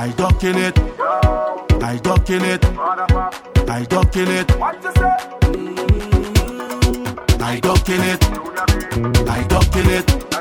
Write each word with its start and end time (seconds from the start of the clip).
I 0.00 0.10
ducking 0.12 0.54
it. 0.54 0.78
I 1.82 1.98
ducking 2.00 2.42
it. 2.42 2.64
I 3.68 3.84
ducking 3.84 4.28
it. 4.28 4.48
I 7.42 7.58
ducking 7.58 8.02
it. 8.02 8.24
I 9.28 9.44
ducking 9.48 9.90
it. 9.90 10.37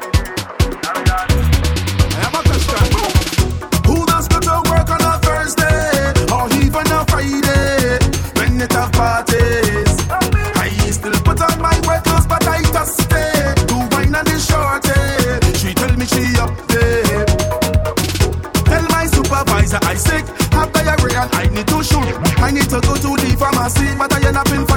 The 23.67 23.73
pharmacy, 23.73 23.98
but 23.98 24.13
I 24.13 24.27
end 24.27 24.38
up 24.38 24.48
in 24.52 24.77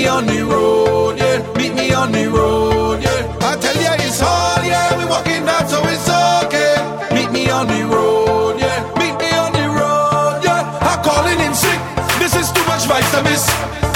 Meet 0.00 0.06
me 0.06 0.16
on 0.16 0.26
the 0.26 0.42
road, 0.46 1.18
yeah. 1.18 1.52
Meet 1.58 1.74
me 1.74 1.92
on 1.92 2.10
the 2.10 2.24
road, 2.24 3.02
yeah. 3.02 3.36
I 3.44 3.52
tell 3.60 3.76
ya 3.76 4.00
it's 4.00 4.22
all 4.22 4.64
yeah, 4.64 4.96
we 4.96 5.04
walking 5.04 5.44
out, 5.44 5.68
so 5.68 5.76
it's 5.84 6.08
okay. 6.08 6.72
Meet 7.12 7.30
me 7.30 7.50
on 7.50 7.68
the 7.68 7.84
road, 7.84 8.56
yeah. 8.56 8.80
Meet 8.96 9.20
me 9.20 9.28
on 9.36 9.52
the 9.52 9.68
road, 9.68 10.40
yeah. 10.40 10.64
I'm 10.80 11.04
calling 11.04 11.36
in 11.44 11.52
sick. 11.52 11.76
This 12.16 12.32
is 12.32 12.48
too 12.48 12.64
much 12.64 12.88
vitamins. 12.88 13.44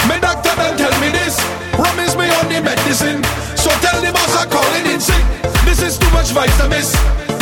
My 0.05 0.21
doctor 0.21 0.53
done 0.53 0.77
tell 0.77 0.93
me 1.01 1.09
this. 1.09 1.41
Promise 1.73 2.13
me 2.13 2.29
on 2.37 2.53
the 2.53 2.61
medicine. 2.61 3.25
So 3.57 3.73
tell 3.81 3.97
the 3.97 4.13
boss 4.13 4.29
I'm 4.37 4.45
calling 4.53 4.85
in 4.85 5.01
sick. 5.01 5.25
This 5.65 5.81
is 5.81 5.97
too 5.97 6.11
much 6.13 6.29
vitamins. 6.29 6.93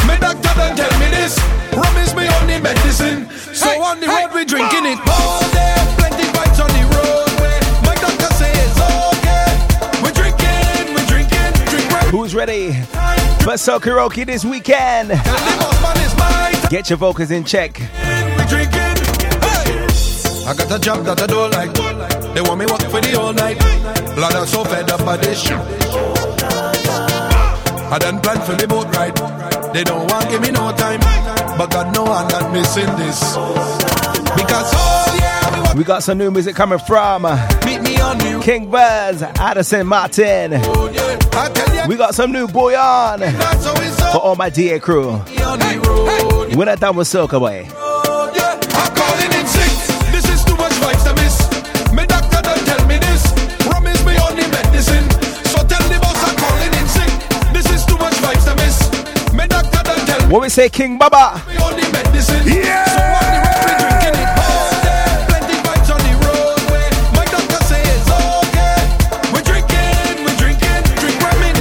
My 0.07 0.15
doctor 0.15 0.55
done 0.55 0.79
tell 0.79 0.95
me 1.03 1.11
this. 1.11 1.35
Promise 1.75 2.15
me 2.15 2.31
on 2.31 2.47
the 2.47 2.63
medicine. 2.63 3.27
So 3.51 3.67
on 3.83 3.99
the 3.99 4.07
road 4.07 4.31
we 4.31 4.47
drinking 4.47 4.87
it 4.87 5.03
all 5.11 5.42
for 13.53 13.79
Sokaroki 13.79 14.25
this 14.25 14.43
weekend? 14.43 15.09
Tell 15.09 15.17
the 15.17 15.57
boss 15.59 15.81
man 15.81 16.05
it's 16.05 16.17
my 16.17 16.69
Get 16.69 16.89
your 16.89 16.97
vocals 16.97 17.29
in 17.29 17.43
check. 17.43 17.73
time. 17.73 18.37
We 18.37 18.45
drinking. 18.45 18.79
Hey. 19.45 20.47
I 20.47 20.53
got 20.57 20.71
a 20.71 20.79
job 20.79 21.05
that 21.05 21.21
I 21.21 21.27
don't 21.27 21.51
like. 21.51 21.73
They 22.33 22.41
want 22.41 22.59
me 22.59 22.65
work 22.65 22.81
for 22.81 22.99
the 23.01 23.11
whole 23.19 23.33
night. 23.33 23.59
Blood, 24.15 24.33
I'm 24.33 24.47
so 24.47 24.63
fed 24.63 24.89
up 24.89 25.05
by 25.05 25.17
this 25.17 25.39
shit. 25.41 25.57
I 27.93 27.99
done 27.99 28.21
plan 28.21 28.41
for 28.41 28.53
the 28.53 28.67
boat 28.67 28.87
ride. 28.95 29.15
They 29.73 29.83
don't 29.83 30.09
want 30.09 30.29
give 30.29 30.41
me 30.41 30.49
no 30.49 30.71
time. 30.71 30.99
But 31.57 31.69
God 31.69 31.93
know 31.93 32.05
I'm 32.05 32.27
not 32.29 32.51
missing 32.51 32.89
this. 32.97 33.19
Because 34.35 34.71
oh 34.73 35.17
yeah, 35.19 35.73
we 35.75 35.83
got 35.83 36.01
some 36.01 36.17
new 36.17 36.31
music 36.31 36.55
coming 36.55 36.79
from 36.79 37.21
meet 37.65 37.81
me 37.83 37.99
on 37.99 38.17
the 38.17 38.41
King 38.43 38.71
Buzz, 38.71 39.21
Addison 39.21 39.85
Martin. 39.85 40.53
road, 40.53 40.95
yeah. 40.95 41.72
I 41.83 41.85
tell 41.85 41.89
you, 41.89 41.89
We 41.89 41.97
got 41.97 42.15
some 42.15 42.31
new 42.31 42.47
boy 42.47 42.75
on 42.77 43.19
that's 43.19 43.65
how 43.65 43.73
it's 43.81 43.99
for 44.13 44.19
all 44.19 44.35
my 44.35 44.49
DA 44.49 44.79
crew. 44.79 45.09
on 45.11 45.25
the 45.25 45.83
road. 45.87 46.55
When 46.55 46.69
I 46.69 46.75
done 46.75 46.95
with 46.95 47.07
Soca 47.07 47.39
Boy. 47.39 47.67
Yeah, 47.67 48.59
I'm 48.73 48.95
calling 48.95 49.39
in 49.39 49.47
sick. 49.47 50.11
This 50.11 50.33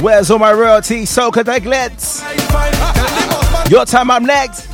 Where's 0.03 0.29
all 0.29 0.37
my 0.37 0.51
royalty? 0.51 1.03
Soca 1.03 1.45
Diglets. 1.45 2.19
Fine. 2.19 2.73
Tell 2.73 3.63
the 3.63 3.69
Your 3.69 3.85
time, 3.85 4.11
I'm 4.11 4.25
next. 4.25 4.67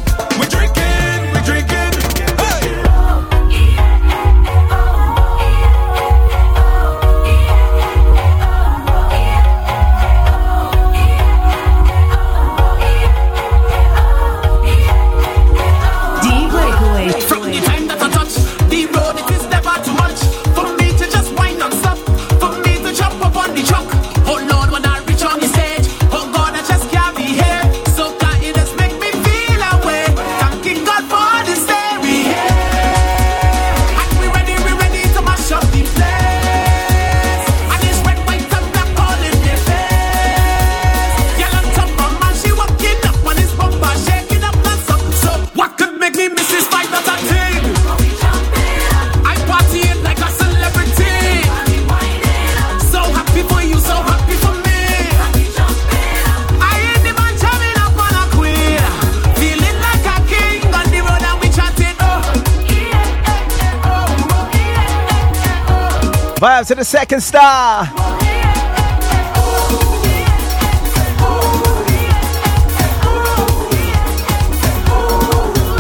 Vibes 66.40 66.68
to 66.68 66.76
the 66.76 66.86
second 66.86 67.20
star. 67.22 67.86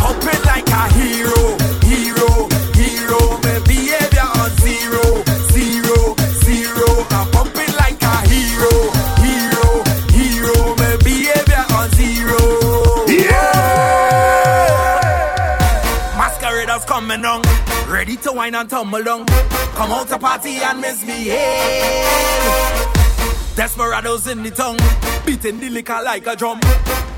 Pumping 0.03 0.43
like 0.43 0.67
a 0.69 0.83
hero, 0.99 1.55
hero, 1.87 2.49
hero. 2.75 3.19
My 3.43 3.59
behavior 3.65 4.27
on 4.35 4.51
zero, 4.59 5.23
zero, 5.55 5.97
zero. 6.43 6.87
I'm 7.11 7.27
pumping 7.31 7.73
like 7.77 8.01
a 8.01 8.15
hero, 8.27 8.91
hero, 9.23 9.83
hero. 10.11 10.75
My 10.75 10.97
behavior 11.03 11.65
on 11.71 11.87
zero. 11.91 12.39
Yeah. 13.07 13.47
Masqueraders 16.17 16.85
coming 16.85 17.23
on, 17.23 17.41
ready 17.43 17.48
to 18.29 18.35
wine 18.37 18.55
and 18.55 18.69
tumble 18.69 19.03
down. 19.03 19.25
Come 19.25 19.91
out 19.91 20.07
to 20.09 20.19
party 20.19 20.57
and 20.57 20.81
misbehave. 20.81 21.35
Desperados 23.55 24.27
in 24.27 24.43
the 24.43 24.51
tongue, 24.51 24.77
beating 25.25 25.59
the 25.59 25.69
liquor 25.69 25.99
like 26.03 26.25
a 26.27 26.35
drum. 26.35 26.59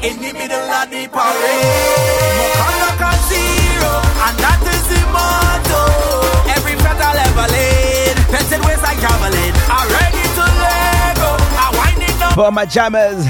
In 0.02 0.18
the 0.18 0.34
middle 0.34 0.58
of 0.58 0.90
the 0.90 1.08
parade, 1.14 2.56
Mokono 2.58 2.90
on 3.06 3.18
zero, 3.30 3.94
and 4.26 4.38
that 4.42 4.62
is 4.74 4.84
the 4.90 5.02
motto. 5.14 5.82
Every 6.56 6.76
feather 6.82 7.12
leveling, 7.20 8.18
petted 8.34 8.62
ways 8.66 8.82
like 8.82 9.00
javelin. 9.00 9.54
I'm 9.70 9.88
ready 9.94 10.24
to 10.38 10.46
let 10.64 11.16
go. 11.22 11.30
I'm 11.62 11.72
winding 11.78 12.22
up, 12.24 12.34
For 12.34 12.52
my 12.52 12.66
jammers, 12.66 13.22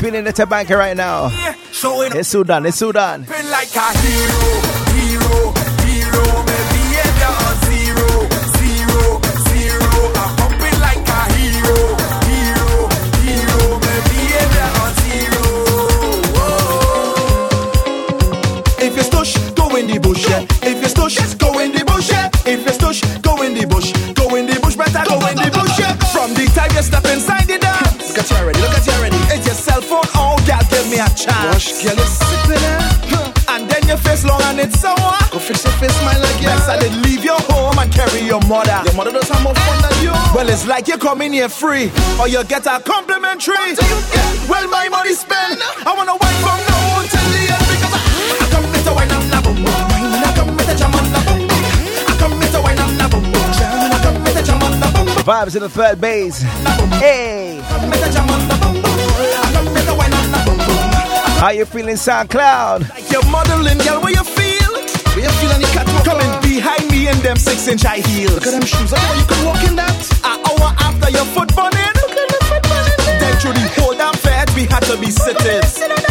feeling 0.00 0.22
the 0.24 0.32
tabanka 0.32 0.76
right 0.78 0.96
now. 0.96 1.30
It's 1.32 2.28
Sudan, 2.28 2.66
it's 2.66 2.78
Sudan. 2.78 3.26
like 3.50 3.74
a 3.74 3.98
hero, 3.98 4.73
me 30.94 31.00
a 31.02 31.08
chance. 31.18 31.50
Wash, 31.50 31.82
girl, 31.82 31.98
you 31.98 32.06
sipping 32.06 32.62
it. 32.62 33.50
And 33.50 33.68
then 33.70 33.82
your 33.86 33.98
face 33.98 34.24
long 34.24 34.40
and 34.42 34.60
it's 34.60 34.78
sour. 34.78 35.14
Go 35.30 35.38
fix 35.38 35.64
your 35.64 35.74
face, 35.82 35.94
smile 35.98 36.20
like. 36.20 36.40
Next, 36.42 36.68
I 36.68 36.78
did 36.78 36.94
leave 37.06 37.24
your 37.24 37.40
home 37.50 37.78
and 37.78 37.90
carry 37.92 38.22
your 38.22 38.40
mother. 38.46 38.80
Your 38.86 38.94
mother 38.94 39.12
does 39.12 39.28
have 39.28 39.42
more 39.42 39.54
fun 39.54 39.78
than 39.82 39.94
you. 40.02 40.14
Well, 40.34 40.48
it's 40.48 40.66
like 40.66 40.86
you 40.88 40.98
come 40.98 41.22
in 41.22 41.32
here 41.32 41.48
free, 41.48 41.90
or 42.20 42.28
you 42.28 42.42
get 42.44 42.66
a 42.66 42.80
complimentary. 42.80 43.74
Well, 44.48 44.66
my 44.70 44.88
money 44.88 45.14
spent. 45.14 45.58
I 45.86 45.92
wanna 45.96 46.14
wine 46.14 46.38
from 46.42 46.58
now 46.70 47.02
until 47.02 47.26
the 47.34 47.42
end 47.54 47.66
because 47.74 47.92
I, 47.94 48.00
I 48.42 48.46
come 48.54 48.66
with 48.70 48.84
the 48.84 48.92
wine 48.94 49.10
and 49.10 49.26
the 49.32 49.38
boom 49.42 49.56
boom. 49.64 49.74
I 49.74 50.32
come 50.36 50.50
with 50.56 50.66
the 50.66 50.74
jam 50.74 50.94
and 50.94 51.10
the 51.14 51.20
boom 51.26 51.42
boom. 51.48 51.62
I 52.06 52.14
come 52.18 52.34
with 52.38 52.52
the 52.52 52.60
wine 52.62 52.78
and 52.78 52.94
the 53.00 53.06
boom 53.10 53.24
boom. 53.32 53.46
I 53.94 53.98
come 54.02 54.18
with 54.22 54.34
the 54.34 54.42
jam 54.42 54.62
and 54.62 54.76
boom 54.82 55.06
boom. 55.06 55.24
Vibes 55.24 55.54
in 55.56 55.62
the 55.62 55.68
third 55.68 56.00
base. 56.00 56.42
Hey, 57.02 57.60
how 61.44 61.50
you 61.50 61.66
feeling, 61.66 61.96
SoundCloud? 61.96 62.88
Like 62.88 63.10
you're 63.12 63.28
modeling, 63.28 63.76
girl, 63.84 64.00
where 64.00 64.16
you 64.16 64.24
feel? 64.24 64.72
Where 65.12 65.24
you 65.28 65.32
feel 65.36 65.52
on 65.52 65.60
the 65.60 65.68
catwalk? 65.76 66.02
Coming 66.02 66.32
behind 66.40 66.90
me 66.90 67.08
in 67.08 67.18
them 67.18 67.36
six 67.36 67.68
inch 67.68 67.82
high 67.82 68.00
heels. 68.00 68.32
Look 68.32 68.46
at 68.46 68.52
them 68.52 68.64
shoes. 68.64 68.92
I 68.94 68.98
know 69.04 69.20
you 69.20 69.26
can 69.26 69.44
walk 69.44 69.62
in 69.68 69.76
that. 69.76 69.92
An 70.24 70.40
hour 70.40 70.72
after 70.80 71.10
your 71.10 71.26
foot 71.36 71.54
bunning. 71.54 71.92
Look 72.00 72.16
at 72.16 72.28
the 72.32 72.40
foot 72.48 72.62
bunning. 72.64 73.20
Then 73.20 73.36
through 73.40 73.52
the 73.60 73.68
whole 73.76 73.92
damn 73.92 74.14
fed, 74.14 74.48
we 74.56 74.64
had 74.64 74.84
to 74.84 74.96
be 74.96 75.10
sitting. 75.10 76.03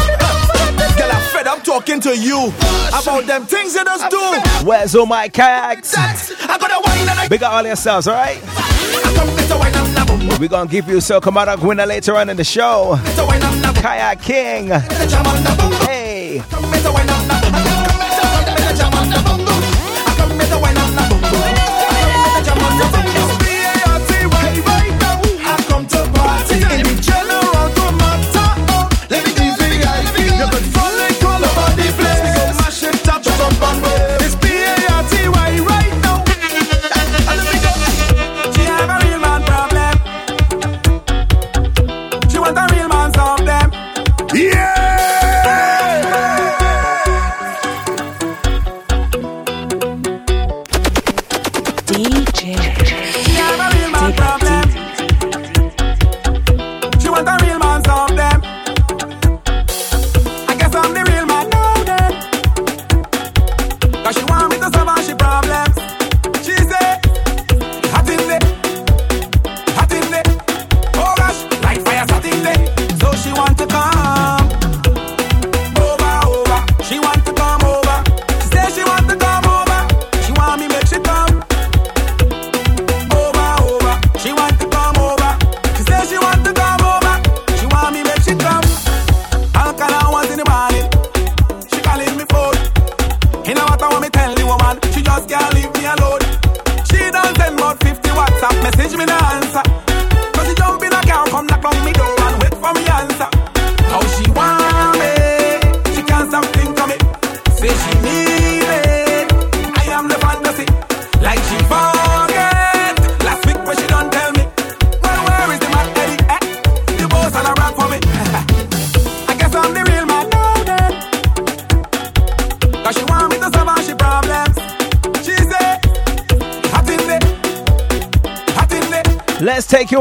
Fed 1.32 1.48
up 1.48 1.64
talking 1.64 2.00
to 2.02 2.18
you 2.18 2.52
about 2.90 3.26
them 3.26 3.46
things 3.46 3.76
you 3.76 3.84
just 3.84 4.10
do. 4.10 4.66
Where's 4.68 4.96
all 4.96 5.06
my 5.06 5.30
kayaks? 5.30 5.94
I 5.96 6.58
got 6.58 6.72
a 6.72 6.82
wine 6.84 7.10
and 7.10 7.20
I 7.20 7.28
Big 7.28 7.44
up 7.44 7.54
all 7.54 7.66
yourselves, 7.66 8.08
alright? 8.08 8.42
I 8.44 9.14
come 9.16 9.34
with 9.36 9.48
the 9.48 9.58
wine 9.58 9.74
and 9.74 9.96
the 9.96 10.06
boom 10.06 10.30
boom. 10.30 10.40
We're 10.40 10.50
gonna 10.50 10.70
give 10.70 10.88
you 10.88 11.02
so 11.02 11.22
come 11.22 11.38
out 11.38 11.60
winner 11.62 11.86
later 11.86 12.16
on 12.16 12.30
in 12.30 12.38
the 12.38 12.44
show. 12.44 12.92
With 12.92 13.16
the 13.16 13.26
wine 13.26 13.42
and 13.42 13.64
the 13.64 13.74
boom. 13.74 13.82
Kayak 13.84 14.22
King. 14.22 14.68
The 14.68 15.08
jam 15.10 15.26
and 15.26 15.46
the 15.46 15.56
boom 15.58 15.70
boom. 15.70 15.88
Hey, 15.88 16.42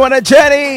on 0.02 0.12
a 0.12 0.21
journey. 0.21 0.71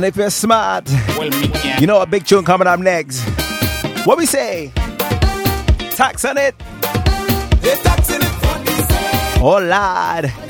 And 0.00 0.06
if 0.06 0.16
you're 0.16 0.30
smart, 0.30 0.88
you 1.78 1.86
know 1.86 2.00
a 2.00 2.06
big 2.06 2.24
tune 2.24 2.42
coming 2.42 2.66
up 2.66 2.80
next. 2.80 3.22
What 4.06 4.16
we 4.16 4.24
say? 4.24 4.72
Tax 5.90 6.24
on 6.24 6.38
it. 6.38 6.54
Oh. 9.42 10.49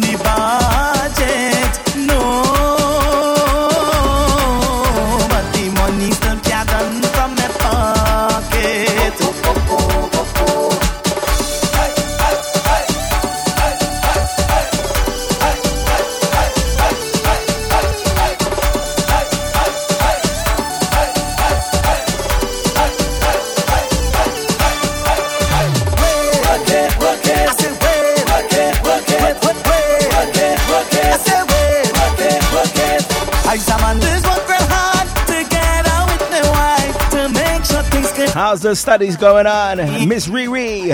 How's 38.61 38.69
the 38.69 38.75
studies 38.75 39.17
going 39.17 39.47
on? 39.47 39.77
Miss 40.07 40.27
Riri. 40.27 40.89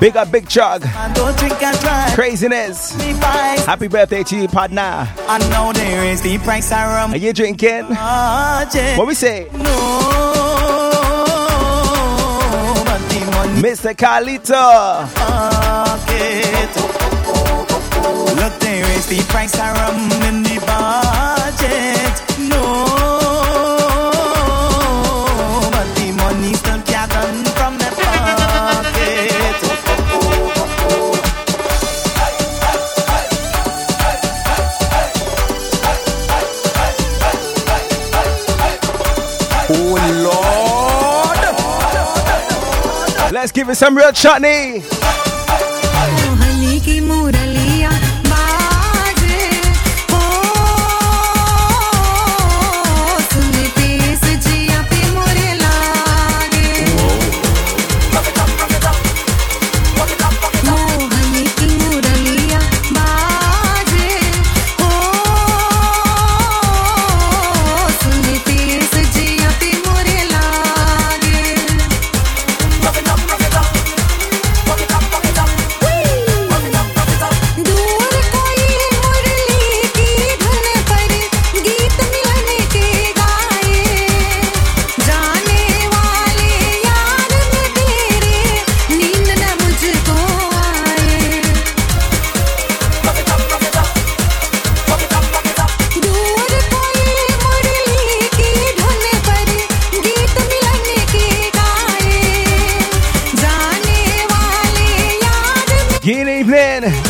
Big 0.00 0.16
up, 0.16 0.32
big 0.32 0.48
chug. 0.48 0.80
Craziness. 2.14 2.94
Happy 3.66 3.88
birthday 3.88 4.22
to 4.22 4.36
you, 4.38 4.48
partner. 4.48 5.06
I 5.28 5.36
know 5.50 5.74
there 5.74 6.06
is 6.06 6.22
the 6.22 6.38
price 6.38 6.72
I. 6.72 7.12
Are 7.12 7.16
you 7.18 7.34
drinking? 7.34 7.84
What 7.88 9.06
we 9.06 9.12
say? 9.12 9.48
Mr. 13.60 13.92
Carlito. 13.94 15.02
Look, 18.34 18.60
there 18.60 18.96
is 18.96 19.06
the 19.08 19.22
price 19.28 19.54
I 19.58 19.72
rum 19.74 20.45
give 43.66 43.72
it 43.72 43.74
some 43.74 43.96
real 43.96 44.12
chutney. 44.12 45.15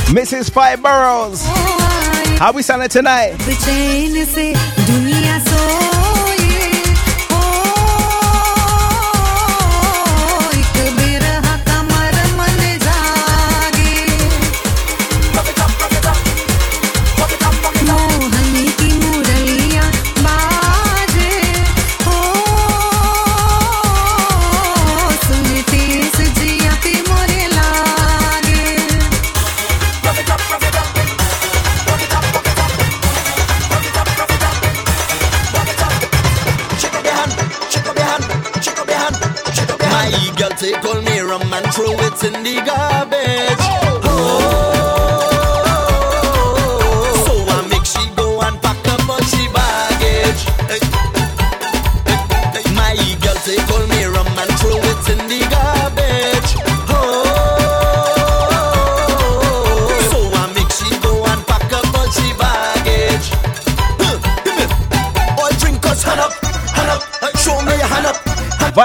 Mrs. 0.07 0.51
Five 0.51 0.83
Burrows. 0.83 1.43
How 2.39 2.53
we 2.53 2.63
sounding 2.63 2.89
tonight? 2.89 3.33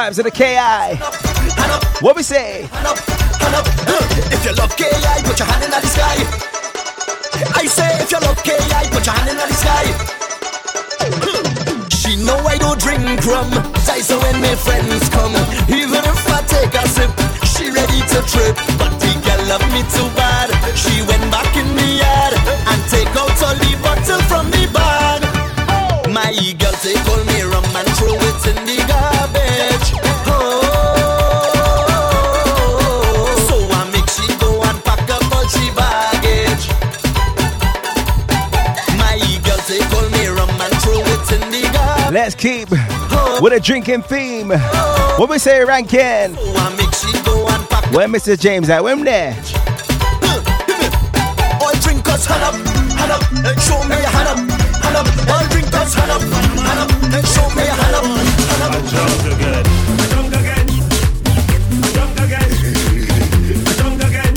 Vibes 0.02 0.18
of 0.18 0.26
the 0.26 0.32
KI. 0.34 0.98
What 2.02 2.16
we 2.16 2.24
say? 2.24 2.66
If 4.34 4.42
you 4.42 4.54
love 4.58 4.74
KI, 4.76 5.22
put 5.22 5.38
your 5.38 5.46
hand 5.46 5.62
in 5.62 5.70
the 5.70 5.78
sky. 5.86 6.18
I 7.54 7.70
say, 7.70 8.02
if 8.02 8.10
you 8.10 8.18
love 8.18 8.42
KI, 8.42 8.90
put 8.90 9.06
your 9.06 9.14
hand 9.14 9.30
in 9.30 9.38
the 9.38 9.46
sky. 9.54 9.86
She 11.94 12.18
know 12.26 12.34
I 12.50 12.58
don't 12.58 12.82
drink 12.82 13.06
rum. 13.30 13.54
So 14.02 14.18
when 14.18 14.42
my 14.42 14.56
friends 14.66 15.06
come, 15.14 15.38
even 15.70 16.02
if 16.02 16.26
I 16.34 16.42
take 16.50 16.74
a 16.74 16.82
sip, 16.90 17.14
she 17.54 17.70
ready 17.70 18.02
to 18.02 18.26
trip. 18.26 18.58
But 18.82 18.98
the 18.98 19.14
girl 19.22 19.42
love 19.54 19.66
me 19.70 19.86
too 19.86 20.10
bad. 20.18 20.50
She 20.74 21.06
went 21.06 21.30
back 21.30 21.54
in 21.54 21.68
the 21.78 22.02
yard 22.02 22.34
and 22.42 22.80
take 22.90 23.14
out 23.22 23.38
all 23.38 23.54
the 23.54 23.78
bottle 23.86 24.22
from 24.26 24.50
the 24.50 24.61
keep 42.42 42.72
with 42.72 43.54
a 43.54 43.60
drinking 43.62 44.02
theme. 44.02 44.50
What 44.50 45.30
we 45.30 45.38
say, 45.38 45.64
Rankin? 45.64 46.34
So 46.34 46.42
I 46.58 46.74
make 46.76 46.90
she 46.98 47.14
go 47.22 47.48
and 47.48 47.70
pack 47.70 47.86
Where 47.94 48.08
Mr. 48.08 48.34
James 48.38 48.68
at? 48.68 48.84
Where 48.84 48.98
him 48.98 49.04
there? 49.06 49.38
All 51.62 51.76
drinkers, 51.86 52.26
hand 52.26 52.42
up, 52.42 52.58
hand 52.98 53.12
up, 53.14 53.22
eh, 53.46 53.54
show 53.62 53.78
me 53.86 53.94
your 53.94 54.10
hand 54.10 54.30
up, 54.34 54.42
hand 54.82 54.98
up. 54.98 55.06
All 55.30 55.46
drinkers, 55.54 55.94
hand 55.94 56.10
up, 56.10 56.22
hand 56.66 56.82
up, 56.82 56.90
eh, 57.14 57.22
show 57.30 57.46
me 57.54 57.62
your 57.62 57.78
hand 57.78 57.96
up, 58.02 58.10
hand 58.10 58.74
up. 58.74 58.90
Drunk 58.90 59.22
again. 59.38 59.66
Drunk 60.10 60.34
again. 60.42 60.66
Drunk 61.94 62.18
again. 62.26 62.50
Drunk 63.78 64.02
again. 64.02 64.34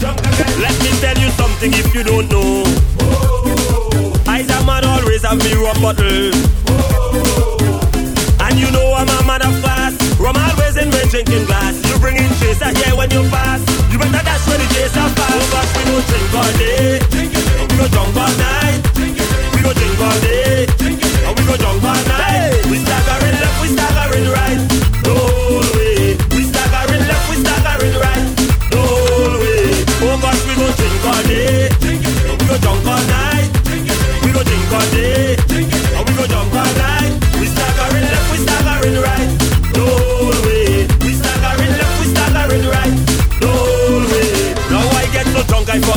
Drunk 0.00 0.20
again. 0.24 0.52
Let 0.64 0.76
me 0.80 0.90
tell 1.04 1.18
you 1.20 1.28
something 1.36 1.72
if 1.74 1.94
you 1.94 2.02
don't 2.04 2.28
know. 2.32 2.64
I 4.26 4.40
a 4.40 4.64
man 4.64 4.84
always 4.86 5.22
have 5.24 5.36
me 5.36 5.52
rum 5.60 5.82
bottle. 5.82 6.59
Drinking 11.10 11.44
glass. 11.46 11.74
You 11.90 11.98
bring 11.98 12.16
in 12.16 12.30
chaser 12.38 12.70
here 12.70 12.94
when 12.96 13.10
you 13.10 13.22
pass. 13.30 13.60
You 13.90 13.98
better 13.98 14.22
dash 14.22 14.46
when 14.46 14.58
the 14.60 14.66
chaser 14.74 15.06
pass. 15.18 15.34
Oh 15.34 15.50
gosh, 15.52 15.70
we 15.76 15.82
don't 15.90 16.06
drink 16.06 16.34
all 16.38 16.52
day. 16.62 17.00
We 17.68 17.74
go 17.76 17.86
drunk 17.88 18.16
all 18.16 18.34
night. 18.38 18.80
We 18.96 19.60
go 19.62 19.72
drink 19.74 20.00
all 20.00 20.20
day. 20.20 20.66
And 21.26 21.38
we 21.38 21.42
go 21.46 21.56
drunk 21.56 21.82
all 21.82 21.94
night. 22.06 22.19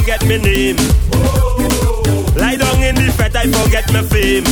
Forget 0.03 0.21
my 0.27 0.35
name. 0.35 0.75
Lie 2.35 2.57
down 2.57 2.83
in 2.83 2.95
the 2.95 3.07
fat 3.15 3.33
I 3.35 3.47
forget 3.47 3.87
my 3.95 4.03
fame. 4.03 4.43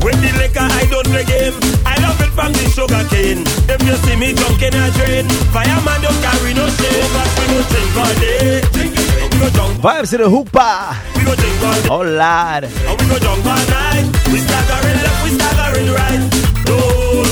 With 0.00 0.16
the 0.24 0.32
liquor 0.40 0.64
I 0.64 0.88
don't 0.88 1.04
play 1.12 1.24
game. 1.28 1.52
I 1.84 2.00
love 2.00 2.16
it 2.24 2.32
from 2.32 2.52
the 2.56 2.64
sugar 2.72 3.04
cane. 3.12 3.44
If 3.68 3.80
you 3.84 3.94
see 4.08 4.16
me 4.16 4.32
drunk 4.32 4.62
in 4.62 4.72
a 4.72 4.88
drain, 4.96 5.28
fireman 5.52 6.00
don't 6.00 6.16
carry 6.24 6.54
no 6.56 6.64
shame. 6.80 7.08
But 7.12 7.28
we 7.36 7.44
go 7.52 7.60
drink 7.68 7.92
all 8.00 8.14
day. 8.24 8.62
We 8.72 9.36
go 9.36 9.48
drunk, 9.52 9.80
Vibes 9.84 10.10
to 10.10 10.16
the 10.16 10.30
hoopah. 10.30 10.96
we 11.12 11.24
go 11.28 11.34
drink 11.36 11.60
all 11.60 11.76
day. 11.76 11.88
Oh, 11.92 12.04
Lord. 12.08 12.64
And 12.64 12.94
we 12.96 13.04
go 13.04 13.18
drunk 13.20 13.44
all 13.44 13.64
night. 13.68 14.06
We 14.32 14.40
staggering 14.40 14.96
left, 15.04 15.20
we 15.24 15.30
staggering 15.36 15.90
right. 15.92 16.22
No 16.64 16.78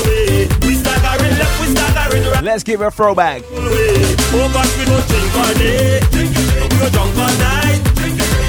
way. 0.05 0.45
We 0.69 0.73
staggering 0.77 1.33
left, 1.41 1.55
we 1.61 1.67
staggering 1.73 2.25
right. 2.29 2.43
Let's 2.43 2.61
give 2.63 2.81
it 2.81 2.85
a 2.85 2.91
throwback. 2.91 3.41
Oh 3.73 4.49
gosh, 4.53 4.77
we 4.77 4.85
go 4.85 4.99
drink 5.07 5.35
all 5.35 5.53
day. 5.55 5.99
We 6.11 6.77
go 6.77 6.89
drunk 6.89 7.17
all 7.17 7.35
night. 7.39 7.81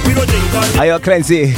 We 0.07 0.15
go 0.15 0.25
drink 0.25 0.55
all 0.55 0.63
day. 0.63 0.91
Ayo, 0.91 1.03
Clancy. 1.03 1.55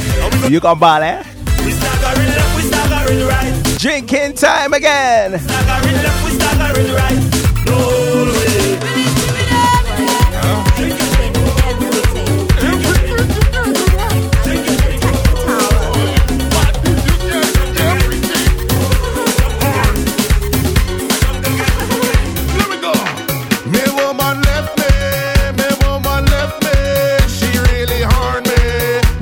You 0.51 0.59
come 0.59 0.79
ball, 0.79 1.01
eh? 1.01 1.23
We 1.65 1.71
staggering 1.71 2.29
left, 2.29 2.55
we 2.55 2.61
staggering 2.63 3.27
right. 3.27 3.77
Drinking 3.79 4.33
time 4.33 4.73
again. 4.73 5.39
Staggering 5.39 5.95
left, 6.03 6.25
we 6.25 6.31
staggering 6.31 6.93
right. 6.93 7.34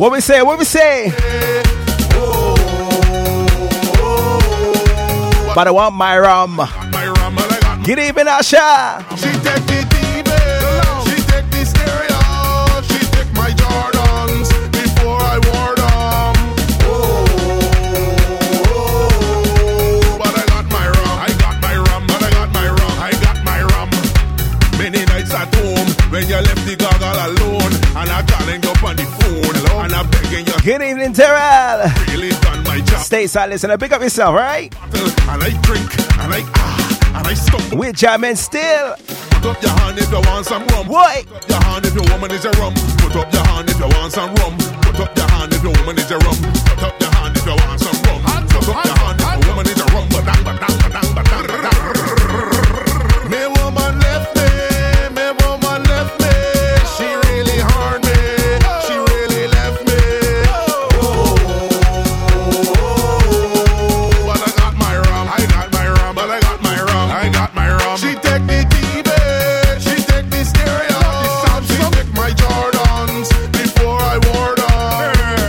What 0.03 0.11
we 0.11 0.19
say? 0.19 0.41
What 0.41 0.59
we 0.59 0.65
say? 0.65 1.13
But 5.55 5.65
I 5.65 5.71
want 5.71 5.95
my 5.95 6.19
rum. 6.19 6.57
Good 7.85 7.99
evening, 7.99 8.25
Asha. 8.25 8.99
She 9.15 9.31
take 9.39 9.63
the 9.63 9.79
TV, 9.87 10.27
she 11.07 11.15
take 11.23 11.47
the 11.51 11.63
stereo, 11.63 12.19
she 12.83 12.99
take 13.15 13.31
my 13.31 13.51
Jordans 13.55 14.51
before 14.75 15.21
I 15.23 15.39
wore 15.39 15.75
them. 15.79 16.35
Oh, 18.67 18.83
but 20.19 20.35
I 20.35 20.43
got 20.51 20.65
my 20.67 20.85
rum, 20.85 21.15
I 21.15 21.31
got 21.39 21.55
my 21.61 21.75
rum, 21.77 22.03
but 22.07 22.21
I 22.21 22.29
got 22.31 22.51
my 22.51 22.67
rum, 22.67 22.99
I 22.99 23.11
got 23.23 23.39
my 23.45 23.63
rum. 23.71 23.89
Many 24.77 25.05
nights 25.05 25.33
at 25.33 25.47
home 25.55 25.87
when 26.11 26.27
you 26.27 26.35
left 26.35 26.65
the 26.67 26.75
goggle 26.75 27.07
alone, 27.07 27.71
and 27.95 28.11
I 28.11 28.21
calling 28.27 28.65
up 28.65 28.83
on 28.83 28.97
the 28.97 29.05
Good 30.63 30.82
evening, 30.82 31.12
Terrell. 31.12 31.91
really 32.08 32.30
done 32.39 32.63
my 32.63 32.80
job. 32.80 33.04
Stay 33.04 33.28
silent 33.28 33.62
and 33.65 33.78
pick 33.82 33.91
up 33.91 34.02
yourself, 34.02 34.34
right? 34.34 34.73
And 35.28 35.43
I 35.43 35.52
drink, 35.60 35.91
and 36.23 36.32
I 36.32 36.39
ah, 36.56 37.19
and 37.19 37.28
I 37.28 37.34
stumble. 37.34 37.80
We're 37.80 37.91
jamming 37.91 38.38
still. 38.38 38.95
Put 39.43 39.43
up 39.43 39.62
your 39.62 39.71
hand 39.71 39.99
if 39.99 40.10
you 40.10 40.21
want 40.23 40.45
some 40.45 40.65
rum. 40.67 40.88
What? 40.88 41.26
Put 41.28 41.36
up 41.36 41.49
your 41.49 41.63
hand 41.67 41.86
if 41.86 41.93
your 41.93 42.08
woman 42.15 42.32
is 42.32 42.45
a 42.45 42.52
rum. 42.52 42.73
Put 42.95 43.13
up 43.13 43.34
your 43.34 43.43
hand 43.43 43.69
if 43.69 43.78
you 43.78 43.91
want 43.91 44.13
some 44.13 44.34
rum. 44.36 44.56
Put 44.88 44.99
up 45.02 45.17
your 45.17 45.28
hand 45.28 45.52
if 45.52 45.63
your 45.63 45.73
woman 45.84 45.99
is 45.99 46.12
a 46.12 46.17
rum. 46.23 46.38
Put 46.39 46.84
up 46.84 46.95
your 46.95 47.12
hand 47.12 47.36
if 47.36 47.45
you 47.45 47.56
want 47.60 47.80
some 47.84 47.99
rum. 48.08 48.23
Put 48.23 48.67
up 48.71 48.86
your 48.88 48.95
hand 49.04 49.19
if 49.19 49.28
your 49.36 49.47
woman 49.52 49.67
is 49.67 49.82
a 49.82 49.86
rum. 49.91 50.08
Badang, 50.15 50.43
badang, 50.47 50.63
badang, 50.63 50.63
badang, 50.63 50.72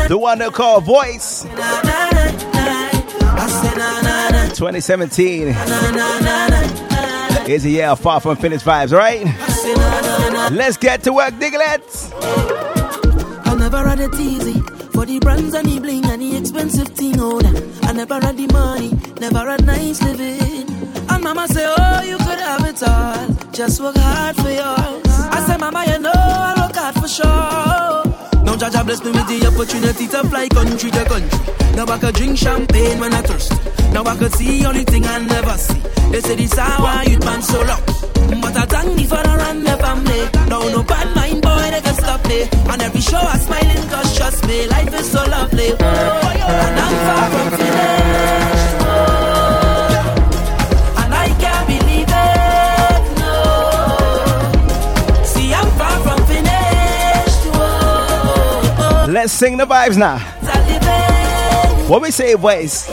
The 0.08 0.16
one 0.18 0.38
they 0.38 0.48
call 0.50 0.80
Voice. 0.80 1.42
2017 4.54 5.48
is 7.48 7.64
a 7.64 7.70
year 7.70 7.96
far 7.96 8.20
from 8.20 8.36
finished 8.36 8.64
vibes, 8.64 8.92
right? 8.92 9.24
Let's 10.52 10.76
get 10.76 11.02
to 11.04 11.12
work, 11.12 11.34
Diglets. 11.34 12.10
I 13.46 13.54
never 13.54 13.78
had 13.88 14.00
it 14.00 14.14
easy 14.18 14.60
for 14.92 15.06
the 15.06 15.18
brands 15.20 15.54
and 15.54 15.68
the 15.68 15.78
bling 15.80 16.04
and 16.06 16.22
the 16.22 16.36
expensive 16.36 16.88
thing. 16.88 17.20
Oh, 17.20 17.40
that. 17.40 17.84
I 17.84 17.92
never 17.92 18.14
had 18.20 18.36
the 18.36 18.46
money, 18.48 18.90
never 19.20 19.50
had 19.50 19.64
nice 19.66 20.02
living. 20.02 20.68
And 21.08 21.22
mama 21.24 21.46
say, 21.48 21.66
Oh, 21.66 22.02
you 22.02 22.16
could 22.18 22.38
have 22.38 22.64
it 22.66 22.82
all. 22.82 23.52
Just 23.52 23.80
work 23.80 23.96
hard 23.96 24.36
for 24.36 24.50
yours. 24.50 25.02
I 25.30 25.44
say, 25.46 25.56
Mama, 25.58 25.84
you 25.86 25.98
know 25.98 26.12
I 26.14 26.54
work 26.66 26.76
hard 26.76 26.94
for 26.94 27.08
sure. 27.08 27.51
Jaja 28.62 28.86
bless 28.86 29.02
me 29.02 29.10
with 29.10 29.26
the 29.26 29.44
opportunity 29.48 30.06
to 30.06 30.22
fly 30.28 30.46
country 30.46 30.88
to 30.92 31.04
country. 31.04 31.74
Now 31.74 31.84
I 31.92 31.98
could 31.98 32.14
drink 32.14 32.38
champagne 32.38 33.00
when 33.00 33.12
I 33.12 33.20
thirst. 33.22 33.50
Now 33.92 34.04
I 34.04 34.14
could 34.16 34.32
see 34.34 34.64
only 34.64 34.84
thing 34.84 35.04
I 35.04 35.18
never 35.18 35.58
see. 35.58 35.80
They 36.12 36.20
say 36.20 36.36
this 36.36 36.56
hour 36.56 37.02
youth 37.02 37.24
man 37.24 37.42
so 37.42 37.58
long. 37.58 37.82
But 38.40 38.56
I 38.56 38.64
thank 38.66 38.94
the 38.94 39.04
father 39.10 39.36
and 39.50 39.66
the 39.66 39.76
family. 39.82 40.22
Now 40.46 40.60
no 40.70 40.84
bad 40.84 41.10
mind 41.16 41.42
boy 41.42 41.70
they 41.74 41.80
can 41.80 41.94
stop 41.96 42.24
me. 42.28 42.46
On 42.70 42.80
every 42.80 43.00
show 43.00 43.18
I 43.18 43.36
smiling 43.38 43.88
cause 43.90 44.16
trust 44.16 44.46
me, 44.46 44.68
life 44.68 44.94
is 44.94 45.10
so 45.10 45.24
lovely. 45.26 45.72
Oh, 45.72 45.82
and 45.82 46.78
I'm 46.78 46.94
far 47.02 47.30
from 47.34 47.50
finished. 47.58 48.78
Oh, 48.86 49.21
Let's 59.22 59.32
sing 59.34 59.56
the 59.56 59.64
vibes 59.64 59.96
now. 59.96 60.18
What 61.86 62.02
we 62.02 62.10
say, 62.10 62.34
voice? 62.34 62.90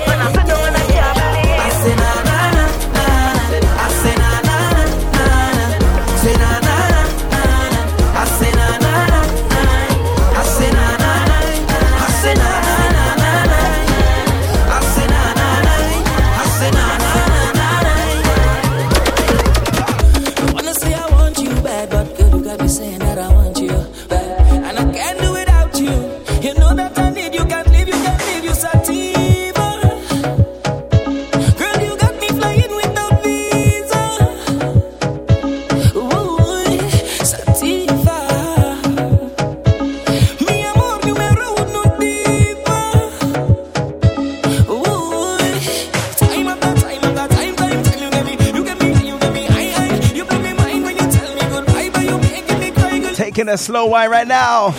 Taking 53.39 53.53
a 53.53 53.57
slow 53.57 53.85
wine 53.85 54.09
right 54.09 54.27
now. 54.27 54.71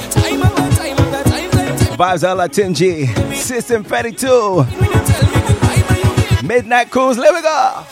Vibes 1.97 2.31
a 2.31 2.35
la 2.35 2.47
System 3.35 3.83
Petty 3.83 4.13
2. 4.13 4.67
Midnight 6.47 6.91
Cruise, 6.91 7.17
let 7.17 7.33
we 7.33 7.41
go. 7.41 7.87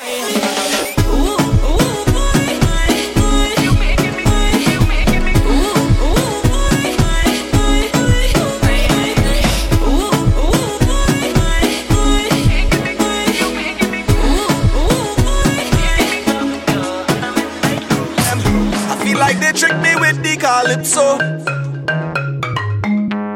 Calypso. 20.78 21.18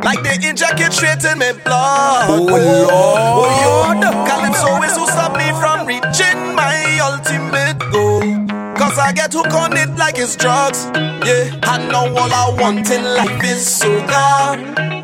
Like 0.05 0.23
they 0.23 0.49
inject 0.49 0.81
it 0.81 0.93
straight 0.93 1.25
in 1.25 1.39
my 1.39 1.53
blood. 1.65 2.27
Oh, 2.29 2.39
oh 2.39 2.47
Lord, 2.47 4.05
oh 4.05 4.05
Lord. 4.05 4.29
Calypso 4.29 4.83
is 4.83 4.97
who 4.97 5.07
stop 5.07 5.37
me 5.37 5.51
from 5.61 5.87
reaching 5.87 6.55
my 6.55 6.99
ultimate 7.01 7.79
goal. 7.91 8.21
Cause 8.77 8.99
I 8.99 9.13
get 9.13 9.33
hooked 9.33 9.53
on 9.53 9.77
it 9.77 9.91
like 9.97 10.19
it's 10.19 10.37
drugs. 10.37 10.87
Yeah, 10.95 11.59
I 11.63 11.79
know 11.91 12.15
all 12.17 12.33
I 12.33 12.57
want 12.61 12.91
in 12.91 13.05
life 13.05 13.45
is 13.45 13.81
soca. 13.81 15.02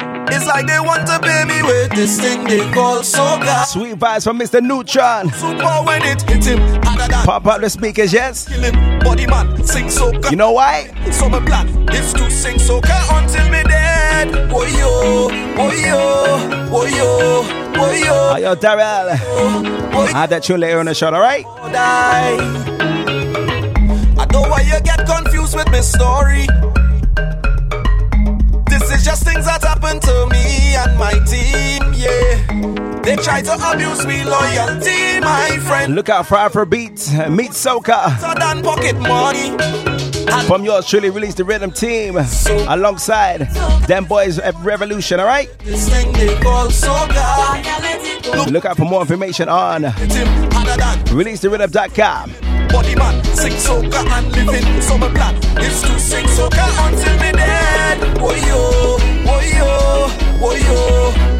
Like 0.49 0.67
they 0.67 0.81
want 0.81 1.07
to 1.07 1.19
pay 1.21 1.45
me 1.45 1.63
with 1.63 1.91
this 1.91 2.19
thing 2.21 2.45
they 2.45 2.61
call 2.73 3.01
soca. 3.01 3.65
Sweet 3.67 3.97
vibes 3.99 4.25
from 4.25 4.39
Mr. 4.39 4.63
Neutron. 4.63 5.29
Super 5.31 5.83
when 5.85 6.03
it 6.03 6.23
hit 6.23 6.45
him, 6.47 6.59
Pop 7.25 7.47
out 7.47 7.61
the 7.61 7.69
speakers, 7.69 8.13
yes? 8.13 8.49
kill 8.49 8.63
him. 8.63 8.99
Body 9.01 9.27
man, 9.27 9.63
sing 9.65 9.87
soca. 9.87 10.31
You 10.31 10.37
know 10.37 10.53
why? 10.53 10.91
So 11.13 11.29
my 11.29 11.41
plan 11.45 11.69
is 11.91 12.13
to 12.15 12.31
sing 12.31 12.57
soca 12.57 13.23
until 13.23 13.45
me 13.51 13.63
dead. 13.65 14.35
Oh 14.51 14.65
yo, 14.65 15.29
oh 15.59 15.71
yo, 15.71 15.97
oh 16.75 16.87
yo, 16.87 17.43
oh 17.81 17.93
yo. 17.93 18.31
Hi, 18.33 18.39
yo, 18.39 18.55
Darrell. 18.55 19.11
Oh, 19.21 20.11
I 20.15 20.21
had 20.21 20.31
that 20.31 20.43
tune 20.45 20.61
later 20.61 20.79
on 20.81 20.87
the 20.87 20.95
show, 20.95 21.09
alright? 21.09 21.45
I 21.47 22.37
don't 24.31 24.33
know 24.33 24.41
why 24.49 24.63
you 24.63 24.81
get 24.81 25.07
confused 25.07 25.55
with 25.55 25.69
my 25.71 25.81
story. 25.81 26.47
Just 29.09 29.25
things 29.25 29.47
that 29.47 29.65
happen 29.65 29.99
to 30.01 30.27
me 30.31 30.77
and 30.77 30.99
my 30.99 31.13
team, 31.25 31.81
yeah. 31.97 33.01
They 33.01 33.17
try 33.17 33.41
to 33.41 33.55
abuse 33.73 34.05
me 34.07 34.23
loyalty, 34.23 35.21
my 35.21 35.57
friend. 35.67 35.95
Look 35.95 36.11
out 36.11 36.27
for 36.27 36.35
Afro 36.35 36.67
Beats, 36.67 37.11
Meet 37.11 37.53
Soca. 37.53 38.19
So 38.21 38.63
pocket 38.63 38.99
money. 39.01 39.57
From 40.47 40.63
yours 40.63 40.87
truly, 40.87 41.09
release 41.09 41.35
the 41.35 41.45
rhythm 41.45 41.71
team 41.71 42.19
alongside 42.69 43.49
them 43.87 44.05
boys 44.05 44.39
at 44.39 44.55
Revolution, 44.57 45.21
alright? 45.21 45.49
This 45.61 45.89
thing 45.89 46.13
they 46.13 46.39
call 46.41 46.67
soca. 46.67 48.53
Look 48.53 48.67
out 48.67 48.77
for 48.77 48.85
more 48.85 49.01
information 49.01 49.49
on 49.49 49.85
Him 49.85 50.29
harder 50.53 50.77
than 50.77 50.99
releasetherhythm.com. 51.17 52.33
body 52.69 52.95
man, 52.95 53.25
sing 53.25 53.53
soca 53.53 54.05
and 54.05 54.33
living. 54.33 55.01
My 55.01 55.09
plan 55.15 55.35
is 55.65 55.81
to 55.81 55.99
sing 55.99 56.27
soca 56.27 56.89
until 56.91 57.15
me 57.23 57.33
dead. 57.33 57.68
Oh 57.91 58.35
yo, 58.49 58.61
oh 59.33 59.41
yo, 59.57 59.71
oh 60.45 60.55
yo, 60.55 60.79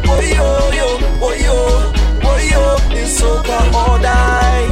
oh 0.09 0.19
yo, 0.19 0.47
yo, 0.79 0.87
oh 1.21 1.33
yo, 1.45 1.57
oh 2.23 2.37
yo, 2.51 2.63
it's 2.97 3.21
soca 3.21 3.59
or 3.69 3.99
die. 4.01 4.67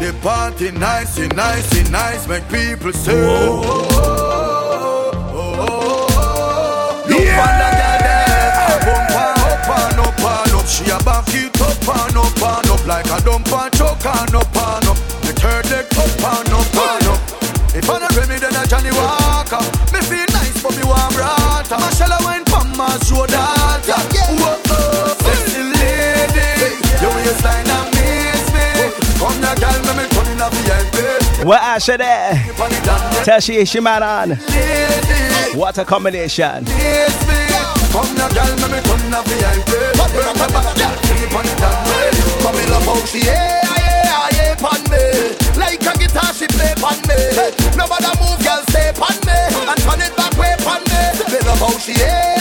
The 0.00 0.12
party 0.22 0.70
nice, 0.72 1.18
it 1.18 1.34
nice, 1.34 1.74
it 1.74 1.90
nice, 1.90 2.28
make 2.28 2.46
people 2.50 2.92
say. 2.92 3.14
Oh, 3.14 3.62
oh, 3.64 3.88
oh, 3.92 5.10
oh, 5.32 5.54
oh. 5.60 6.06
oh, 6.12 6.18
oh. 6.18 7.08
Look 7.08 7.20
Yeah. 7.24 7.40
on 7.40 7.52
the 7.56 7.68
girl 7.80 7.98
there, 8.06 8.78
bump 8.84 9.16
up 9.16 9.70
and 9.80 10.00
up 10.00 10.20
and 10.20 10.52
up. 10.60 10.66
She 10.66 10.84
a 10.90 10.98
back 11.04 11.34
it 11.34 11.60
up 11.62 11.88
and 11.88 12.16
up 12.18 12.42
and 12.42 12.70
up 12.70 12.86
like 12.86 13.06
a 13.06 13.18
dump 13.24 13.50
and 13.50 13.72
choke 13.74 14.04
and 14.04 14.34
up 14.34 14.56
and 14.56 14.86
up. 14.92 14.98
The 15.24 15.32
third 15.40 15.64
leg 15.70 15.86
up 15.96 16.22
and 16.36 16.52
up. 16.52 16.75
What 31.46 31.62
Asha 31.62 31.96
there? 31.96 32.42
Tell 33.24 33.38
she 33.38 33.64
she 33.64 33.78
on. 34.02 34.30
What 35.54 35.78
a 35.78 35.84
combination. 35.84 36.64
Come 37.94 38.14
girl, 38.34 38.56
me 39.30 39.44
on. 39.46 39.62
Come 42.42 42.56
love 42.68 43.06
she 43.06 43.20
me. 44.90 44.98
Like 45.54 45.86
a 45.86 45.92
guitar, 45.96 46.34
she 46.34 46.48
play 46.48 46.74
pon 46.82 46.98
me. 47.06 47.14
Nobody 47.78 48.10
move, 48.18 48.42
girl, 48.42 48.62
stay 48.66 48.90
pon 48.98 49.14
me. 49.22 49.38
And 49.70 49.80
turn 49.86 50.02
it 50.02 50.16
back 50.16 50.34
way 50.34 50.56
pon 50.66 50.82
me. 50.82 50.98
Me 51.30 51.38
love 51.46 51.62
how 51.62 51.78
she 51.78 51.92
yeah, 51.92 52.35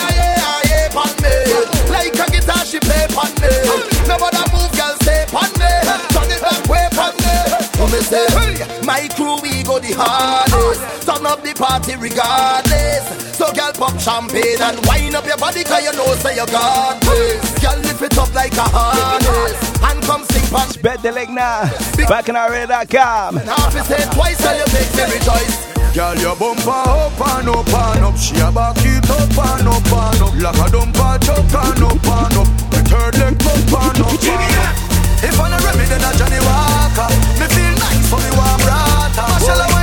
the 9.88 9.96
hardest. 9.98 10.82
Turn 11.06 11.26
up 11.26 11.44
the 11.44 11.54
party 11.54 11.96
regardless. 11.96 13.06
So 13.36 13.52
girl 13.54 13.74
pop 13.74 14.00
champagne 14.00 14.62
and 14.62 14.80
wind 14.88 15.16
up 15.16 15.26
your 15.26 15.38
body, 15.38 15.64
body 15.64 15.64
'cause 15.64 15.84
you 15.84 15.94
know 15.94 16.16
say 16.16 16.36
you 16.36 16.46
got 16.48 17.00
this. 17.02 17.42
Girl 17.60 17.78
lift 17.84 18.02
it 18.02 18.18
up 18.18 18.34
like 18.34 18.56
a 18.58 18.64
harness 18.64 19.58
and 19.84 20.02
come 20.04 20.24
sing 20.32 20.48
pon 20.50 20.68
Bet 20.82 21.02
the 21.04 21.12
leg 21.12 21.30
now. 21.30 21.64
BacchanalRadio.com. 21.98 23.38
half 23.38 23.76
is 23.76 23.86
said 23.86 24.12
twice 24.12 24.44
and 24.46 24.58
you 24.60 24.68
make 24.74 24.92
me 24.96 25.04
rejoice. 25.14 25.58
Girl, 25.94 26.16
your 26.16 26.36
bumper 26.36 26.72
up 26.72 27.22
and 27.22 27.50
up 27.50 27.68
and 27.68 28.06
up. 28.06 28.18
She 28.18 28.36
a 28.40 28.52
back 28.52 28.78
it 28.80 29.10
up 29.10 29.38
and 29.48 29.68
up 29.68 29.92
and 29.92 30.22
up. 30.22 30.34
Like 30.44 30.60
a 30.64 30.68
dumper 30.74 31.16
chuck 31.26 31.54
and 31.64 31.84
up 31.84 32.08
and 32.16 32.38
up. 32.40 32.48
The 32.72 32.80
third 32.90 33.16
leg 33.20 33.36
up 33.48 33.74
and 33.80 34.02
up 34.04 34.24
and 34.24 34.42
up. 34.52 34.76
If 35.24 35.40
I 35.40 35.50
not 35.50 35.64
Remy, 35.64 35.86
then 35.86 36.04
a 36.04 36.12
Johnnie 36.20 36.44
Walker. 36.48 37.10
Me 37.40 37.48
feel 37.48 37.74
nice 37.80 38.08
for 38.10 38.20
me 38.20 38.30
warm 38.36 38.60
brata. 38.62 39.75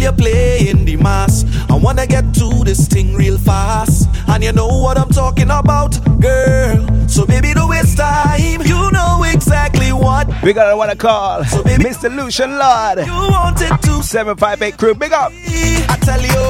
Girl, 0.00 0.12
you 0.12 0.16
playing 0.16 0.84
the 0.86 0.96
mass. 0.96 1.44
I 1.68 1.74
wanna 1.74 2.06
get 2.06 2.32
to 2.34 2.64
this 2.64 2.88
thing 2.88 3.14
real 3.14 3.36
fast. 3.36 4.08
And 4.28 4.42
you 4.42 4.52
know 4.52 4.68
what 4.68 4.96
I'm 4.98 5.10
talking 5.10 5.50
about, 5.50 5.92
girl. 6.20 7.08
So 7.08 7.26
baby, 7.26 7.52
don't 7.52 7.68
waste 7.68 7.98
time. 7.98 8.62
You 8.62 8.90
know 8.92 9.22
exactly 9.24 9.92
what 9.92 10.26
We 10.42 10.52
got 10.52 10.74
one 10.76 10.88
to 10.88 10.96
call 10.96 11.44
so 11.44 11.62
baby, 11.62 11.84
Mr. 11.84 12.08
Lucian 12.14 12.56
Lord. 12.58 13.04
you 13.06 13.12
wanted 13.12 13.76
to 13.82 14.02
758 14.02 14.78
crew, 14.78 14.94
big 14.94 15.12
up. 15.12 15.32
I 15.34 15.96
tell 16.00 16.22
you, 16.22 16.44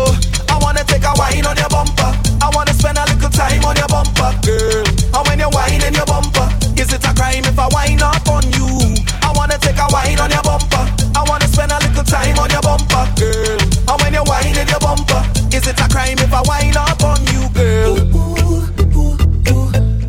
I 0.49 0.59
wanna 0.63 0.85
take 0.85 1.03
a 1.03 1.13
wine 1.17 1.45
on 1.47 1.57
your 1.57 1.69
bumper. 1.69 2.13
I 2.43 2.51
wanna 2.55 2.75
spend 2.75 2.99
a 2.99 3.05
little 3.05 3.31
time 3.31 3.65
on 3.65 3.75
your 3.77 3.89
bumper, 3.89 4.31
girl. 4.47 4.85
And 4.87 5.27
when 5.27 5.39
you're 5.41 5.51
whining 5.51 5.95
your 5.95 6.07
bumper, 6.07 6.47
is 6.79 6.93
it 6.93 7.03
a 7.03 7.13
crime 7.15 7.45
if 7.45 7.59
I 7.59 7.67
wine 7.73 8.03
up 8.03 8.29
on 8.29 8.45
you? 8.55 8.95
I 9.23 9.33
wanna 9.35 9.59
take 9.59 9.79
a 9.79 9.87
wine 9.91 10.21
on 10.21 10.31
your 10.31 10.43
bumper. 10.43 10.87
I 11.19 11.25
wanna 11.27 11.50
spend 11.61 11.73
a 11.73 11.79
little 11.87 12.05
time 12.05 12.39
on 12.39 12.49
your 12.51 12.63
bumper, 12.63 13.05
girl. 13.21 13.59
And 13.89 14.01
when 14.01 14.15
you're 14.15 14.25
whining 14.25 14.55
your 14.55 14.81
bumper, 14.81 15.23
is 15.53 15.67
it 15.67 15.79
a 15.79 15.89
crime 15.89 16.17
if 16.19 16.33
I 16.33 16.43
wine 16.49 16.77
up 16.77 17.03
on 17.05 17.21
you, 17.33 17.49
girl? 17.53 17.97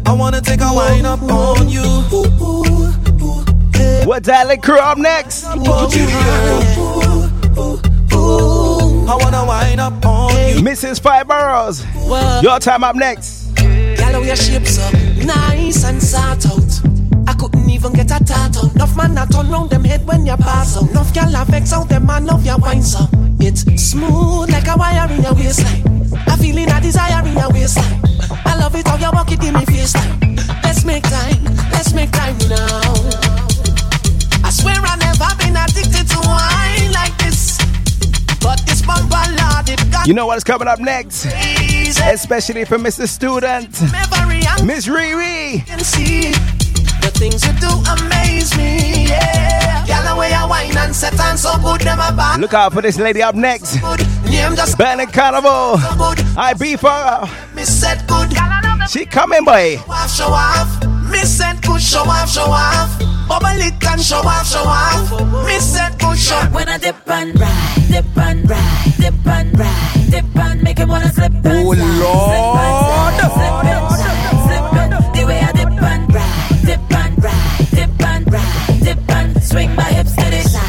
I 0.05 0.13
wanna 0.13 0.41
take 0.41 0.61
a 0.61 0.73
wine 0.73 1.05
up 1.05 1.21
on 1.23 1.67
you. 1.67 1.83
What 4.07 4.23
dialect 4.23 4.63
crew 4.63 4.79
up 4.79 4.97
next? 4.97 5.45
On 5.45 5.59
you, 5.91 6.07
girl. 6.07 6.61
I 9.09 9.15
wanna 9.19 9.45
wine 9.45 9.79
up 9.79 10.05
on 10.05 10.31
you. 10.47 10.61
Mrs. 10.63 11.01
Five 11.01 11.27
Boroughs. 11.27 11.83
Your 12.41 12.59
time 12.59 12.83
up 12.83 12.95
next. 12.95 13.53
Girl, 13.55 13.97
how 13.97 14.21
your 14.21 14.35
shapes 14.37 14.79
up, 14.79 14.93
nice 15.25 15.83
and 15.83 16.01
sort 16.01 16.45
out. 16.45 17.00
I 17.27 17.33
couldn't 17.33 17.69
even 17.69 17.93
get 17.93 18.11
a 18.11 18.23
tat 18.23 18.55
out. 18.57 18.75
Enough 18.75 18.95
man 18.97 19.15
that 19.15 19.31
turn 19.31 19.49
round 19.49 19.69
them 19.69 19.83
head 19.83 20.05
when 20.07 20.25
you 20.25 20.35
pass 20.37 20.77
out. 20.77 20.89
Enough 20.89 21.13
girl 21.13 21.29
that 21.31 21.47
vex 21.47 21.73
out 21.73 21.89
them 21.89 22.05
man 22.05 22.25
love 22.25 22.45
your 22.45 22.57
wine 22.57 22.81
so. 22.83 22.99
It's 23.39 23.61
smooth 23.81 24.49
like 24.51 24.67
a 24.67 24.75
wire 24.77 25.09
in 25.11 25.21
your 25.23 25.33
waistline. 25.33 25.81
A 26.27 26.37
feeling 26.37 26.69
a 26.69 26.79
desire 26.81 27.25
in 27.27 27.33
your 27.37 27.49
waistline. 27.51 28.01
I 28.45 28.55
love 28.59 28.75
it 28.75 28.87
how 28.87 28.97
you 28.97 29.09
walk 29.11 29.31
it 29.31 29.43
in 29.43 29.53
me 29.53 29.65
face 29.65 29.93
time. 29.93 30.19
Let's 30.63 30.85
make 30.85 31.03
time, 31.03 31.43
let's 31.71 31.93
make 31.93 32.11
time 32.11 32.37
now. 32.49 32.93
I 34.43 34.49
swear 34.51 34.75
I 34.77 34.95
never 34.97 35.29
been 35.39 35.55
addicted 35.55 36.07
to 36.09 36.19
wine 36.25 36.91
like 36.91 37.17
this. 37.19 37.57
But 38.41 38.61
this 38.65 38.81
bumper 38.81 39.23
lord, 39.39 39.69
it 39.69 39.91
got 39.91 40.07
You 40.07 40.13
know 40.13 40.25
what's 40.27 40.43
coming 40.43 40.67
up 40.67 40.79
next? 40.79 41.25
easy. 41.25 42.01
Especially 42.03 42.65
for 42.65 42.77
Mr. 42.77 43.07
Student. 43.07 43.69
Miss 44.65 44.87
Riri. 44.87 45.65
Can 47.01 47.13
see 47.13 47.19
the 47.19 47.19
things 47.19 47.45
you 47.45 47.53
do 47.59 47.69
amaze 47.91 48.55
me. 48.57 49.07
Yeah, 49.07 49.85
girl, 49.85 50.13
the 50.15 50.19
way 50.19 50.33
I 50.33 50.45
wine 50.45 50.77
and 50.77 50.95
set 50.95 51.19
and 51.19 51.39
so 51.39 51.57
good, 51.61 51.81
them 51.81 51.99
a 51.99 52.37
Look 52.39 52.53
out 52.53 52.73
for 52.73 52.81
this 52.81 52.97
lady 52.97 53.21
up 53.21 53.35
next. 53.35 53.77
good. 53.79 53.99
Name 54.25 54.55
just 54.55 54.77
Bennett 54.77 55.11
Carnival. 55.13 55.77
so 55.77 55.95
good. 55.97 56.19
I 56.37 56.53
beef 56.53 56.81
her. 56.81 57.29
Me 57.53 57.63
said 57.63 58.05
good. 58.07 58.31
She 58.89 59.05
coming, 59.05 59.45
boy. 59.45 59.77
Show 59.77 59.91
off, 59.91 60.09
show 60.15 60.25
off. 60.33 60.83
Me 61.11 61.19
said 61.19 61.61
good. 61.61 61.81
Show 61.81 61.99
off, 62.01 62.29
show 62.29 62.43
off. 62.49 62.99
Bubble 63.27 63.47
it 63.61 63.83
and 63.87 64.01
show 64.01 64.17
off, 64.17 64.47
show 64.47 64.63
off. 64.65 65.45
Me 65.45 65.59
said 65.59 65.97
good. 65.99 66.17
Show. 66.17 66.39
When 66.51 66.67
I 66.67 66.77
dip 66.77 66.95
and 67.09 67.39
ride, 67.39 67.85
dip 67.89 68.17
and 68.17 68.49
ride, 68.49 68.93
dip 68.99 69.27
and 69.27 69.59
ride, 69.59 70.07
dip 70.09 70.35
and 70.35 70.63
make 70.63 70.77
him 70.79 70.89
wanna 70.89 71.11
slip 71.11 71.31
and 71.33 71.47
Oh, 71.47 71.73
slide. 71.73 71.77
Slip 71.77 72.55
and 72.61 72.75
slide, 72.81 73.31
slip 73.31 73.65
and 73.65 73.91
slide, 73.91 74.47
slip 74.47 74.73
and 74.73 75.15
the 75.15 75.25
way 75.25 75.39
I 75.39 75.51
swing 79.51 79.75
my 79.75 79.83
hips 79.83 80.15
to 80.15 80.23
the 80.29 80.60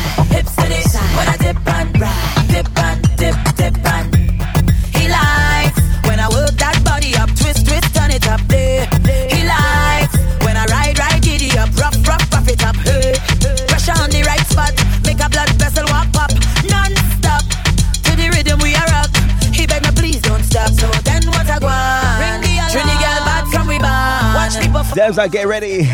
Watch 24.93 24.99
people 24.99 25.05
f- 25.09 25.15
Dams 25.15 25.19
are 25.19 25.29
get 25.29 25.47
ready 25.47 25.85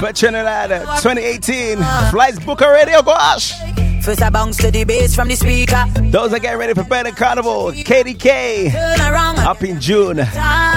for 0.00 0.12
Trinidad 0.12 0.70
2018. 1.02 1.78
Flights 2.10 2.38
book 2.44 2.62
already, 2.62 2.92
oh 2.94 3.02
gosh. 3.02 3.52
First 4.02 4.22
I 4.22 4.28
bounce 4.30 4.56
to 4.58 4.70
the 4.70 4.84
bass 4.84 5.14
from 5.14 5.28
the 5.28 5.36
speaker. 5.36 5.84
Those 6.10 6.32
are 6.32 6.38
getting 6.38 6.58
ready 6.58 6.74
for 6.74 6.84
Bennett 6.84 7.16
Carnival. 7.16 7.72
KDK 7.72 8.70
Turn 8.96 9.14
up 9.38 9.62
in 9.62 9.80
June. 9.80 10.16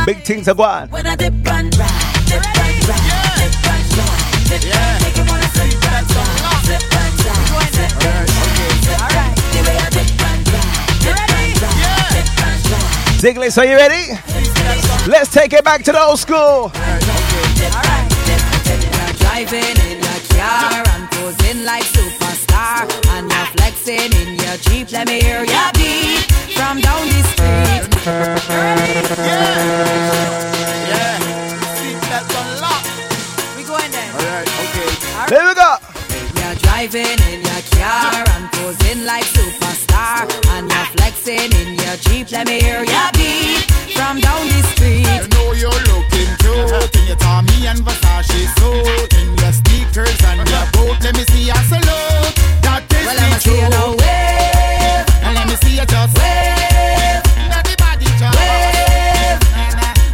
Big 0.06 0.24
things 0.24 0.48
are 0.48 0.56
going. 0.56 0.90
when 0.90 1.06
I 1.08 1.16
dip 1.16 1.34
and 1.34 1.76
ride, 1.78 2.26
dip 2.26 2.46
and 2.46 2.88
ride, 2.88 3.08
dip 3.38 3.68
and 3.68 3.98
ride, 3.98 4.48
dip 4.48 4.64
and 4.64 5.04
make 5.04 5.16
him 5.18 5.28
wanna 5.28 5.48
slip 5.50 5.92
and 5.92 6.08
slide, 6.08 6.64
slip 6.64 6.84
and 6.94 7.14
slide, 7.20 7.48
slip 7.74 7.92
and 8.06 8.30
slide, 8.30 8.68
slip 8.86 9.36
the 9.52 9.60
way 9.68 9.76
I 9.76 9.90
dip 9.90 10.22
and 10.24 10.48
ride, 10.48 10.88
dip 11.04 11.20
and 11.20 11.58
ride, 11.84 12.14
dip 12.16 12.30
and 12.48 12.60
slide. 12.64 13.20
Ziggles, 13.20 13.58
are 13.58 13.66
you 13.66 13.76
ready? 13.76 14.14
Let's 15.12 15.32
take 15.34 15.52
it 15.54 15.64
back 15.66 15.84
to 15.84 15.92
the 15.92 16.00
old 16.02 16.20
school 16.20 16.72
step 17.58 17.74
by 17.74 18.00
step. 18.24 18.42
Steady 18.62 18.88
driving 19.18 19.78
in 19.90 19.98
a 19.98 20.18
car 20.38 20.84
and 20.94 21.06
posing 21.12 21.60
like 21.66 21.86
superstar. 21.96 22.86
And 23.14 23.26
you're 23.32 23.50
flexing 23.58 24.12
in 24.22 24.30
your 24.38 24.58
Jeep, 24.66 24.92
let 24.92 25.08
me 25.08 25.22
hear 25.22 25.44
your 25.44 25.70
beat 25.74 26.22
from 26.56 26.82
down 26.82 27.04
the 27.08 27.22
street. 27.34 27.82
Yeah, 28.06 28.38
yeah. 30.92 31.18
Street 31.76 32.02
that's 32.12 32.34
unlocked. 32.42 32.90
We 33.58 33.62
going 33.64 33.92
there. 33.92 34.12
All 34.14 34.28
right, 34.34 34.48
okay. 34.64 34.90
All 35.18 35.26
right. 35.26 35.30
Here 35.34 35.46
we 35.50 35.54
go. 35.54 35.72
You're 36.38 36.58
driving 36.66 37.20
in 37.32 37.40
your 37.42 37.64
car 37.78 38.22
and 38.36 38.46
posing 38.54 39.02
like 39.06 39.26
superstar. 39.38 40.30
And 40.54 40.66
you're 40.72 40.90
flexing 40.96 41.52
in 41.62 41.70
your 41.82 41.98
Jeep, 42.06 42.32
let 42.32 42.46
me 42.48 42.62
hear 42.62 42.84
your 42.84 43.10
beat 43.14 43.66
from 43.98 44.20
down 44.20 44.48
the 44.48 44.57
your 47.08 47.16
Tommy 47.18 47.68
and 47.68 47.80
Versace 47.80 48.48
suit, 48.60 49.14
in 49.20 49.28
your 49.38 49.52
sneakers 49.54 50.18
and 50.28 50.44
your 50.50 50.66
boot. 50.76 50.98
Let 51.04 51.16
me 51.16 51.24
see 51.32 51.48
you 51.48 51.56
salute. 51.72 52.36
That 52.64 52.84
is 52.92 53.06
Well, 53.06 53.16
the 53.16 53.24
I'ma 53.24 53.38
see 53.40 53.56
you 53.56 53.70
now 53.70 53.92
wave. 53.96 55.08
And 55.24 55.34
let 55.36 55.46
me 55.48 55.56
see 55.64 55.76
you 55.80 55.86
just 55.88 56.14
wave. 56.20 57.24
Everybody 57.48 58.06
just 58.20 58.36
wave. 58.36 59.40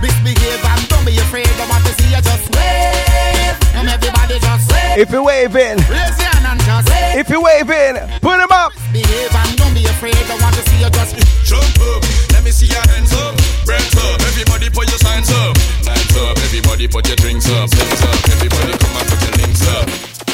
Misbehave 0.05 0.63
and 0.65 0.81
don't 0.89 1.05
be 1.05 1.17
afraid. 1.17 1.49
I 1.49 1.65
want 1.69 1.83
to 1.85 1.93
see 1.97 2.09
you 2.13 2.21
just 2.21 2.45
wave. 2.53 3.57
And 3.73 3.89
everybody 3.89 4.37
just 4.39 4.65
wave. 4.69 4.97
If 5.01 5.09
you're 5.09 5.23
waving, 5.25 5.77
Raise 5.89 6.17
your 6.21 6.29
hand 6.29 6.45
and 6.45 6.61
just 6.61 6.89
wave. 6.89 7.17
if 7.21 7.29
you're 7.29 7.41
waving, 7.41 7.97
put 8.21 8.37
them 8.37 8.51
up. 8.53 8.73
Behave 8.93 9.33
and 9.33 9.51
don't 9.57 9.73
be 9.73 9.85
afraid. 9.89 10.13
I 10.29 10.37
want 10.41 10.53
to 10.55 10.63
see 10.69 10.77
you 10.83 10.89
just 10.93 11.17
Jump 11.43 11.75
up, 11.89 12.01
everybody 16.83 16.91
put 16.91 17.07
your 17.07 17.15
drinks 17.17 17.49
up. 17.49 17.69
Drinks 17.69 18.03
up, 18.03 18.15
everybody 18.35 18.77
come 18.77 18.97
and 18.97 19.07
put 19.07 19.21
your 19.23 19.37
links 19.39 19.67
up. 19.67 19.87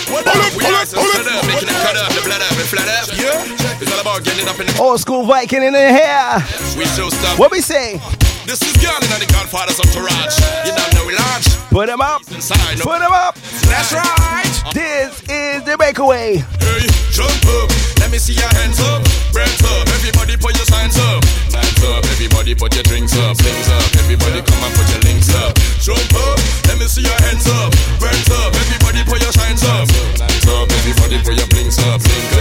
What 0.10 0.26
up? 0.26 0.56
We 0.58 0.66
are 0.66 0.86
so 0.86 0.98
up, 1.28 1.46
making 1.46 1.70
it 1.70 1.78
cut 1.86 1.96
up, 1.96 2.10
the 2.10 2.22
blood 2.26 2.42
up, 2.42 2.58
and. 2.58 3.08
Yeah, 3.14 3.82
it's 3.82 3.92
all 3.94 4.02
about 4.02 4.24
getting 4.24 4.48
up 4.48 4.60
in 4.60 4.66
the. 4.66 4.80
Old 4.82 5.00
school 5.00 5.26
Viking 5.26 5.62
in 5.62 5.74
the 5.74 5.80
hair. 5.80 6.38
We 6.78 6.86
show 6.86 7.10
stuff. 7.10 7.38
What 7.38 7.52
we 7.52 7.62
say? 7.62 8.02
This 8.50 8.66
is 8.66 8.82
Garland 8.82 9.14
and 9.14 9.22
the 9.22 9.30
Godfather's 9.30 9.78
entourage. 9.78 10.34
You 10.66 10.74
don't 10.74 10.90
know 10.98 11.06
we 11.06 11.14
launch. 11.14 11.46
Put 11.70 11.86
them 11.86 12.02
up. 12.02 12.26
Inside, 12.34 12.82
no. 12.82 12.90
Put 12.90 12.98
them 12.98 13.14
up. 13.14 13.38
That's 13.70 13.94
right. 13.94 14.50
This 14.74 15.22
is 15.30 15.62
the 15.70 15.78
breakaway. 15.78 16.42
Hey, 16.58 16.82
jump 17.14 17.30
up, 17.46 17.70
let 18.02 18.10
me 18.10 18.18
see 18.18 18.34
your 18.34 18.50
hands 18.58 18.82
up. 18.82 19.06
Breath 19.30 19.54
up, 19.70 19.86
everybody 20.02 20.34
put 20.34 20.58
your 20.58 20.66
signs 20.66 20.98
up. 20.98 21.22
Lights 21.54 21.78
up, 21.94 22.02
everybody 22.10 22.58
put 22.58 22.74
your 22.74 22.82
drinks 22.90 23.14
up. 23.22 23.38
Links 23.38 23.70
up, 23.70 23.86
everybody 24.02 24.42
come 24.42 24.62
and 24.66 24.74
put 24.74 24.90
your 24.98 25.02
links 25.06 25.30
up. 25.30 25.54
Jump 25.86 26.10
up, 26.18 26.42
let 26.66 26.82
me 26.82 26.90
see 26.90 27.06
your 27.06 27.22
hands 27.22 27.46
up. 27.46 27.70
Breath 28.02 28.34
up, 28.34 28.50
everybody 28.50 29.06
put 29.06 29.22
your 29.22 29.34
signs 29.38 29.62
up. 29.62 29.86
Lights 30.18 30.50
up, 30.50 30.66
everybody 30.74 31.22
put 31.22 31.38
your 31.38 31.50
blinks 31.54 31.78
up. 31.86 32.02
Link 32.02 32.34
up, 32.34 32.39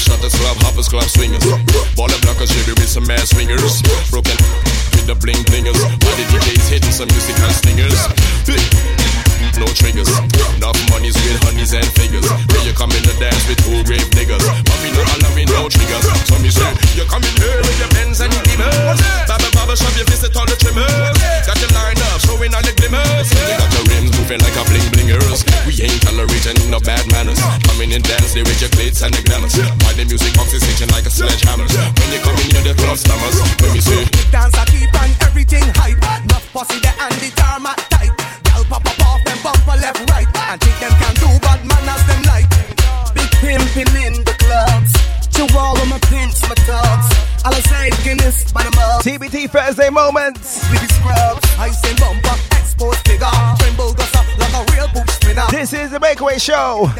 shutters, 0.00 0.34
club 0.34 0.56
hoppers, 0.64 0.88
club 0.88 1.04
swingers. 1.04 1.44
Ball 1.44 2.08
Baller 2.08 2.20
blockers, 2.24 2.48
shady 2.48 2.72
with 2.72 2.88
some 2.88 3.04
ass 3.12 3.30
swingers. 3.30 3.84
Broken 4.08 4.36
with 4.96 5.06
the 5.06 5.14
bling 5.14 5.44
blingers. 5.52 5.76
While 5.76 6.16
the 6.16 6.24
DJ's 6.32 6.68
hitting 6.68 6.92
some 6.92 7.08
music 7.12 7.36
and 7.38 7.52
stingers. 7.52 8.00
No 9.60 9.68
triggers, 9.76 10.08
enough 10.56 10.78
money's 10.88 11.12
with 11.20 11.36
honeys 11.44 11.76
and 11.76 11.84
figures. 11.92 12.24
Where 12.24 12.64
you 12.64 12.72
come 12.72 12.88
in 12.96 13.04
the 13.04 13.12
dance 13.20 13.44
with 13.44 13.60
two 13.60 13.84
grave 13.84 14.08
niggas. 14.16 14.40
We 14.80 14.88
not 14.96 15.04
allowing 15.20 15.52
no 15.52 15.68
triggers. 15.68 16.00
So 16.24 16.40
me 16.40 16.48
say, 16.48 16.64
you 16.96 17.04
come 17.04 17.20
in 17.20 17.34
here 17.36 17.60
with 17.60 17.76
your 17.76 17.92
Benz 17.92 18.24
and 18.24 18.32
your 18.32 18.40
demons. 18.48 19.04
Baba 19.28 19.48
Baba 19.52 19.76
shove 19.76 19.92
your 20.00 20.08
visit 20.08 20.32
all 20.32 20.48
the 20.48 20.56
trimmers. 20.56 21.12
Got 21.44 21.60
your 21.60 21.68
line 21.76 22.00
up, 22.08 22.09
showing 22.20 22.52
all 22.52 22.64
the 22.64 22.74
glimmers. 22.76 23.28
You 23.32 23.56
got 23.56 23.70
your 23.72 23.84
rims 23.88 24.10
moving 24.18 24.40
like 24.44 24.56
a 24.56 24.64
bling 24.68 24.88
blingers. 24.92 25.40
We 25.64 25.72
ain't 25.80 26.00
tolerating 26.04 26.58
no 26.70 26.80
bad 26.80 27.04
manners. 27.12 27.40
Coming 27.64 27.90
in 27.90 28.00
and 28.00 28.04
dance 28.04 28.32
there 28.32 28.44
with 28.44 28.60
your 28.60 28.70
plates 28.70 29.02
and 29.02 29.12
the 29.12 29.22
glamours. 29.24 29.56
While 29.56 29.96
the 29.96 30.04
music 30.04 30.32
box 30.36 30.52
is 30.52 30.62
hitching 30.64 30.90
like 30.92 31.04
a 31.04 31.12
sledgehammer. 31.12 31.66
When 31.66 32.08
you 32.12 32.20
come 32.20 32.36
in 32.40 32.48
here, 32.52 32.64
the 32.64 32.74
club 32.76 32.96
stammers. 32.96 33.36
Let 33.60 33.72
me 33.72 33.80
see. 33.80 34.04
Dance 34.30 34.56
a 34.56 34.64
keep 34.68 34.92
and 34.92 35.12
everything 35.24 35.64
hype. 35.80 35.98
Enough 35.98 36.46
pussy 36.52 36.78
there 36.80 36.96
and 36.96 37.16
the 37.20 37.28
tarmac 37.36 37.78
tight. 37.90 38.12
Gal 38.44 38.64
pop 38.68 38.84
up 38.84 39.00
off 39.04 39.20
them 39.24 39.38
bumper 39.42 39.76
left 39.80 40.00
right. 40.10 40.28
And 40.28 40.60
think 40.60 40.76
them 40.80 40.94
can 41.00 41.14
do 41.20 41.28
bad 41.40 41.60
manners 41.64 42.04
them 42.08 42.22
like. 42.28 42.48
Big 43.16 43.30
pimpin' 43.42 43.90
in 44.00 44.14
the 44.24 44.34
clubs. 44.38 45.09
To 45.40 45.58
all 45.58 45.74
of 45.80 45.88
my 45.88 45.98
pimps, 46.00 46.42
my 46.50 46.54
thugs. 46.54 47.08
All 47.46 47.54
I 47.54 47.60
say 47.60 47.88
Guinness 48.04 48.52
by 48.52 48.62
the 48.62 48.70
mug. 48.76 49.02
TBT 49.02 49.48
Thursday 49.48 49.88
moments. 49.88 50.60
The 50.68 50.86
scrubs. 50.92 51.48
I 51.58 51.70
say 51.70 51.94
bumper, 51.94 52.36
expose 52.58 52.98
figure. 52.98 53.26
Tremble 53.58 53.88
up 53.88 54.38
like 54.38 54.52
a 54.52 54.72
real 54.74 54.88
boot 54.92 55.08
spinner. 55.08 55.46
This 55.50 55.72
is 55.72 55.92
the 55.92 55.98
Breakaway 55.98 56.36
Show. 56.36 56.90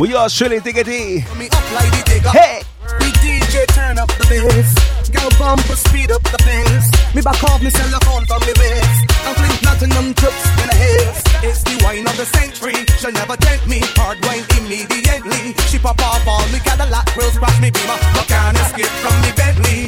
We 0.00 0.14
are 0.14 0.30
truly 0.30 0.60
diggity. 0.60 1.22
me 1.36 1.48
up 1.48 1.72
like 1.74 1.90
the 1.90 2.02
digger. 2.06 2.30
Hey! 2.30 2.62
We 3.00 3.08
DJ 3.22 3.66
turn 3.74 3.98
up 3.98 4.08
the 4.18 4.26
bass. 4.26 4.74
Girl 5.10 5.30
bumper 5.38 5.76
speed 5.76 6.10
up 6.10 6.22
the 6.22 6.38
pace. 6.42 6.88
Me 7.14 7.22
back 7.22 7.42
off 7.44 7.62
me 7.62 7.70
cell 7.70 7.94
phone 8.02 8.24
from 8.26 8.40
me 8.42 8.52
waist. 8.58 9.00
And 9.22 9.34
fling 9.38 9.56
platinum 9.62 10.14
chips 10.14 10.42
in 10.62 10.68
a 10.70 10.76
haze. 10.76 11.22
It's 11.46 11.62
the 11.62 11.78
wine 11.84 12.06
of 12.06 12.16
the 12.16 12.26
century. 12.26 12.74
She'll 12.98 13.12
never 13.12 13.36
tempt 13.36 13.68
me. 13.68 13.80
Hard 13.94 14.18
wine 14.26 14.46
immediately. 14.58 15.54
She 15.70 15.78
pop 15.78 16.00
off 16.02 16.26
all 16.26 16.42
me 16.50 16.58
Cadillac 16.60 17.06
grills, 17.14 17.38
crash 17.38 17.60
me 17.60 17.70
beamer. 17.70 17.98
I 18.18 18.24
can't 18.26 18.56
escape 18.58 18.92
from 18.98 19.14
me 19.22 19.30
Bentley. 19.36 19.80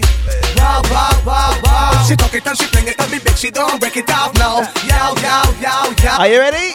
Wow, 0.54 0.82
wow, 0.92 1.14
wow, 1.26 1.52
wow. 1.64 2.04
She 2.06 2.14
tuck 2.14 2.34
it 2.34 2.46
and 2.46 2.56
she 2.58 2.66
fling 2.70 2.88
it 2.88 3.00
at 3.00 3.10
me 3.10 3.18
bitch. 3.18 3.38
She 3.42 3.50
don't 3.50 3.80
break 3.80 3.96
it 3.96 4.10
off 4.10 4.34
now. 4.38 4.62
Yow, 4.86 5.14
yow, 5.18 5.44
yow, 5.58 5.82
yow. 5.98 6.16
Are 6.20 6.28
you 6.28 6.38
ready? 6.38 6.74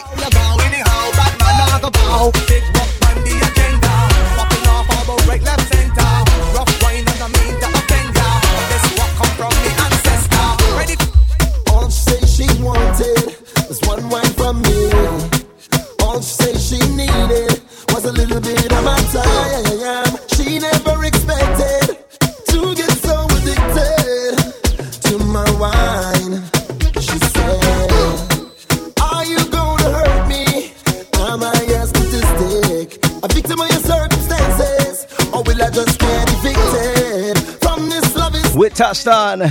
On 39.06 39.48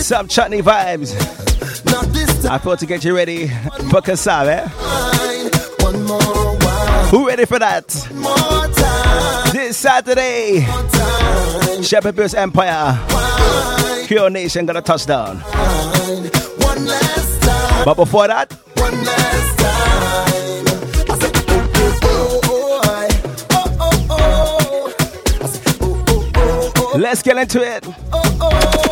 Some 0.00 0.28
chutney 0.28 0.60
vibes. 0.60 1.14
I 2.44 2.58
thought 2.58 2.78
to 2.80 2.86
get 2.86 3.04
you 3.04 3.16
ready. 3.16 3.50
Book 3.90 4.08
us 4.08 4.26
eh? 4.26 4.66
Who 7.08 7.28
ready 7.28 7.44
for 7.46 7.58
that? 7.58 7.88
This 9.52 9.76
Saturday, 9.76 10.66
Shepherd 11.82 12.16
Bush 12.16 12.34
Empire. 12.34 12.98
pure 14.06 14.28
Nation 14.28 14.66
got 14.66 14.76
a 14.76 14.82
touchdown. 14.82 15.40
But 17.84 17.94
before 17.94 18.28
that, 18.28 18.52
let's 27.02 27.20
get 27.20 27.36
into 27.36 27.60
it. 27.60 27.84
oh, 28.12 28.38
oh, 28.40 28.91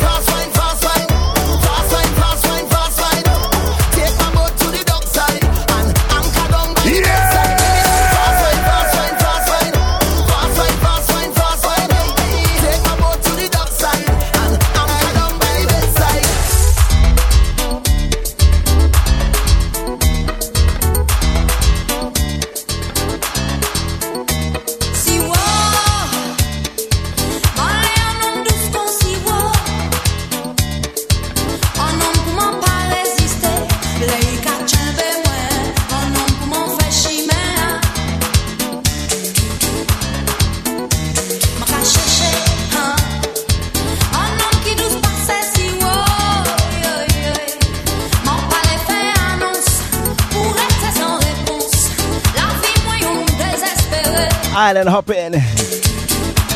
and 54.81 54.89
hopping 54.89 55.33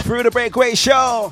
through 0.03 0.23
the 0.23 0.32
breakaway 0.32 0.73
show. 0.73 1.32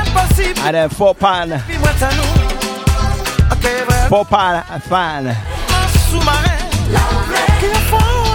And 0.63 0.75
then 0.75 0.89
four 0.89 1.15
pan. 1.15 1.49
Four 4.09 4.25
pan 4.25 4.65
uh, 4.69 4.79
fan. 4.79 5.27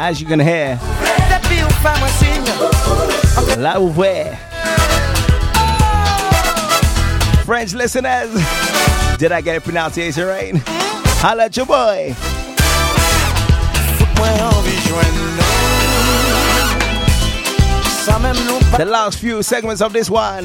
As 0.01 0.21
you 0.21 0.27
can 0.27 0.41
hear. 0.41 0.79
La 3.59 3.77
ouvert. 3.79 4.37
French 7.45 7.75
listeners, 7.75 8.31
did 9.19 9.31
I 9.31 9.41
get 9.41 9.57
a 9.57 9.61
pronunciation 9.61 10.27
right? 10.27 10.53
Holla 11.21 11.45
at 11.45 11.57
your 11.57 11.67
boy. 11.67 12.15
The 18.77 18.85
last 18.85 19.19
few 19.19 19.43
segments 19.43 19.81
of 19.81 19.93
this 19.93 20.11
one. 20.11 20.45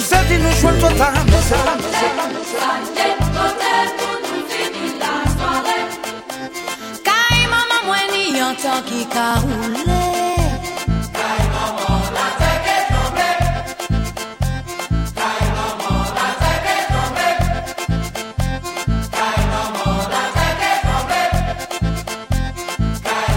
Senti 0.00 0.34
il 0.34 0.54
suo 0.54 0.70
tanto, 0.76 0.96
tanto, 0.96 1.88
Kai 7.02 7.46
mama 7.50 7.78
tan 8.62 9.42
Kai 11.12 11.44
la 12.14 12.26
teke 12.38 12.76
tombe 12.90 13.30
Kai 15.18 15.44
la 15.56 16.28
teke 16.42 16.76
tombe 16.92 17.28
Kai 19.18 19.42
la 19.50 19.62
teke 20.38 20.72
tombe 20.86 21.22
Kai 23.02 23.32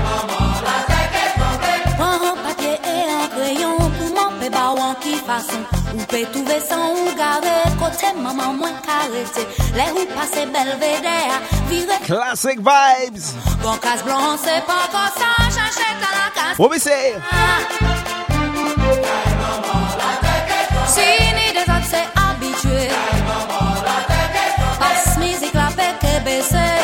la 0.66 0.78
teke 0.91 1.26
tombe 1.39 2.32
papye 2.43 2.74
e 2.84 2.97
an 3.18 3.28
kreyon 3.34 3.91
pou 3.97 4.09
moun 4.16 4.32
pe 4.39 4.47
ba 4.49 4.66
wan 4.78 4.95
ki 5.01 5.14
fason 5.26 5.71
touve 6.34 6.59
san 6.68 6.80
ou 6.91 7.16
gare 7.16 7.55
Kote 7.80 8.14
maman 8.16 8.57
mwen 8.59 8.76
karete 8.86 9.45
Le 9.76 9.86
ou 9.95 10.05
pase 10.16 10.45
vire 11.70 11.99
Classic 12.05 12.59
vibes. 12.59 13.34
Bon 13.64 13.78
kas 13.78 13.99
se 14.43 14.55
pa 14.68 14.80
kosa 14.91 15.30
Chache 15.55 15.89
ta 16.01 16.09
la 16.18 16.28
kas 16.36 16.59
What 16.59 16.70
we 16.72 16.80
say? 16.80 17.16
Si 20.88 21.07
ni 21.38 21.47
de 21.53 21.64
zot 21.70 21.84
se 21.91 22.01
abitue 22.28 22.88
Pas 24.80 25.18
mizik 25.20 25.53
la 25.53 25.70
pe 25.78 25.88
ke 26.01 26.20
bese 26.26 26.81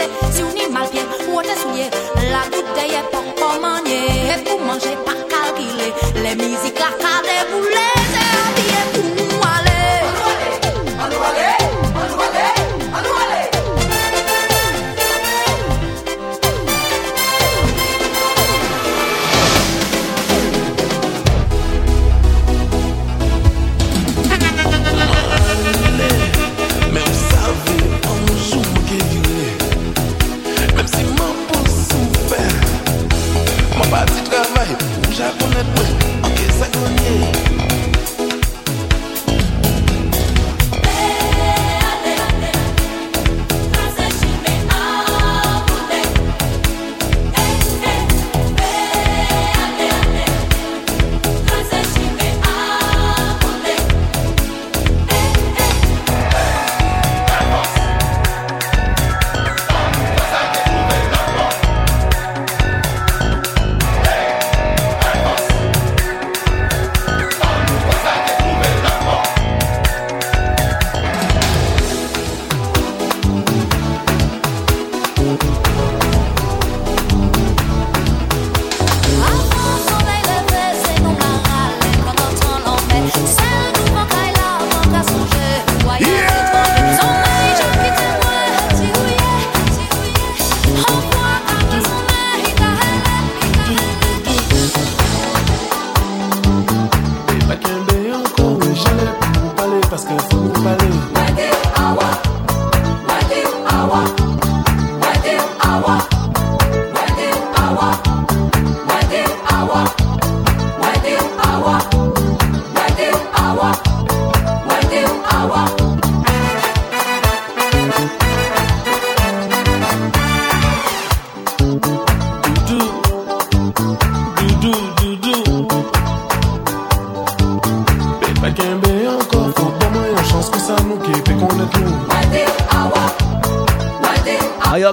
se 0.00 0.36
Si 0.36 0.42
ou 0.42 0.52
ni 0.52 0.66
malpye, 0.68 1.02
ou 1.28 1.42
te 1.42 1.54
souye 1.62 1.86
La 2.32 2.42
goutte 2.52 2.84
ye 2.92 3.02
pou 3.12 3.34
pou 3.38 3.60
manye 3.62 4.00
E 4.34 4.38
pou 4.44 4.58
manje 4.66 4.94
pa 5.06 5.14
kalkile 5.32 5.92
Le 6.22 6.34
mizik 6.40 6.78
la 6.78 6.90
kade 7.02 7.29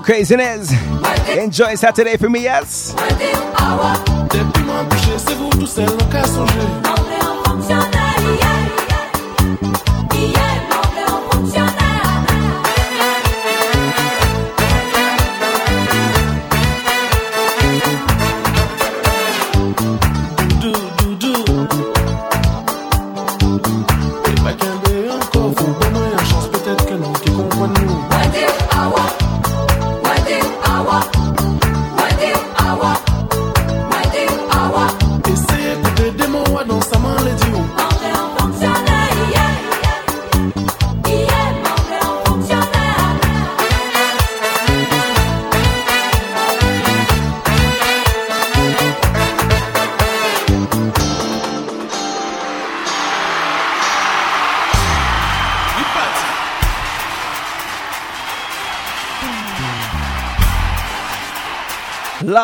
craziness. 0.08 0.72
Enjoy 1.38 1.76
Saturday 1.76 2.16
for 2.16 2.30
me, 2.30 2.44
yes? 2.44 2.96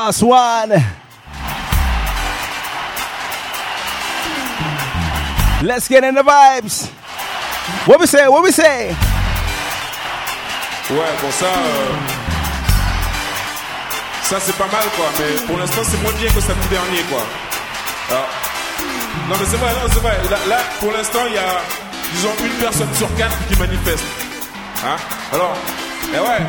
Last 0.03 0.21
one. 0.21 0.71
Let's 5.63 5.87
get 5.87 6.03
in 6.03 6.13
the 6.15 6.23
vibes. 6.23 6.91
What 7.87 8.01
we 8.01 8.07
say? 8.07 8.27
What 8.27 8.43
we 8.43 8.51
say? 8.51 8.89
Ouais, 10.89 11.11
bon 11.21 11.31
ça, 11.31 11.45
euh, 11.45 11.95
ça 14.23 14.39
c'est 14.41 14.57
pas 14.57 14.67
mal 14.67 14.83
quoi, 14.97 15.05
mais 15.19 15.41
pour 15.47 15.57
l'instant 15.57 15.81
c'est 15.85 16.01
moins 16.03 16.11
bien 16.19 16.29
que 16.33 16.41
samedi 16.41 16.67
dernier 16.67 17.01
quoi. 17.03 17.23
Alors, 18.09 18.27
non 19.29 19.35
mais 19.39 19.45
c'est 19.49 19.55
vrai, 19.55 19.71
non 19.71 19.87
c'est 19.87 20.01
vrai. 20.01 20.17
Là, 20.49 20.57
pour 20.81 20.91
l'instant 20.91 21.19
il 21.27 21.35
y 21.35 21.37
a, 21.37 21.61
disons 22.11 22.35
une 22.43 22.59
personne 22.59 22.93
sur 22.93 23.07
quatre 23.15 23.37
qui 23.47 23.57
manifeste. 23.57 24.03
Hein? 24.85 24.97
Alors, 25.31 25.55
et 26.13 26.19
ouais, 26.19 26.45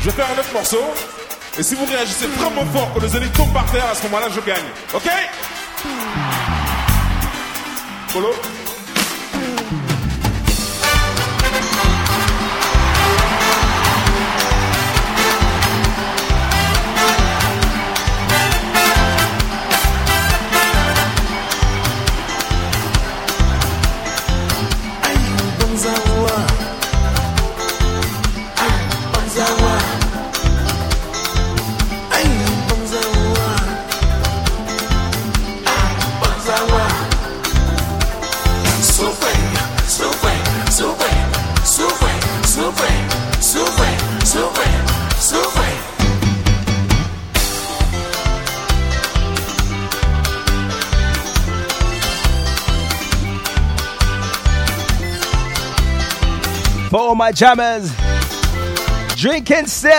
je 0.00 0.06
vais 0.06 0.12
faire 0.12 0.28
un 0.34 0.40
autre 0.40 0.52
morceau. 0.54 0.82
Et 1.58 1.62
si 1.62 1.74
vous 1.76 1.84
réagissez 1.84 2.26
vraiment 2.26 2.64
fort 2.72 2.92
que 2.94 3.00
les 3.00 3.16
élites 3.16 3.32
tombent 3.32 3.52
par 3.52 3.70
terre, 3.70 3.86
à 3.90 3.94
ce 3.94 4.02
moment-là 4.04 4.26
je 4.28 4.40
gagne. 4.40 4.64
Ok? 4.92 5.08
Polo? 8.12 8.32
My 57.24 57.32
jammers, 57.32 57.90
drinking 59.16 59.66
still. 59.66 59.90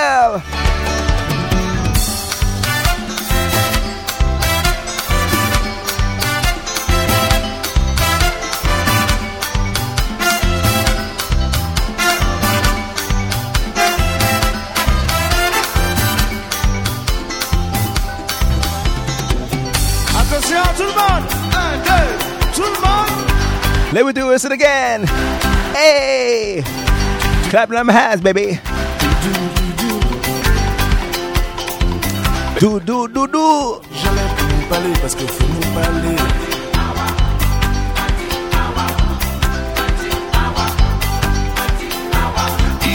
Attention 20.13 20.61
tout 20.77 20.83
le 20.83 20.93
monde. 20.93 21.25
Un, 21.55 21.77
deux, 21.87 22.53
tout 22.53 22.61
le 22.61 22.81
monde. 22.85 23.93
Let 23.93 24.05
me 24.05 24.13
do 24.13 24.29
this 24.31 24.45
again. 24.45 25.07
Hey! 25.73 26.84
Clap 27.55 27.69
them 27.69 27.87
hands, 27.87 28.19
baby. 28.19 28.59
Do, 32.59 32.81
do, 32.81 33.07
do, 33.07 33.27
do. 33.27 33.81
J'allais 33.93 34.27
nous 34.49 34.67
parler 34.67 34.93
parce 34.99 35.15
qu'il 35.15 35.29
faut 35.29 35.47
nous 35.47 35.73
parler. 35.73 36.15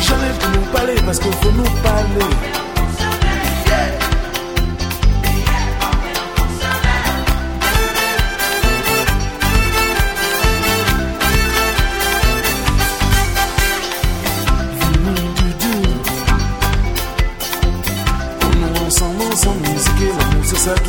J'allais 0.02 0.34
pour 0.38 0.50
nous 0.50 0.66
parler 0.70 0.96
parce 1.06 1.18
qu'il 1.20 1.32
faut 1.32 1.52
nous 1.52 1.70
parler. 1.82 2.49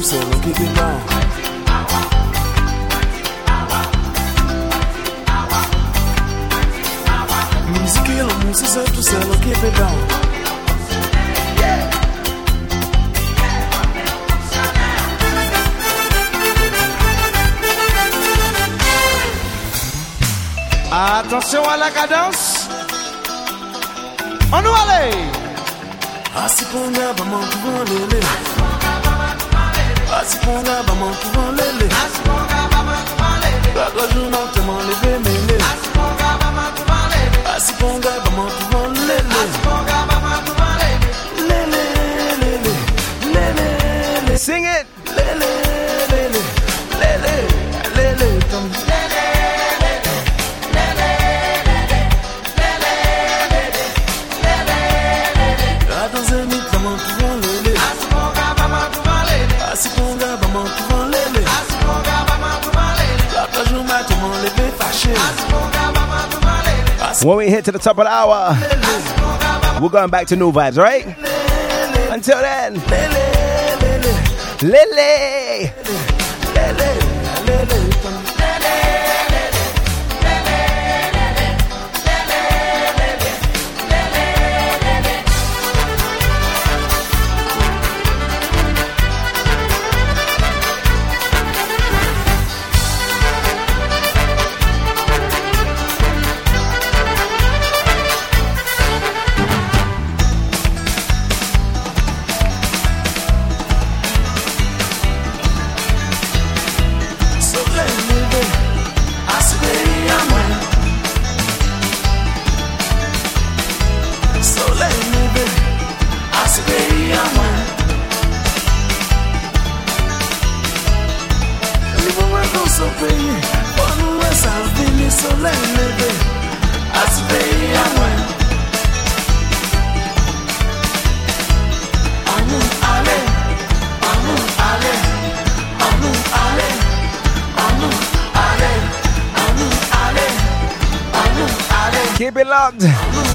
C'est 0.04 0.16
ça 0.16 0.24
tout 0.24 0.32
seul 0.32 0.42
qui 0.42 0.52
démarre. 0.60 1.00
Musique 7.70 8.10
et 8.10 8.18
l'amour, 8.18 8.54
c'est 8.54 8.66
ça 8.66 8.80
tout 8.94 9.02
seul 9.02 9.30
qui 9.44 9.50
démarre. 9.50 9.92
Attention 20.92 21.70
à 21.70 21.78
la 21.78 21.92
cadence. 21.92 22.68
On 24.52 24.62
nous 24.62 24.70
allait. 24.70 25.16
Asiponga 26.36 27.14
bamantu 27.14 27.58
lele. 27.88 28.71
Asiponga 30.32 30.84
bamantu 30.88 31.42
lele. 31.58 31.88
Bagajuna 33.76 34.38
temo 34.54 34.76
leve 34.88 35.20
mele. 35.24 35.58
Asiponga 37.56 38.12
When 67.24 67.38
we 67.38 67.50
hit 67.50 67.66
to 67.66 67.72
the 67.72 67.78
top 67.78 68.00
of 68.00 68.06
the 68.06 68.12
hour, 68.12 68.58
we're 69.80 69.90
going 69.90 70.10
back 70.10 70.26
to 70.28 70.36
new 70.36 70.52
vibes, 70.52 70.78
right? 70.78 71.06
Until 72.12 72.40
then, 72.40 72.74
Lily. 74.64 75.81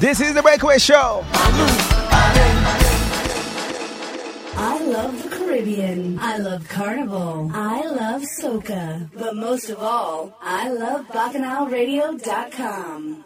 This 0.07 0.21
is 0.21 0.33
the 0.33 0.41
Breakaway 0.41 0.77
Show. 0.77 1.25
I 4.55 4.79
love 4.85 5.21
the 5.21 5.27
Caribbean. 5.27 6.17
I 6.17 6.37
love 6.37 6.65
Carnival. 6.69 7.51
I 7.53 7.85
love 7.85 8.23
Soca. 8.39 9.09
But 9.13 9.35
most 9.35 9.69
of 9.69 9.79
all, 9.79 10.33
I 10.41 10.69
love 10.69 11.09
BacchanalRadio.com. 11.09 13.25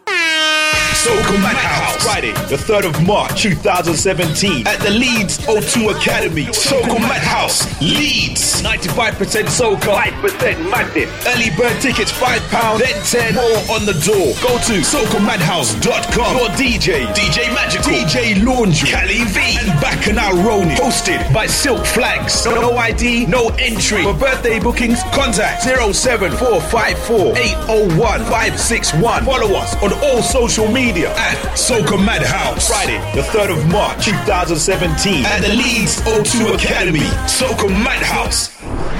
Soca 1.02 1.40
Madhouse, 1.42 2.02
Friday, 2.04 2.32
the 2.48 2.56
3rd 2.56 2.84
of 2.90 3.06
March 3.06 3.42
2017, 3.42 4.66
at 4.66 4.78
the 4.80 4.90
Leeds 4.90 5.38
O2 5.46 5.96
Academy. 5.96 6.46
Soca 6.46 7.00
Madhouse, 7.00 7.66
Leeds. 7.80 8.62
95% 8.62 9.48
Soca, 9.50 9.96
5% 9.98 10.70
Madness. 10.70 11.26
Early 11.26 11.50
bird 11.56 11.80
tickets 11.80 12.12
£5, 12.12 12.78
then 12.78 13.02
10 13.02 13.34
more 13.34 13.74
on 13.74 13.86
the 13.86 13.94
door. 14.04 14.34
Go 14.42 14.58
to 14.68 14.82
socamadhouse.com. 14.82 16.36
Your 16.36 16.50
DJ, 16.50 17.06
DJ 17.14 17.52
Magical, 17.54 17.90
DJ 17.90 18.44
Laundry, 18.44 18.88
Cali 18.88 19.24
V, 19.24 19.40
Back 19.80 20.06
and 20.06 20.16
Bacchanal 20.16 20.42
Ronin. 20.44 20.76
Hosted 20.76 21.32
by 21.32 21.46
Silk 21.46 21.84
Flags. 21.86 22.44
No, 22.44 22.60
no 22.60 22.76
ID, 22.76 23.26
no 23.26 23.48
entry. 23.58 24.02
For 24.02 24.14
birthday 24.14 24.60
bookings, 24.60 25.02
contact 25.14 25.62
07454 25.62 27.36
801 27.36 28.20
561. 28.24 29.24
Follow 29.24 29.56
us 29.58 29.74
on 29.82 29.92
all 30.04 30.22
social 30.22 30.71
media 30.72 31.10
at 31.16 31.36
Soca 31.56 31.96
Madhouse. 32.04 32.66
Friday, 32.68 32.98
the 33.14 33.22
3rd 33.22 33.56
of 33.58 33.66
March 33.70 34.04
2017 34.06 35.24
at 35.26 35.40
the 35.42 35.48
Leeds 35.48 36.00
O2 36.02 36.54
Academy. 36.54 37.00
Soca 37.28 37.68
Madhouse. 37.68 38.50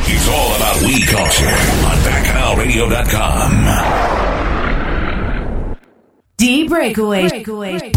It's 0.04 0.26
all 0.28 0.54
about 0.56 0.82
weed 0.82 1.06
culture 1.06 1.46
on 1.88 1.96
BacchanalRadio.com. 2.04 3.50
D 6.36 6.66
Breakaway. 6.68 7.28
Breakaway. 7.28 7.78
Take 7.78 7.94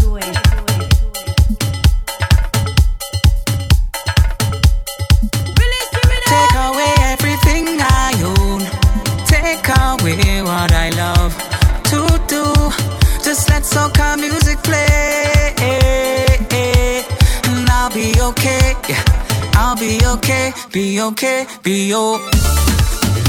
I'll 19.68 19.74
be 19.74 19.98
okay. 20.06 20.52
Be 20.70 21.00
okay. 21.00 21.44
Be 21.64 21.92
okay. 21.92 22.38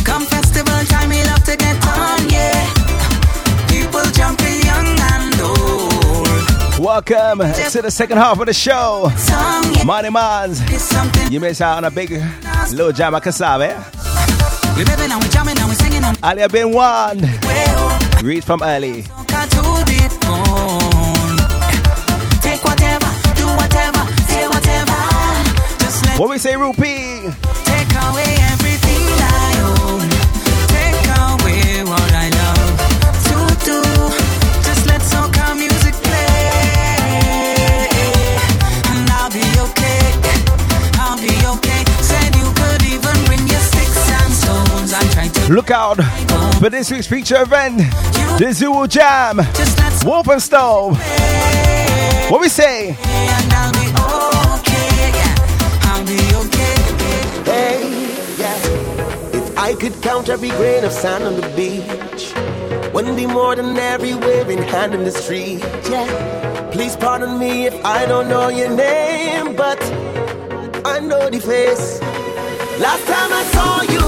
Come 0.06 0.24
festival 0.24 0.86
time, 0.86 1.10
we 1.10 1.24
love 1.24 1.44
to 1.46 1.58
get 1.58 1.84
on, 1.88 2.30
yeah. 2.30 2.62
People 3.68 4.04
jumping 4.12 4.62
young 4.62 4.86
and 4.86 5.42
old. 5.42 6.80
Welcome 6.80 7.40
to 7.40 7.82
the 7.82 7.90
second 7.90 8.18
half 8.20 8.40
of 8.40 8.46
the 8.46 8.54
show. 8.54 9.12
Money 9.84 10.12
Mans. 10.12 10.62
You 11.32 11.40
miss 11.40 11.60
out 11.60 11.78
on 11.78 11.86
a 11.86 11.90
big 11.90 12.12
little 12.72 12.92
jam 12.92 13.16
of 13.16 13.24
cassava. 13.24 13.74
Eh? 13.74 14.78
We 14.78 14.84
living 14.84 15.12
and 15.12 15.24
we 15.24 15.30
jamming 15.30 15.58
and 15.58 15.70
we 15.70 15.74
singing 15.74 16.04
Ali 16.22 16.42
have 16.42 16.52
been 16.52 16.72
one. 16.72 17.20
Read 18.22 18.44
from 18.44 18.62
early. 18.62 19.06
What 26.18 26.30
we 26.32 26.40
say, 26.40 26.56
Rupee? 26.56 27.30
take 27.78 27.94
away 28.10 28.32
everything 28.50 29.06
I 29.22 29.54
own. 29.70 30.02
Take 30.74 31.06
away 31.14 31.84
what 31.86 32.12
I 32.12 32.28
love 32.42 32.74
to 33.30 33.38
do. 33.64 33.80
Just 34.66 34.88
let 34.88 35.02
soca 35.02 35.56
music 35.56 35.94
play. 36.02 36.26
And 38.90 39.08
I'll 39.14 39.30
be 39.30 39.46
okay. 39.70 40.02
I'll 40.98 41.22
be 41.22 41.38
okay. 41.54 41.86
Said 42.02 42.36
you 42.36 42.50
could 42.60 42.82
even 42.90 43.16
bring 43.28 43.48
your 43.48 43.62
sticks 43.62 44.10
and 44.10 44.34
stones. 44.34 44.94
I 44.94 45.04
tried 45.14 45.34
to 45.36 45.54
Look 45.54 45.70
out 45.70 45.98
for 46.60 46.72
this 46.72 46.90
week's 46.90 47.06
feature 47.06 47.44
event, 47.44 47.78
the 48.40 48.52
Zoo 48.54 48.88
Jam, 48.88 49.38
Wolf 50.04 50.28
and 50.30 50.42
Stove. 50.42 50.98
What 52.32 52.42
we 52.42 52.50
say? 52.50 52.98
I 59.68 59.76
could 59.76 60.02
count 60.02 60.30
every 60.30 60.48
grain 60.52 60.86
of 60.86 60.94
sand 60.94 61.26
on 61.26 61.36
the 61.36 61.48
beach, 61.50 62.34
wouldn't 62.94 63.18
be 63.18 63.26
more 63.26 63.54
than 63.54 63.76
every 63.76 64.14
waving 64.14 64.60
hand 64.60 64.94
in 64.94 65.04
the 65.04 65.12
street. 65.12 65.60
Yeah. 65.92 66.70
Please 66.72 66.96
pardon 66.96 67.38
me 67.38 67.66
if 67.66 67.76
I 67.84 68.06
don't 68.06 68.30
know 68.30 68.48
your 68.48 68.70
name, 68.70 69.58
but 69.58 69.82
I 70.86 71.02
know 71.02 71.30
the 71.30 71.42
face. 71.42 72.00
Last 72.80 73.06
time 73.08 73.32
I 73.42 73.44
saw 73.56 73.82
you, 73.94 74.06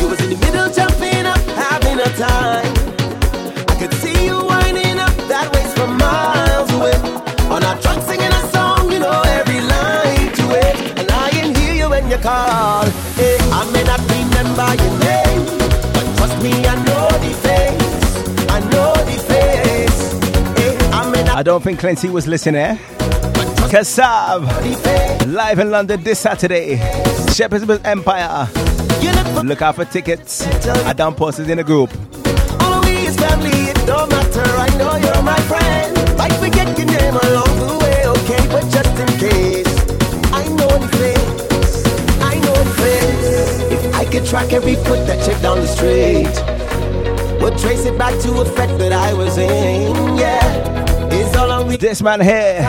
you 0.00 0.08
was 0.08 0.20
in 0.20 0.30
the 0.34 0.38
middle 0.46 0.70
jumping 0.70 1.26
up, 1.26 1.42
having 1.66 1.98
a 1.98 2.10
time. 2.14 2.72
I 3.72 3.74
could 3.80 3.94
see 3.94 4.24
you 4.24 4.36
winding 4.44 5.00
up 5.00 5.16
that 5.32 5.50
waist 5.52 5.74
from 5.76 5.98
miles 5.98 6.70
away. 6.76 6.94
On 7.50 7.64
our 7.64 7.76
truck 7.82 8.00
singing 8.02 8.34
a 8.40 8.42
song, 8.52 8.92
you 8.92 9.00
know 9.00 9.20
every 9.38 9.62
line 9.74 10.30
to 10.38 10.44
it. 10.64 10.98
And 11.00 11.10
I 11.10 11.30
can 11.30 11.56
hear 11.56 11.74
you 11.74 11.90
when 11.90 12.08
you 12.08 12.18
call. 12.18 12.84
Hey, 13.18 13.36
I 13.50 13.68
may 13.72 13.82
not 13.82 14.09
I 16.66 16.74
know 16.84 17.08
the 17.18 17.32
face. 17.44 18.50
I 18.50 18.60
know 18.70 18.92
the 19.04 19.16
face. 19.30 19.98
Hey, 20.58 20.90
I 20.92 21.10
may 21.10 21.22
not 21.24 21.36
I 21.36 21.42
don't 21.42 21.62
think 21.62 21.80
Clancy 21.80 22.08
was 22.08 22.26
listening, 22.26 22.56
eh? 22.56 22.76
Kassav, 23.70 24.46
live 25.26 25.58
in 25.58 25.70
London 25.70 26.02
this 26.02 26.18
Saturday. 26.18 26.76
Shepherd's 27.32 27.64
Bush 27.64 27.80
Empire. 27.84 28.48
Look 29.44 29.62
out 29.62 29.76
for 29.76 29.84
tickets. 29.84 30.46
I 30.66 30.92
done 30.92 31.14
posted 31.14 31.48
in 31.48 31.58
the 31.58 31.64
group. 31.64 31.90
Is 32.86 33.16
family, 33.16 33.50
it 33.50 33.86
don't 33.86 34.10
matter. 34.10 34.42
I 34.42 34.68
know 34.76 34.96
you're 34.96 35.22
my 35.22 35.40
friend. 35.42 35.96
Forget 36.40 36.78
your 36.78 36.86
name 36.86 37.14
along 37.14 37.49
face. 44.20 44.32
If 44.32 44.34
I 44.34 44.40
could 44.46 44.50
track 44.50 44.52
every 44.52 44.74
foot 44.76 45.06
that 45.06 45.24
chick 45.24 45.40
down 45.42 45.58
the 45.60 45.66
street, 45.66 47.40
would 47.42 47.58
trace 47.58 47.84
it 47.86 47.96
back 47.98 48.18
to 48.22 48.40
a 48.40 48.44
fete 48.44 48.78
that 48.78 48.92
I 48.92 49.12
was 49.14 49.36
in. 49.38 49.94
Yeah, 50.16 51.10
it's 51.12 51.36
all 51.36 51.50
on 51.50 51.68
me. 51.68 51.76
This 51.76 52.02
man 52.02 52.20
here 52.20 52.60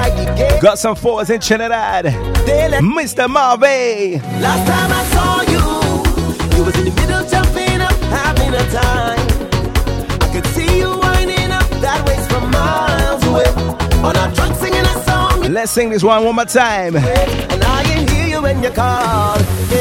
got 0.62 0.78
some 0.80 0.96
fours 0.96 1.30
in 1.30 1.40
Trinidad. 1.42 2.06
Mr. 2.06 3.30
Marvey. 3.30 4.20
Last 4.40 4.68
time 4.68 4.92
I 4.92 5.04
saw 5.14 5.42
you, 5.54 6.58
you 6.58 6.64
was 6.66 6.76
in 6.78 6.86
the 6.86 6.92
middle 7.02 7.24
jumping 7.30 7.82
up, 7.82 7.94
having 8.12 8.54
a 8.54 8.66
time. 8.72 9.20
I 10.22 10.34
could 10.34 10.46
see 10.48 10.80
you 10.80 10.90
winding 10.98 11.52
up 11.52 11.68
that 11.82 12.06
waist 12.08 12.30
from 12.32 12.50
miles 12.52 13.24
away. 13.26 13.46
On 14.04 14.16
our 14.18 14.32
trunk 14.34 14.56
singing 14.56 14.80
a 14.82 15.04
song, 15.04 15.52
Let's 15.54 15.72
sing 15.72 15.90
this 15.90 16.04
one 16.04 16.24
one 16.24 16.36
more 16.36 16.46
time. 16.46 16.96
and 16.96 17.64
I 17.64 17.84
can 17.84 18.08
hear 18.08 18.28
you 18.28 18.42
when 18.42 18.64
you 18.64 18.70
call. 18.72 19.38
Yeah, 19.70 19.81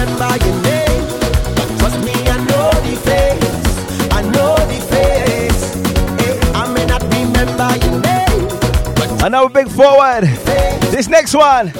I 0.00 0.06
may 0.06 0.16
not 0.16 0.40
remember 0.40 0.46
your 0.46 0.62
name, 0.62 1.04
but 1.56 1.78
trust 1.78 1.98
me, 2.04 2.12
I 2.14 2.38
know 2.48 2.70
the 2.86 2.96
face. 3.04 4.10
I 4.10 4.22
know 4.22 4.56
the 4.56 4.80
face. 4.88 5.60
I 6.54 6.72
may 6.72 6.86
not 6.86 7.02
remember 7.02 7.70
your 7.84 8.00
name, 8.00 9.22
Another 9.22 9.50
big 9.50 9.68
forward. 9.68 10.24
This 10.90 11.08
next 11.08 11.34
one. 11.34 11.72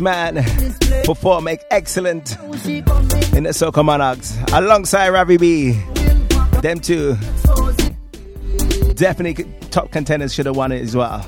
Man 0.00 0.36
perform 1.04 1.44
make 1.44 1.60
excellent 1.70 2.38
in 3.34 3.44
the 3.44 3.50
Soca 3.52 3.84
Monarchs 3.84 4.38
alongside 4.52 5.10
Ravi 5.10 5.36
B. 5.36 5.72
Them 6.62 6.80
two 6.80 7.16
definitely 8.94 9.44
top 9.70 9.90
contenders 9.90 10.32
should 10.32 10.46
have 10.46 10.56
won 10.56 10.72
it 10.72 10.80
as 10.80 10.96
well. 10.96 11.26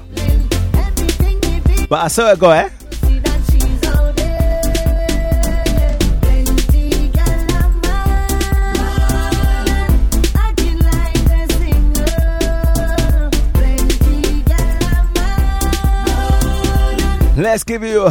But 1.89 2.01
I 2.01 2.09
saw 2.09 2.33
it 2.33 2.39
go, 2.39 2.51
eh? 2.51 2.71
Let's 17.37 17.65
give 17.65 17.83
you 17.83 18.09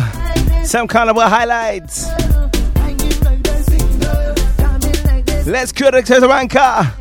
some 0.72 0.88
carnival 0.88 1.24
highlights. 1.24 2.08
Let's 5.46 5.74
cue 5.74 5.92
the 5.92 6.02
Tesaranka. 6.02 7.01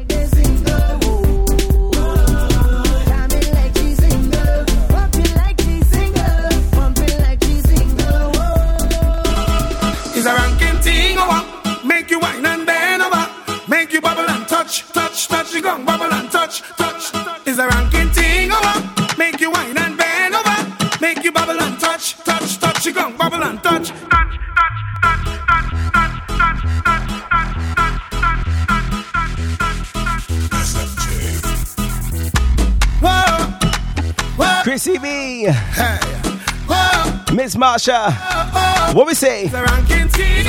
Marsha. 37.61 38.95
What 38.95 39.07
we 39.07 39.15
say? 39.15 39.45
It's 39.45 39.53
a 39.55 39.63
ranking 39.63 40.09
thing. 40.09 40.47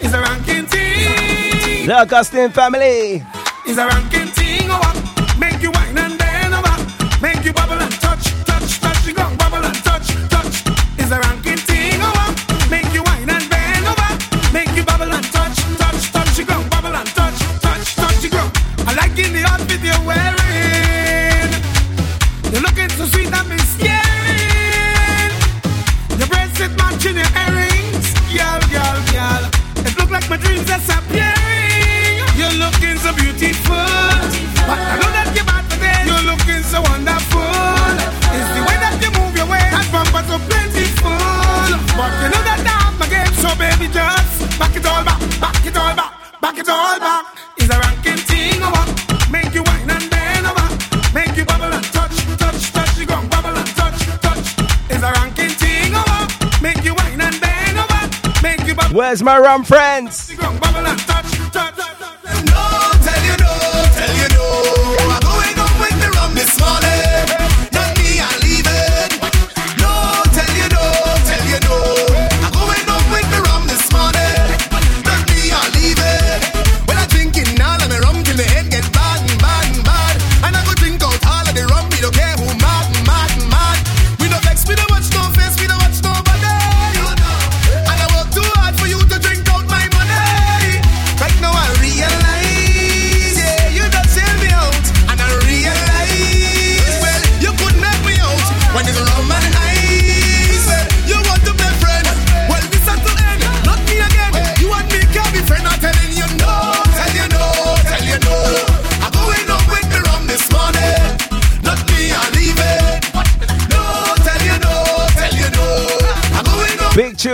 It's 0.00 0.12
a 0.14 0.20
ranking 0.20 0.66
thing. 0.66 1.86
The 1.86 1.94
Augustine 1.94 2.50
family. 2.50 3.24
It's 3.64 3.78
a 3.78 3.86
ranking 3.86 4.11
Where's 59.12 59.22
my 59.22 59.38
rum 59.38 59.62
friends? 59.62 60.21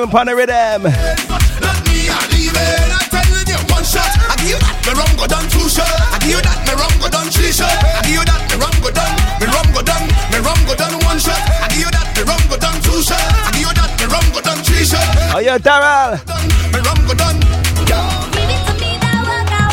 Up. 0.09 0.15
Big 0.15 0.15
tune 0.15 0.19
on 0.19 0.27
the 0.27 0.35
rhythm. 0.37 0.83
Not 0.83 1.85
me, 1.89 2.09
I'm 2.09 2.31
leaving. 2.31 2.93
I'm 2.93 3.09
telling 3.09 3.49
you 3.49 3.61
one 3.69 3.85
shot. 3.85 4.09
I 4.29 4.37
give 4.37 4.49
you 4.49 4.59
that, 4.59 4.81
the 4.85 4.93
rum 4.97 5.13
go 5.17 5.27
down 5.27 5.49
two 5.49 5.69
shot. 5.69 5.89
I 5.89 6.19
give 6.21 6.31
you 6.31 6.41
that, 6.41 6.65
the 6.65 6.77
rum 6.77 6.93
go 7.01 7.09
down 7.09 7.29
three 7.31 7.53
shot. 7.53 7.69
I 7.69 8.03
give 8.03 8.17
you 8.17 8.25
that, 8.25 8.49
the 8.49 8.57
rum 8.57 8.75
go 8.81 8.91
down, 8.91 9.17
the 9.41 9.47
rum 9.47 9.69
go 9.73 9.83
down, 9.83 10.09
the 10.33 10.41
rum 10.41 10.61
go 10.67 10.75
down 10.75 10.93
one 11.05 11.19
shot. 11.19 11.37
I 11.37 11.69
give 11.69 11.85
you 11.85 11.91
that, 11.93 12.15
the 12.17 12.25
rum 12.25 12.41
go 12.49 12.57
down 12.57 12.81
two 12.81 13.03
shot. 13.03 13.21
I 13.21 13.51
give 13.53 13.69
you 13.69 13.73
that, 13.77 13.91
the 13.99 14.07
rum 14.09 14.25
go 14.33 14.41
down 14.41 14.59
three 14.65 14.85
shot. 14.85 15.05
Oh, 15.35 15.41
yo, 15.41 15.59
Daryl. 15.59 16.17
The 16.73 16.81
rum 16.81 16.99
go 17.07 17.15
down. 17.15 17.37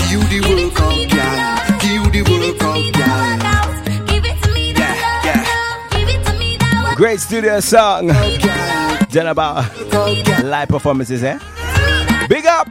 Give 0.05 0.11
you 0.11 0.21
the 0.27 0.39
workout, 0.47 1.07
girl. 1.11 1.35
Give 1.79 1.91
you 1.91 2.11
the 2.11 2.21
workout, 2.27 2.83
girl. 2.93 3.39
Yeah, 4.75 4.99
yeah. 5.23 6.95
Great 6.95 7.19
studio 7.19 7.59
song. 7.59 8.11
Done 9.15 9.27
about 9.27 9.63
live 10.43 10.67
performances, 10.67 11.23
eh? 11.23 11.39
Big 12.27 12.45
up. 12.45 12.67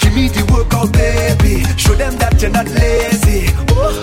Give 0.00 0.12
me 0.12 0.26
the 0.26 0.42
workout, 0.52 0.92
baby. 0.92 1.62
Show 1.78 1.94
them 1.94 2.16
that 2.16 2.42
you're 2.42 2.50
not 2.50 2.66
lazy. 2.66 3.54
Ooh, 3.70 3.94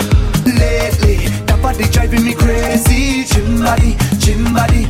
lately, 0.48 1.28
that 1.48 1.60
body 1.62 1.84
driving 1.92 2.24
me 2.24 2.34
crazy. 2.34 3.26
Gym 3.26 3.60
body, 3.60 3.98
gym 4.20 4.54
body. 4.54 4.88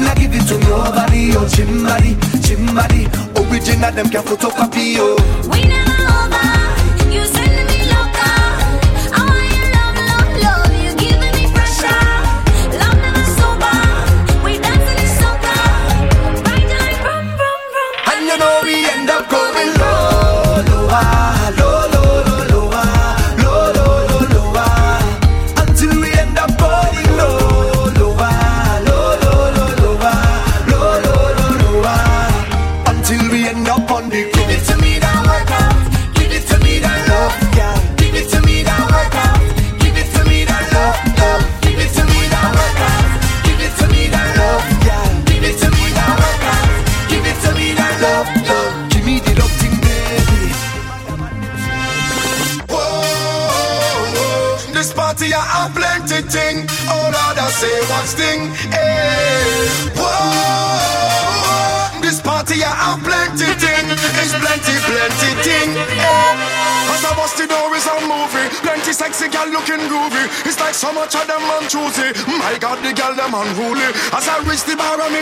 Now 0.00 0.14
give 0.14 0.32
it 0.32 0.48
to 0.48 0.56
nobody, 0.60 1.36
oh 1.36 1.46
gym 1.52 1.84
body, 1.84 2.16
gym 2.40 2.64
body. 2.74 3.04
Original, 3.36 3.92
them 3.92 4.08
can 4.08 4.24
photocopy, 4.24 4.96
oh. 4.96 5.50
We 5.52 5.68
never 5.68 5.87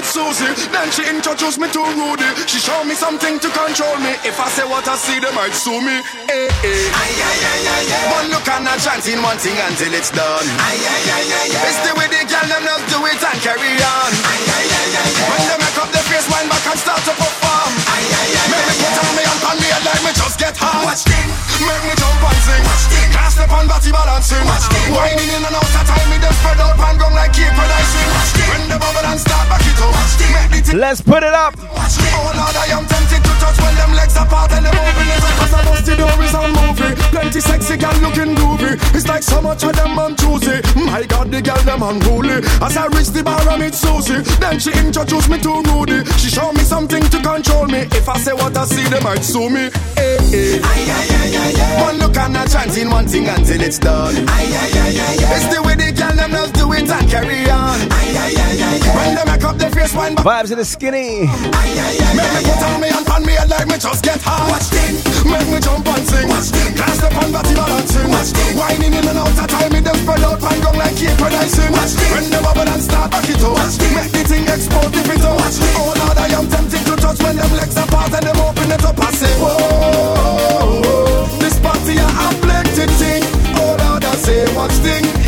Susie. 0.07 0.47
Then 0.71 0.89
she 0.95 1.03
introduced 1.09 1.59
me 1.59 1.67
to 1.75 1.83
Rudy. 1.83 2.29
She 2.47 2.59
showed 2.63 2.85
me 2.87 2.95
something 2.95 3.39
to 3.43 3.49
control 3.51 3.97
me. 3.99 4.15
If 4.23 4.39
I 4.39 4.49
say 4.49 4.65
what 4.65 4.87
I 4.87 4.95
see, 4.97 5.19
they 5.19 5.33
might 5.35 5.53
sue 5.53 5.83
me. 5.83 5.99
Hey, 6.31 6.47
hey. 6.63 6.83
Aye, 6.95 7.19
aye, 7.27 7.43
aye, 7.51 7.67
aye, 7.67 7.91
aye. 7.91 8.15
One 8.15 8.29
look 8.31 8.47
and 8.47 8.67
a 8.71 8.75
chanting 8.79 9.21
one 9.21 9.37
thing 9.43 9.59
until 9.59 9.93
it's 9.93 10.11
done. 10.15 10.47
Aye, 10.47 10.79
aye, 10.79 11.11
aye, 11.11 11.27
aye, 11.27 11.51
aye. 11.59 11.67
It's 11.69 11.81
the 11.83 11.93
way 11.99 12.07
the 12.07 12.23
gal 12.31 12.47
them 12.47 12.63
just 12.63 12.85
do 12.89 12.99
it 13.11 13.19
and 13.19 13.39
carry 13.43 13.73
on. 13.83 14.11
Aye, 14.15 14.47
aye, 14.47 14.71
aye, 14.71 14.95
aye, 14.95 15.11
aye. 15.11 15.29
When 15.35 15.43
they 15.51 15.59
make 15.59 15.79
up 15.83 15.91
their 15.91 16.07
face, 16.07 16.27
wind 16.31 16.49
back 16.49 16.65
and 16.71 16.79
start 16.79 17.03
to 17.03 17.13
perform. 17.19 17.71
Aye, 17.91 18.07
aye, 18.07 18.33
aye, 18.41 18.51
Make 18.55 18.67
me 18.71 18.75
put 18.79 18.95
on 19.03 19.13
me 19.19 19.23
and 19.27 19.39
pan 19.43 19.57
me 19.59 19.69
head 19.75 19.85
like 19.85 20.03
me 20.07 20.13
just 20.15 20.37
get 20.39 20.55
hard. 20.57 20.87
Watch 20.87 21.03
thing. 21.03 21.29
Make 21.67 21.85
me 21.89 21.95
jump 21.99 22.23
and 22.23 22.41
sing. 22.47 22.63
Watch 22.63 22.85
thing. 22.95 23.11
Can't 23.37 23.51
step 23.51 23.59
on 23.59 23.69
body 23.69 23.93
balancing. 23.93 24.45
Watch 24.49 24.65
thing. 24.73 24.95
Whining 24.97 25.29
in 25.29 25.45
and 25.45 25.53
out 25.53 25.61
of 25.61 25.85
time, 25.85 26.09
me 26.09 26.17
them 26.17 26.33
spread 26.33 26.57
out 26.57 26.77
pan 26.77 26.97
gum 26.97 27.13
like 27.13 27.35
cake 27.35 27.53
when 27.53 27.69
I 27.69 27.83
sing. 27.85 28.09
Watch 28.17 28.33
thing. 28.33 28.49
When 28.49 28.69
the 28.73 28.79
bubble 28.81 29.05
and 29.05 29.21
start 29.21 29.49
back 29.51 29.61
it 29.61 29.77
up. 29.77 29.93
Watch 29.93 30.17
thing. 30.17 30.33
Make 30.33 30.65
the 30.65 30.71
thing. 30.73 30.81
Let's 30.81 31.03
put 31.03 31.23
it 31.23 31.35
up. 31.35 31.66
Oh 32.27 32.35
Lord, 32.35 32.57
I 32.59 32.67
am 32.75 32.85
tempted 32.91 33.23
to 33.23 33.33
touch 33.39 33.59
when 33.63 33.75
them 33.79 33.93
legs 33.95 34.17
apart 34.19 34.51
and 34.53 34.67
them 34.67 34.75
open 34.75 35.07
it. 35.07 35.23
As 35.47 35.53
I 35.55 35.63
bust 35.63 35.87
the 35.87 35.95
door 35.95 36.17
is 36.27 36.35
a 36.35 36.43
movie. 36.59 36.93
Plenty 37.15 37.41
sexy 37.41 37.77
gal 37.77 37.95
looking 38.03 38.35
groovy. 38.35 38.75
It's 38.95 39.07
like 39.07 39.23
so 39.23 39.41
much 39.41 39.63
of 39.63 39.77
them 39.77 39.95
man 39.95 40.17
choosy. 40.17 40.59
My 40.75 41.07
God, 41.07 41.31
the 41.31 41.41
gal 41.41 41.63
them 41.63 41.83
unruly. 41.87 42.43
As 42.59 42.77
I 42.77 42.87
reach 42.91 43.15
the 43.15 43.23
bar, 43.23 43.39
I 43.49 43.57
meet 43.59 43.75
Susie. 43.75 44.21
Then 44.43 44.59
she 44.59 44.73
introduced 44.75 45.31
me 45.31 45.39
to 45.47 45.63
Rudy. 45.71 46.03
She 46.19 46.29
showed 46.35 46.53
me 46.59 46.67
something 46.67 47.03
to 47.15 47.19
control 47.23 47.67
me. 47.67 47.87
If 47.95 48.09
I 48.09 48.19
say 48.19 48.33
what 48.33 48.57
I 48.57 48.65
see, 48.65 48.83
they 48.91 49.01
might 49.01 49.23
sue 49.23 49.49
me. 49.49 49.71
Eh, 49.71 50.03
eh. 50.03 50.19
Hey, 50.19 50.19
hey. 50.35 50.61
Aye, 50.61 50.67
aye, 50.67 51.09
aye, 51.15 51.37
aye, 51.39 51.79
aye. 51.79 51.83
One 51.87 51.99
look 52.03 52.17
and 52.17 52.37
a 52.37 52.43
chanting 52.49 52.91
one 52.91 53.07
thing 53.07 53.29
until 53.29 53.61
it's 53.63 53.79
done. 53.79 54.17
Aye, 54.17 54.51
aye, 54.51 54.73
aye, 54.75 54.99
aye, 54.99 55.23
aye. 55.23 55.37
It's 55.39 55.55
the 55.55 55.63
way 55.63 55.76
the 55.97 56.03
gal 56.03 56.17
them 56.17 56.31
just 56.31 56.53
do 56.55 56.73
it 56.73 56.91
and 56.91 57.09
carry 57.09 57.49
on. 57.51 57.77
Aye, 57.91 58.13
aye, 58.13 58.35
aye, 58.37 58.61
aye, 58.61 58.81
aye. 58.85 58.97
When 58.97 59.15
they 59.17 59.25
make 59.25 59.45
up 59.45 59.57
their 59.57 59.71
face, 59.71 59.95
wind 59.95 60.17
back. 60.17 60.25
Vibes 60.25 60.51
of 60.53 60.59
the 60.59 60.65
skinny. 60.65 61.27
Make 61.27 62.33
me 62.37 62.41
put 62.45 62.63
on 62.63 62.81
me 62.81 62.89
and 62.89 63.07
pan 63.07 63.23
me 63.25 63.33
head 63.33 63.49
like 63.49 63.67
me 63.69 63.79
just 63.79 64.05
get 64.05 64.21
hard. 64.21 64.51
Watch 64.53 64.69
thing. 64.69 65.01
Make 65.31 65.49
me 65.49 65.59
jump 65.61 65.87
and 65.89 66.05
sing. 66.07 66.29
Watch 66.29 66.51
thing. 66.53 66.75
Can't 66.77 66.95
step 66.97 67.17
on 67.17 67.33
body 67.33 67.55
balancing. 67.55 68.11
Watch 68.11 68.31
thing. 68.37 68.57
Whining 68.57 68.93
in 68.93 69.05
and 69.09 69.19
out 69.19 69.33
of 69.33 69.47
time, 69.49 69.73
me 69.73 69.81
them 69.81 69.97
spread 69.97 70.23
out 70.23 70.41
pan 70.41 70.61
gong 70.61 70.77
like 70.77 70.97
cake 70.97 71.19
when 71.21 71.33
I 71.33 71.47
sing. 71.49 71.73
Watch 71.73 71.95
thing. 71.97 72.13
When 72.13 72.27
the 72.31 72.41
bubble 72.45 72.69
and 72.69 72.83
start 72.83 73.11
back 73.11 73.29
it 73.29 73.43
up. 73.43 73.53
Watch 73.57 73.77
thing. 73.81 73.95
Make 73.97 74.13
the 74.13 74.23
thing 74.29 74.45
explode 74.45 74.95
if 74.95 75.09
it 75.09 75.25
up. 75.25 75.37
Watch 75.41 75.57
thing. 75.57 75.75
Oh 75.81 75.95
Lord, 75.97 76.19
I 76.19 76.29
am 76.37 76.47
tempted 76.51 76.83
to 76.87 76.95
touch 77.01 77.21
when 77.25 77.37
them 77.37 77.53
legs 77.57 77.77
apart 77.77 78.13
and 78.13 78.25
them 78.27 78.39
open 78.43 78.69
it 78.71 78.85
up. 78.85 78.99
I 79.01 79.11
say, 79.17 79.33
whoa, 79.41 81.25
this 81.41 81.57
party 81.61 81.97
I 81.97 82.11
have 82.21 82.37
plenty 82.45 82.87
thing. 83.01 83.23
Oh 83.57 83.77
Lord, 83.81 84.05
I 84.05 84.15
say, 84.21 84.45
watch 84.55 84.77
thing. 84.85 85.26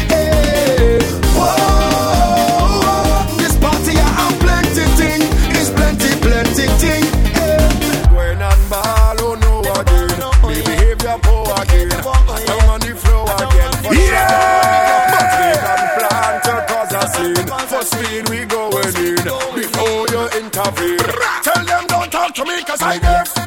Cause 22.68 22.82
I 22.82 22.98
deaf. 22.98 23.37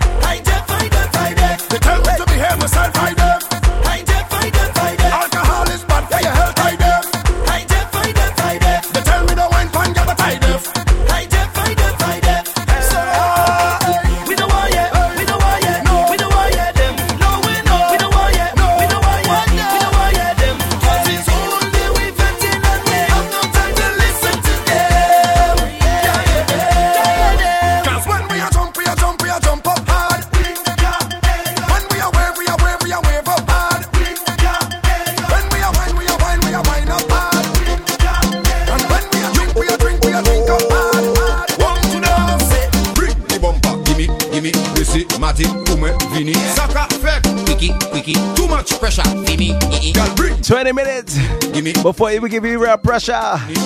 Gimme, 44.91 45.05
Missy, 45.05 45.19
Matty, 45.19 45.43
Vini, 46.13 46.33
Saka, 46.33 46.87
Fek, 46.95 47.45
Quickie, 47.45 47.73
Quickie, 47.91 48.13
too 48.35 48.47
much 48.47 48.77
pressure, 48.79 49.03
Vini, 49.25 49.53
Girl, 49.93 50.15
bring. 50.15 50.41
20 50.41 50.71
minutes 50.71 51.17
before 51.83 52.19
we 52.19 52.29
give 52.29 52.45
you 52.45 52.59
real 52.59 52.77
pressure. 52.77 53.11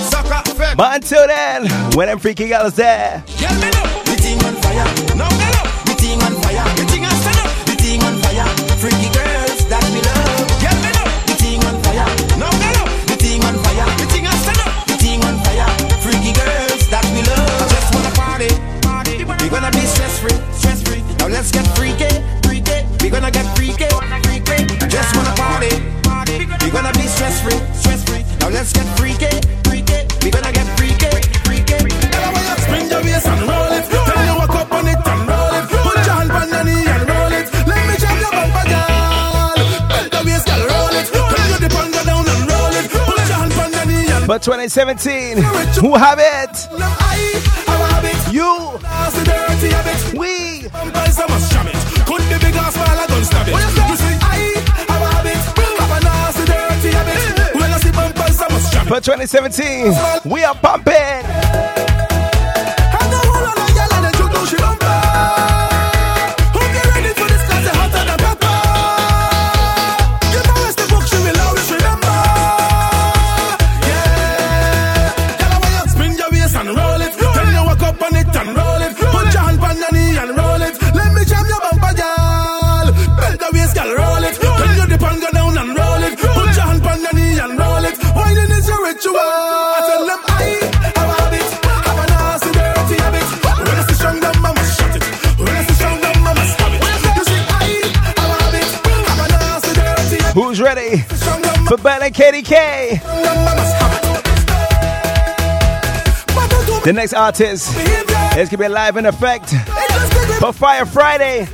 Saka, 0.10 0.44
Fek, 0.52 0.78
But 0.78 0.96
until 0.96 1.28
then, 1.28 1.68
when 1.96 2.08
them 2.08 2.20
freaky 2.20 2.48
girls 2.50 2.76
there, 2.76 3.24
Girl, 3.40 3.54
me 3.56 3.70
know, 3.72 4.04
the 4.06 4.16
thing 4.22 4.44
on 4.46 4.56
fire. 4.56 5.16
Now 5.16 5.30
me 5.30 5.46
know, 5.52 5.84
the 5.86 5.96
thing 5.98 6.22
on 6.22 6.42
fire. 6.42 6.45
Let's 28.66 28.74
get 28.74 28.98
freaky, 28.98 29.30
freaky. 29.70 30.00
We 30.26 30.32
gonna 30.32 30.52
get 30.52 30.66
freaky, 30.78 31.06
freaky. 31.46 31.78
Spin 32.66 32.90
your 32.90 33.02
waist 33.06 33.28
and 33.28 33.42
roll 33.46 33.72
it. 33.78 33.86
Tell 33.86 34.26
you 34.26 34.36
walk 34.42 34.56
up 34.58 34.72
on 34.72 34.88
it 34.88 34.98
and 35.06 35.22
roll 35.30 35.54
it. 35.54 35.66
Put 35.70 36.02
your 36.02 36.16
hand 36.18 36.32
on 36.32 36.50
your 36.50 36.64
knee 36.66 36.88
and 36.90 37.04
roll 37.06 37.34
it. 37.40 37.46
Let 37.70 37.82
me 37.86 37.96
jam 38.02 38.18
your 38.18 38.32
bumper, 38.34 38.66
girl. 38.66 39.54
Bend 39.90 40.10
the 40.10 40.22
waist, 40.26 40.46
girl, 40.50 40.64
roll 40.66 40.96
it. 40.98 41.08
Tell 41.14 41.48
you 41.52 41.58
dip 41.62 41.78
and 41.78 41.94
go 41.94 42.02
down 42.10 42.26
and 42.26 42.42
roll 42.50 42.74
it. 42.74 42.90
Put 42.90 43.18
your 43.30 43.38
hand 43.38 43.54
on 43.54 43.70
your 43.72 43.86
knee 43.86 44.12
and 44.12 44.26
but 44.26 44.42
2017, 44.42 45.38
who 45.82 45.94
have 45.96 46.18
it? 46.18 46.56
You, 48.34 48.80
That's 48.82 49.16
the 49.16 49.24
dirty 49.30 49.70
habit. 49.78 50.18
we. 50.18 50.68
Bumpers, 50.70 51.20
I 51.20 51.26
must 51.30 51.52
jam 51.52 51.68
it. 51.68 51.78
Could 52.10 52.24
be 52.34 52.38
big 52.42 52.56
or 52.58 52.72
small, 52.74 52.98
I 52.98 53.06
don't 53.08 53.26
stab 53.26 53.48
it. 53.48 53.85
For 58.96 59.02
2017, 59.02 60.32
we 60.32 60.46
are 60.46 60.56
pumping. 60.56 61.75
For 101.68 101.78
and 102.04 102.14
KDK? 102.14 103.02
The 106.84 106.94
next 106.94 107.14
artist 107.14 107.76
is 108.38 108.50
gonna 108.50 108.58
be 108.64 108.68
live 108.68 108.98
in 108.98 109.06
effect 109.08 109.50
for 110.40 110.54
Fire 110.54 110.86
Friday. 110.86 111.48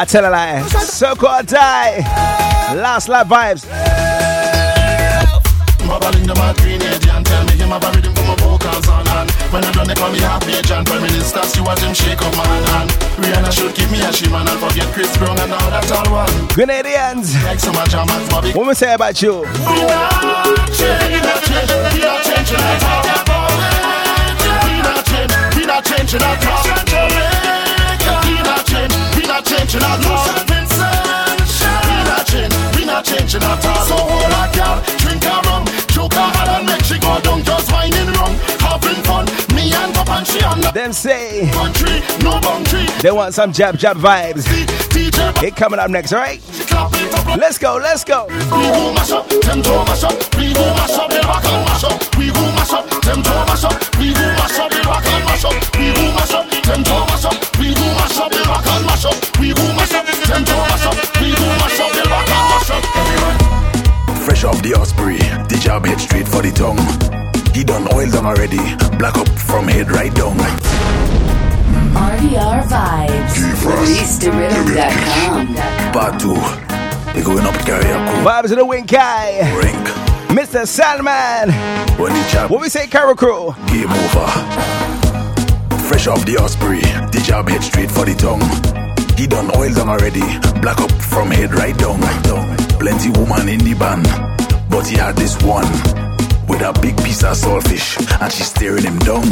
I 0.00 0.04
tell 0.08 0.28
a 0.28 0.30
lie, 0.30 0.62
so 0.66 1.14
called 1.14 1.46
die. 1.46 1.98
Last 2.74 3.08
live 3.08 3.28
vibes. 3.28 3.87
They 9.88 9.94
call 9.94 10.12
me 10.12 10.18
half 10.20 10.44
page 10.44 10.70
and 10.70 10.86
Prime 10.86 11.00
Minister 11.00 11.42
Stuart 11.44 11.78
him 11.80 11.94
shake 11.94 12.20
up 12.20 12.36
man 12.36 12.62
and 12.76 12.90
Rihanna 13.16 13.50
should 13.50 13.74
give 13.74 13.90
me 13.90 14.00
a 14.04 14.12
shimon 14.12 14.46
and 14.46 14.60
forget 14.60 14.84
Chris 14.92 15.16
Brown 15.16 15.38
and 15.40 15.50
all 15.50 15.70
that 15.72 15.90
all 15.90 16.12
one. 16.12 16.28
Grenadians, 16.52 17.32
Like 17.42 17.58
some 17.58 17.74
of 17.74 17.88
Jammans 17.88 18.28
Bobby. 18.28 18.52
What 18.52 18.66
we 18.68 18.74
say 18.74 18.92
about 18.92 19.22
you? 19.22 19.40
We 19.40 19.48
not 19.48 20.12
change, 20.76 21.08
we 21.08 21.20
not 21.24 21.40
change, 21.40 21.72
we 21.72 22.04
not 22.04 22.20
changing 22.20 22.60
at 22.60 22.84
all 22.84 23.00
We 24.68 24.84
not 24.84 25.00
change, 25.08 25.32
we 25.56 25.64
not 25.64 25.84
changing 25.88 26.20
at 26.20 26.44
all 26.44 26.60
We 28.28 28.34
not 28.44 28.66
change, 28.68 28.92
we 29.16 29.22
not 29.26 29.42
changing 29.46 29.82
at 29.82 30.04
all 30.04 30.47
Me 40.18 40.24
and 40.24 40.26
Pop 40.26 40.26
and 40.26 40.26
she 40.26 40.42
on 40.42 40.60
the 40.60 40.70
Them 40.72 40.92
say 40.92 41.50
country 41.52 42.00
No 42.24 42.40
boundary 42.40 42.88
they 43.00 43.12
want 43.12 43.32
some 43.32 43.52
jab 43.52 43.78
jab 43.78 43.96
vibes. 43.96 44.44
It 45.42 45.54
coming 45.54 45.78
up 45.78 45.88
next, 45.90 46.12
alright? 46.12 46.42
Let's 47.38 47.58
go, 47.58 47.78
let's 47.80 48.02
go. 48.02 48.26
We 48.26 48.34
go 48.38 48.92
mash 48.92 49.12
up, 49.12 49.28
them 49.28 49.62
to 49.62 49.70
mash 49.86 50.02
up. 50.02 50.34
We 50.34 50.52
go 50.52 50.66
mash 50.74 50.98
up, 50.98 51.10
the 51.10 51.20
rock 51.22 51.44
and 51.44 51.64
mash 51.66 51.84
up. 51.84 52.16
We 52.16 52.30
go 52.32 52.42
mash 52.58 52.72
up, 52.72 52.90
them 52.90 53.22
to 53.22 53.30
mash 53.30 53.64
up. 53.64 53.98
We 53.98 54.12
go 54.12 54.26
mash 54.34 54.58
up, 54.58 54.70
the 54.70 54.80
rock 54.82 55.06
and 55.06 55.24
mash 55.26 55.44
up. 55.44 55.54
We 55.78 55.94
go 55.94 56.04
mash 56.10 56.34
up, 56.34 56.50
them 56.50 56.82
to 56.82 56.94
mash 57.06 57.24
up. 57.24 57.58
We 57.58 57.74
go 57.74 57.86
mash 57.94 58.18
up, 58.18 58.30
the 58.32 58.42
rock 58.48 58.66
and 58.66 58.86
mash 58.86 59.04
up. 59.04 59.38
We 59.38 59.54
go 59.54 59.62
mash 59.78 59.94
up, 59.94 60.06
them 60.06 60.44
to 60.44 60.54
mash 60.58 60.86
up. 60.86 60.96
We 61.22 61.28
go 61.30 61.46
mash 61.62 61.78
up, 61.78 61.92
the 61.94 62.02
rock 62.10 62.30
and 62.34 62.46
mash 62.50 62.70
up. 62.74 62.82
Everyone. 62.98 64.26
Fresh 64.26 64.42
off 64.42 64.60
the 64.62 64.74
Osprey, 64.74 65.18
the 65.46 65.58
job 65.62 65.86
head 65.86 66.00
straight 66.00 66.26
for 66.26 66.42
the 66.42 66.50
tongue. 66.50 67.27
He 67.58 67.64
done 67.64 67.88
oil 67.92 68.08
down 68.08 68.24
already, 68.24 68.62
black 68.98 69.18
up 69.18 69.26
from 69.30 69.66
head 69.66 69.90
right 69.90 70.14
down. 70.14 70.36
RDR 71.90 72.62
Vibes. 72.70 73.34
ReleaseToRhythm.com. 73.66 75.56
Part 75.92 76.20
two, 76.20 76.36
they 77.14 77.22
going 77.24 77.44
up 77.44 77.56
karaoke. 77.66 78.22
Vibes 78.22 78.52
of 78.52 78.58
the 78.58 78.64
Wink 78.64 78.88
Guy. 78.88 79.40
Mr. 80.28 80.68
Salman. 80.68 81.50
When 81.98 82.12
the 82.12 82.28
job 82.30 82.48
What 82.52 82.60
we 82.60 82.68
say, 82.68 82.86
Carol 82.86 83.16
Crew? 83.16 83.52
game 83.66 83.90
over. 83.90 84.28
Fresh 85.88 86.06
off 86.06 86.24
the 86.26 86.36
Osprey, 86.40 86.78
the 87.10 87.20
job 87.26 87.48
head 87.48 87.64
straight 87.64 87.90
for 87.90 88.04
the 88.04 88.14
tongue. 88.14 88.40
He 89.18 89.26
done 89.26 89.50
oil 89.56 89.74
down 89.74 89.88
already, 89.88 90.22
black 90.60 90.80
up 90.80 90.92
from 90.92 91.32
head 91.32 91.52
right 91.52 91.76
down. 91.76 92.00
Right 92.00 92.22
down. 92.22 92.56
Plenty 92.78 93.10
woman 93.18 93.48
in 93.48 93.58
the 93.58 93.74
band, 93.74 94.06
but 94.70 94.86
he 94.86 94.94
had 94.96 95.16
this 95.16 95.42
one 95.42 95.66
with 96.48 96.62
a 96.62 96.72
big 96.80 96.96
piece 96.98 97.22
of 97.22 97.36
saltfish, 97.36 97.96
and 98.20 98.32
she's 98.32 98.48
staring 98.48 98.84
him 98.84 98.98
down. 99.00 99.24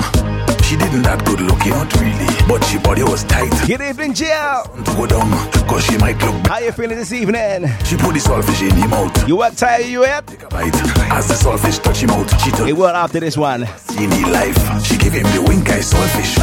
She 0.67 0.77
didn't 0.77 1.03
that 1.03 1.23
good 1.25 1.41
looking, 1.41 1.71
not 1.71 1.93
really, 1.95 2.27
but 2.49 2.63
she 2.67 2.79
body 2.79 3.03
was 3.03 3.23
tight. 3.25 3.51
Good 3.67 3.81
evening, 3.81 4.15
Jill. 4.15 4.65
To 4.67 4.93
go 4.99 5.07
down, 5.07 5.31
cause 5.69 5.85
she 5.87 5.97
might 5.99 6.19
look 6.23 6.35
How 6.47 6.59
you 6.59 6.73
feeling 6.73 6.97
this 6.99 7.13
evening? 7.13 7.69
She 7.87 7.97
put 7.97 8.15
the 8.15 8.21
saltfish 8.21 8.63
in 8.69 8.75
him 8.75 8.91
mouth. 8.91 9.15
You 9.29 9.37
what 9.37 9.57
tired 9.57 9.87
you 9.87 10.05
at? 10.05 10.27
Bite. 10.51 10.75
As 11.15 11.29
the 11.29 11.35
saltfish 11.35 11.81
touch 11.83 12.03
him 12.03 12.11
out, 12.11 12.29
she 12.43 12.51
took 12.51 12.67
It 12.69 12.77
will 12.77 12.89
after 12.89 13.21
this 13.21 13.37
one. 13.37 13.63
in 13.63 14.11
his 14.11 14.27
life. 14.27 14.59
She 14.85 14.97
gave 14.99 15.13
him 15.13 15.27
the 15.31 15.43
wink 15.47 15.71
eye 15.71 15.81
saltfish. 15.87 16.35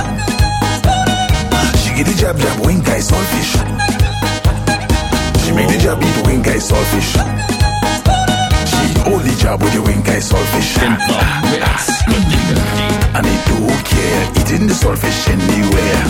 She 1.84 1.94
give 1.96 2.08
the 2.08 2.16
jab 2.18 2.40
jab 2.40 2.66
wink 2.66 2.88
eye 2.88 3.04
saltfish. 3.04 3.52
She 5.44 5.52
made 5.52 5.70
the 5.70 5.78
jab 5.84 6.02
eat 6.02 6.14
the 6.16 6.24
wink 6.26 6.48
eye 6.48 6.58
saltfish. 6.64 7.63
She 8.94 9.00
only 9.10 9.34
job 9.36 9.62
with 9.62 9.74
the 9.74 9.82
wink 9.82 10.08
eye 10.08 10.22
saltfish. 10.22 10.78
And 13.16 13.26
he 13.26 13.38
don't 13.50 13.86
care 13.86 14.22
eating 14.38 14.68
the 14.68 14.74
saltfish 14.74 15.30
anywhere. 15.34 16.04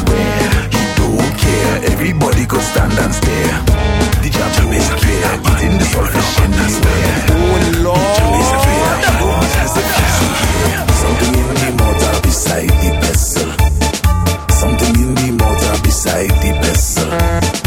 He 0.67 0.83
do 0.97 1.03
don't 1.15 1.33
care. 1.39 1.75
Everybody 1.93 2.45
could 2.45 2.61
stand 2.61 2.91
and 2.99 3.13
stare. 3.15 3.63
The 4.21 4.29
job 4.35 4.51
is 4.73 4.89
clear. 4.99 5.31
Eating 5.49 5.77
the 5.79 5.85
saltfish 5.93 6.39
anywhere. 6.43 7.23
Oh 7.31 7.57
Lord. 7.87 8.01
Something 11.01 11.33
in 11.39 11.47
the 11.55 11.69
mortar 11.79 12.15
beside 12.21 12.73
the 12.83 12.91
vessel. 12.99 13.49
Something 14.59 14.95
in 15.03 15.15
the 15.15 15.29
mortar 15.39 15.75
beside 15.83 16.35
the 16.43 16.51
vessel. 16.61 17.62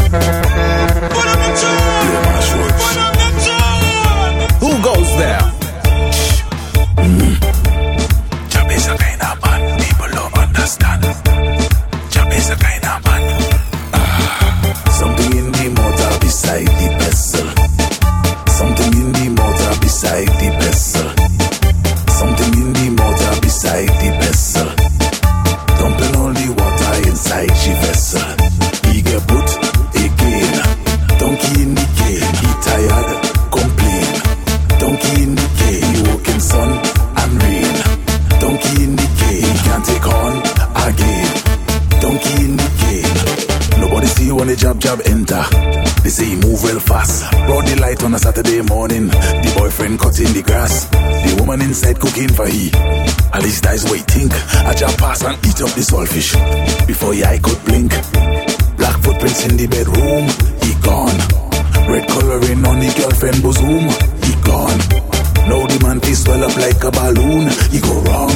The 49.77 49.83
boyfriend 49.83 49.99
cutting 49.99 50.33
the 50.33 50.41
grass. 50.41 50.85
The 50.89 51.37
woman 51.39 51.61
inside 51.61 51.99
cooking 51.99 52.33
for 52.33 52.47
he. 52.47 52.71
At 53.29 53.43
least 53.43 53.61
that's 53.61 53.83
what 53.85 53.97
he 53.97 54.03
think. 54.09 54.33
I 54.65 54.73
just 54.73 54.97
pass 54.97 55.21
and 55.21 55.37
eat 55.45 55.61
up 55.61 55.69
the 55.77 55.85
saltfish 55.85 56.33
before 56.87 57.13
your 57.13 57.27
eye 57.27 57.37
could 57.37 57.61
blink. 57.61 57.93
Black 58.73 58.97
footprints 59.05 59.45
in 59.45 59.53
the 59.53 59.69
bedroom. 59.69 60.25
He 60.65 60.73
gone. 60.81 61.13
Red 61.85 62.09
coloring 62.09 62.65
on 62.65 62.81
the 62.81 62.89
girlfriend 62.97 63.37
bosom. 63.45 63.85
He 64.25 64.33
gone. 64.41 64.81
Now 65.45 65.69
the 65.69 65.77
man 65.85 66.01
face 66.01 66.25
swell 66.25 66.41
up 66.41 66.57
like 66.57 66.81
a 66.81 66.89
balloon. 66.89 67.45
He 67.69 67.77
go 67.77 68.01
wrong. 68.09 68.33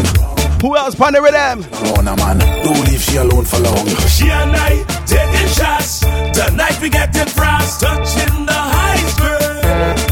Who 0.62 0.78
else 0.78 0.94
partner 0.94 1.26
with 1.26 1.34
them? 1.34 1.66
Corona 1.74 2.14
man, 2.22 2.38
don't 2.62 2.86
leave 2.86 3.02
she 3.02 3.18
alone 3.18 3.46
for 3.46 3.58
long. 3.58 3.90
She 4.14 4.30
and 4.30 4.54
I 4.54 4.86
taking 5.10 5.50
shots. 5.58 6.06
Tonight 6.38 6.78
we 6.78 6.94
get 6.94 7.10
getting 7.14 7.34
frost, 7.34 7.82
touching 7.82 8.46
the 8.46 8.54
high 8.54 10.11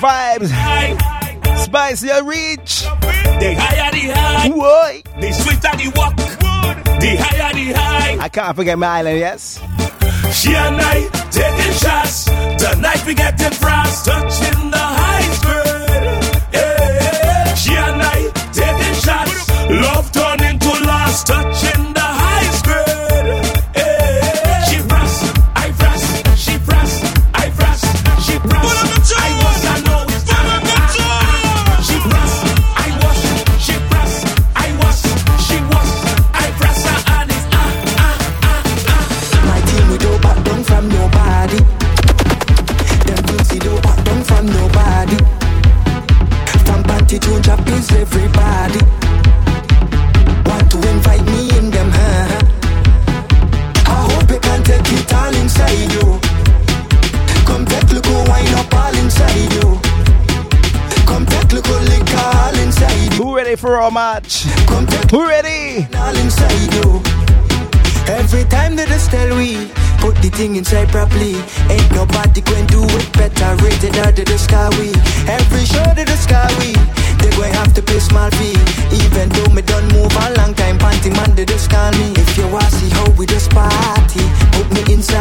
vibes. 0.00 0.50
Spice 1.64 2.02
your 2.02 2.24
reach. 2.24 2.84
They 3.40 3.54
high 3.54 3.76
at 3.86 3.92
the 3.92 4.00
high, 4.12 4.48
Why? 4.48 5.02
they 5.20 5.32
sweet 5.32 5.64
at 5.64 5.76
the 5.78 5.92
walk. 5.94 6.16
They 7.00 7.16
high 7.16 7.48
at 7.48 7.54
the 7.54 7.72
high. 7.72 8.16
I 8.24 8.28
can't 8.28 8.56
forget 8.56 8.78
my 8.78 8.86
island, 8.86 9.18
yes? 9.18 9.60
She 10.32 10.54
and 10.54 10.76
I 10.80 11.08
taking 11.30 11.72
shots. 11.74 12.24
Tonight 12.24 13.04
we 13.06 13.14
get 13.14 13.38
getting 13.38 13.56
frost, 13.58 14.06
touching 14.06 14.70
the 14.70 14.84
high 15.00 15.22
skirt. 15.38 16.52
Yeah. 16.54 17.54
She 17.54 17.72
and 17.74 18.02
I 18.02 18.30
taking 18.52 18.94
shots. 19.04 19.48
Love 19.70 20.12
turning 20.12 20.58
to 20.58 20.70
lust, 20.86 21.26
touching 21.26 21.89
ready 63.70 63.90
match? 63.90 64.44
Who 65.10 65.26
ready? 65.26 65.86
Every 68.08 68.44
time 68.50 68.74
they 68.74 68.86
tell 69.10 69.36
we 69.36 69.70
put 69.98 70.16
the 70.22 70.30
thing 70.32 70.56
inside 70.56 70.88
properly, 70.88 71.36
ain't 71.70 71.90
nobody 71.92 72.40
going 72.40 72.66
to 72.66 72.72
do 72.72 72.82
it 72.84 73.12
better. 73.12 73.50
Rated 73.62 73.96
out 73.98 74.16
to 74.16 74.24
the 74.24 74.38
sky 74.38 74.68
we. 74.78 74.90
Every 75.30 75.64
show 75.64 75.84
to 75.94 76.04
the 76.04 76.16
sky 76.16 76.48
we. 76.58 76.74
They 77.20 77.30
going 77.36 77.52
have 77.52 77.72
to 77.74 77.82
pay 77.82 78.00
small 78.00 78.30
fee. 78.30 78.56
Even 78.90 79.28
though 79.28 79.52
me 79.54 79.62
done 79.62 79.86
move 79.92 80.10
a 80.16 80.34
long 80.38 80.54
time, 80.54 80.78
panty 80.78 81.14
man 81.14 81.34
they 81.36 81.44
just 81.44 81.70
call 81.70 81.92
me. 81.92 82.12
If 82.16 82.36
you 82.38 82.48
wanna 82.48 82.70
see 82.70 82.90
how 82.90 83.10
we 83.12 83.26
just 83.26 83.50
party, 83.50 84.24
put 84.56 84.66
me 84.72 84.94
inside. 84.94 85.19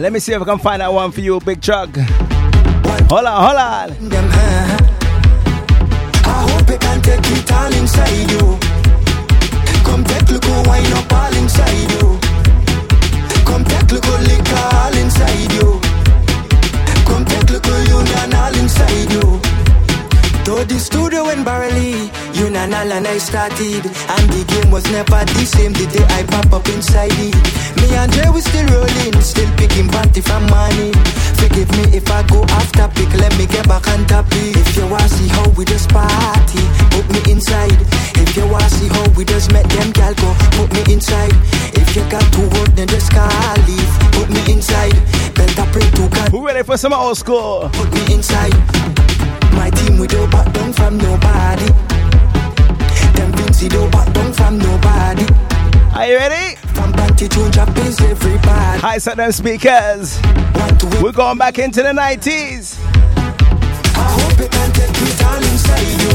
Let 0.00 0.12
me 0.12 0.20
see 0.20 0.32
if 0.32 0.40
I 0.40 0.44
can 0.44 0.58
find 0.60 0.80
that 0.80 0.92
one 0.92 1.10
for 1.10 1.20
you, 1.20 1.40
Big 1.40 1.60
Truck. 1.60 1.88
Hold 1.96 3.26
on. 3.26 3.56
I 6.24 6.46
hope 6.48 6.70
you 6.70 6.78
can 6.78 7.02
take 7.02 7.26
it 7.26 7.50
all 7.50 7.72
inside 7.74 8.30
you. 8.30 8.58
Come 9.82 10.04
take 10.04 10.30
look 10.30 10.46
wine 10.68 10.92
up 10.92 11.12
all 11.12 11.34
inside 11.34 11.90
you. 11.98 12.18
Come 13.44 13.64
take 13.64 13.90
look 13.90 14.06
lick 14.22 14.48
all 14.54 14.94
inside 14.94 15.52
you. 15.58 15.80
Come 17.04 17.24
take 17.24 17.50
look 17.50 17.66
union 17.66 18.34
all 18.34 18.54
inside 18.54 19.10
you. 19.10 19.57
Though 20.48 20.64
the 20.64 20.80
studio 20.80 21.28
in 21.28 21.44
Barley, 21.44 22.08
you 22.32 22.46
and 22.48 22.72
all 22.72 22.92
and 22.96 23.06
I 23.06 23.18
started. 23.18 23.84
And 23.84 24.24
the 24.32 24.48
game 24.48 24.72
was 24.72 24.80
never 24.88 25.20
the 25.36 25.44
same 25.44 25.76
the 25.76 25.84
day 25.84 26.00
I 26.08 26.24
pop 26.24 26.48
up 26.56 26.66
inside 26.72 27.12
it. 27.12 27.36
Me 27.76 27.92
and 27.92 28.08
Jay 28.08 28.24
we 28.32 28.40
still 28.40 28.64
rolling, 28.72 29.12
still 29.20 29.50
picking 29.60 29.92
panty 29.92 30.24
from 30.24 30.48
money 30.48 30.96
Forgive 31.36 31.68
me 31.76 31.84
if 31.92 32.08
I 32.10 32.24
go 32.32 32.42
after 32.48 32.88
pick, 32.96 33.12
let 33.20 33.36
me 33.36 33.44
get 33.44 33.68
back 33.68 33.86
on 33.92 34.06
topic. 34.08 34.56
If 34.56 34.76
you 34.76 34.88
wanna 34.88 35.08
see 35.08 35.28
how 35.28 35.52
we 35.52 35.66
just 35.68 35.92
party, 35.92 36.64
put 36.96 37.04
me 37.12 37.20
inside. 37.30 37.76
If 38.16 38.32
you 38.32 38.48
wanna 38.48 38.70
see 38.70 38.88
how 38.88 39.04
we 39.20 39.28
just 39.28 39.52
met 39.52 39.68
them 39.68 39.92
gal 39.92 40.14
go, 40.14 40.32
put 40.56 40.72
me 40.72 40.94
inside 40.94 41.36
you 41.98 42.10
got 42.10 42.32
to 42.32 42.40
work 42.54 42.70
then 42.78 42.86
just 42.88 43.10
leave, 43.66 43.92
put 44.14 44.30
me 44.30 44.40
inside 44.52 44.94
Better 45.34 45.66
pray 45.72 45.88
to 45.98 46.08
God 46.08 46.30
Who 46.30 46.46
ready 46.46 46.62
for 46.62 46.76
some 46.76 46.92
old 46.92 47.18
school? 47.18 47.68
Put 47.72 47.92
me 47.92 48.14
inside. 48.14 48.54
My 49.54 49.70
team 49.70 49.98
we 49.98 50.06
don't 50.06 50.30
back 50.30 50.52
down 50.52 50.72
from 50.72 50.98
nobody. 50.98 51.66
Them 53.14 53.32
Vincy 53.32 53.68
don't 53.68 53.90
back 53.90 54.12
down 54.12 54.32
from 54.32 54.58
nobody. 54.58 55.26
Are 55.94 56.06
you 56.06 56.16
ready? 56.16 56.56
From 56.74 56.92
panty 56.92 57.28
to 57.28 57.82
is 57.82 58.00
everybody. 58.00 59.00
Set 59.00 59.16
them 59.16 59.32
speakers. 59.32 60.20
We're 61.02 61.12
going 61.12 61.38
back 61.38 61.58
into 61.58 61.82
the 61.82 61.90
90s. 61.90 62.78
I 63.96 64.06
hope 64.18 64.38
you 64.38 64.48
can 64.48 64.72
take 64.72 64.90
it 64.90 65.24
all 65.24 65.42
inside 65.42 65.90
you. 66.02 66.14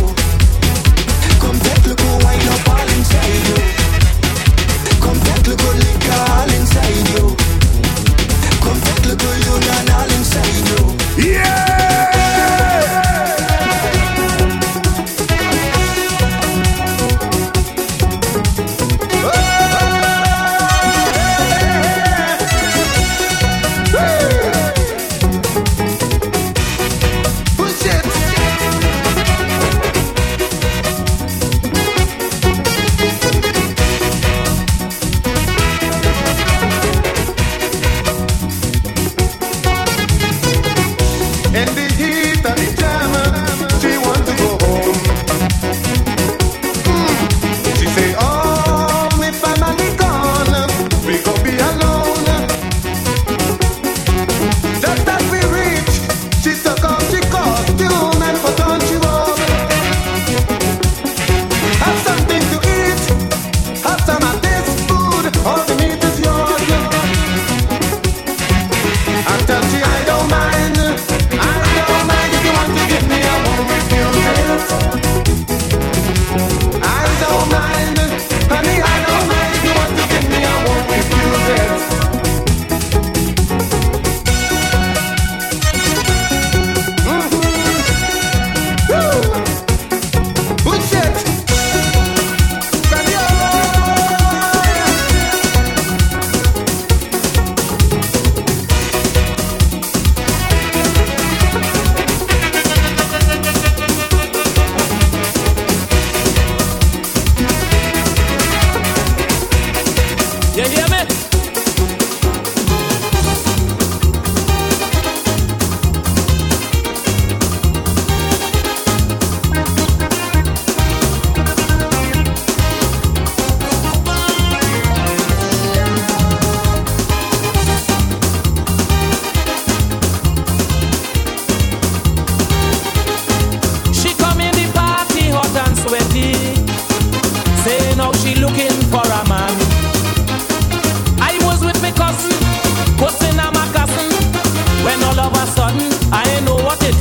Come 1.42 1.60
take 1.60 1.86
look 1.88 2.00
wine 2.24 2.48
up 2.48 2.70
all 2.70 2.88
inside 2.88 3.78
you. 3.78 3.83
Come 8.64 8.80
union 9.46 9.90
all 9.92 10.12
inside 10.12 10.56
you. 10.70 11.32
Yeah! 11.32 11.73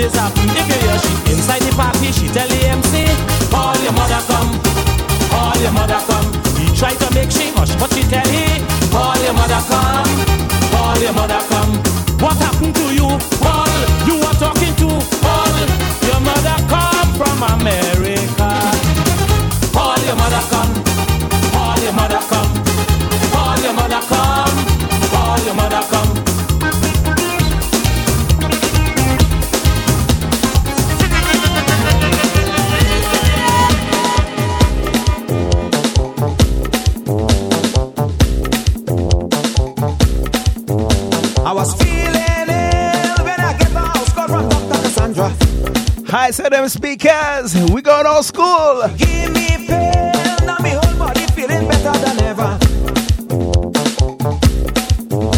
Is 0.03 0.15
happen. 0.15 0.49
If 0.51 0.67
you 0.67 0.79
hear 0.83 0.99
she 0.99 1.13
inside 1.33 1.63
the 1.63 1.73
party, 1.77 2.11
she 2.13 2.27
tell 2.29 2.49
the 2.49 2.61
MC, 2.67 3.07
call 3.51 3.77
your 3.83 3.93
mother 3.93 4.21
come, 4.27 4.51
call 5.31 5.57
your 5.63 5.73
mother 5.73 6.01
come. 6.11 6.29
He 6.59 6.67
try 6.77 6.93
to 6.95 7.09
make 7.15 7.31
she 7.31 7.51
hush, 7.55 7.75
but 7.77 7.93
she 7.95 8.03
tell 8.03 8.27
he, 8.27 8.59
call 8.91 9.17
your 9.23 9.35
mother 9.35 9.63
come, 9.71 10.11
call 10.75 10.99
your 10.99 11.15
mother 11.15 11.41
come. 11.49 11.73
What 12.19 12.37
happened 12.39 12.75
to 12.77 12.87
you, 12.95 13.09
Paul? 13.41 13.62
Hi, 46.33 46.35
so 46.35 46.49
them 46.49 46.67
speakers. 46.67 47.55
We 47.73 47.83
going 47.83 48.07
old 48.07 48.25
school. 48.25 48.89
Give 48.97 49.31
me 49.35 49.67
pill, 49.67 50.47
now 50.49 50.57
me 50.65 50.71
whole 50.71 50.97
body 50.97 51.27
feeling 51.37 51.69
better 51.69 51.93
than 52.01 52.19
ever. 52.25 52.57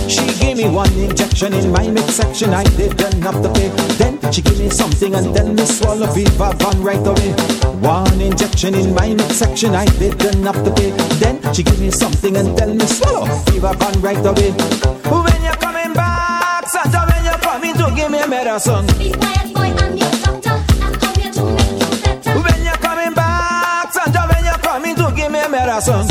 She 0.09 0.23
gave 0.39 0.57
me 0.57 0.69
one 0.69 0.93
injection 0.93 1.53
in 1.53 1.73
my 1.73 1.89
midsection, 1.89 2.55
I 2.55 2.63
didn't 2.79 3.23
have 3.23 3.43
to 3.43 3.53
pay. 3.55 3.71
Then 3.99 4.21
she 4.31 4.41
gave 4.41 4.61
me 4.61 4.71
something 4.71 5.17
and 5.17 5.35
then 5.35 5.57
me 5.57 5.65
swallow 5.65 6.07
fever 6.15 6.53
van 6.59 6.81
right 6.81 7.05
away. 7.05 7.33
One 7.83 8.21
injection 8.21 8.77
in 8.77 8.95
my 8.95 9.09
midsection, 9.09 9.75
I 9.75 9.87
didn't 9.99 10.45
have 10.45 10.63
to 10.63 10.71
pay. 10.75 10.91
Then 11.19 11.43
she 11.53 11.65
gave 11.65 11.81
me 11.81 11.91
something 11.91 12.37
and 12.37 12.57
then 12.57 12.79
me 12.79 12.87
swallow 12.87 13.27
fever 13.47 13.75
van 13.75 14.01
right 14.01 14.25
away. 14.25 14.53
When 15.11 15.43
you're 15.43 15.59
coming 15.59 15.93
back, 15.93 16.69
Santa, 16.69 17.05
when 17.11 17.25
you're 17.25 17.43
coming 17.43 17.75
to 17.79 17.93
give 17.97 18.13
me 18.13 18.21
a 18.21 18.29
medicine. 18.29 19.44
corazón. 25.75 26.07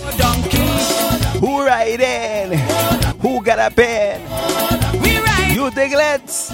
Who 1.40 1.64
riding? 1.64 2.58
Who 3.20 3.42
got 3.42 3.58
a 3.58 3.70
pen? 3.74 4.20
You 5.54 5.70
diglets. 5.70 6.50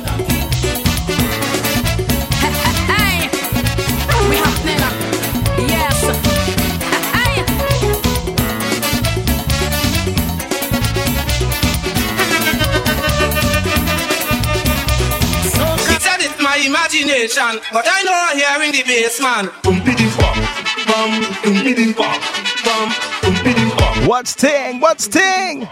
Hey, 2.87 3.28
we 4.28 4.37
happening 4.37 4.82
up. 4.82 4.95
Yes. 5.59 6.01
Hey. 7.15 7.45
He 15.87 15.97
said 15.99 16.20
it's 16.20 16.41
my 16.43 16.57
imagination, 16.66 17.61
but 17.73 17.87
I 17.89 18.03
know 18.03 18.12
I'm 18.15 18.37
hearing 18.37 18.73
the 18.73 18.82
bass 18.87 19.20
man. 19.20 19.51
Boom, 19.62 19.78
biddy, 19.85 20.09
bum, 20.19 20.37
bum, 20.87 21.11
boom, 21.43 21.65
biddy, 21.65 21.93
bum, 21.93 22.20
What's 24.11 24.35
ting? 24.35 24.81
What's 24.81 25.07
ting? 25.07 25.69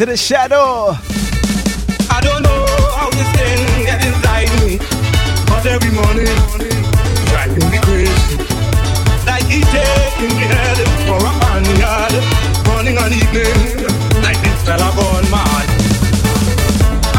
To 0.00 0.06
the 0.06 0.16
shadow. 0.16 0.96
I 2.08 2.20
don't 2.24 2.40
know 2.40 2.64
how 2.96 3.10
this 3.12 3.28
thing 3.36 3.84
get 3.84 4.00
inside 4.00 4.48
me, 4.64 4.80
but 5.44 5.66
every 5.68 5.92
morning 5.92 6.24
driving 7.28 7.68
me 7.68 7.76
crazy. 7.84 8.40
Like 9.28 9.44
he's 9.44 9.68
taking 9.68 10.32
me 10.40 10.48
head 10.48 10.80
for 11.04 11.20
a 11.20 11.32
barnyard, 11.44 12.16
morning 12.64 12.96
and 12.96 13.12
evening, 13.12 13.92
like 14.24 14.40
this 14.40 14.64
fella 14.64 14.88
gone 14.96 15.28
mad. 15.28 15.68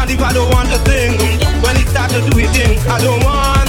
And 0.02 0.10
if 0.10 0.20
I 0.20 0.32
don't 0.34 0.50
want 0.50 0.68
to 0.70 0.78
sing, 0.82 1.14
when 1.62 1.76
he 1.76 1.86
start 1.86 2.10
to 2.10 2.18
do 2.18 2.36
his 2.36 2.50
thing, 2.50 2.80
I 2.90 2.98
don't 2.98 3.22
want 3.22 3.61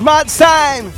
Mad 0.00 0.28
time. 0.28 0.92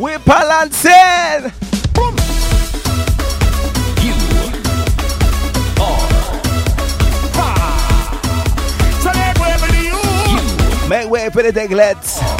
We're 0.00 0.18
balancing. 0.18 1.52
You 4.02 4.14
are. 5.80 6.08
So 9.00 9.12
make 9.12 9.38
way 11.08 11.30
for 11.30 11.42
the 11.42 11.52
deglets. 11.52 12.37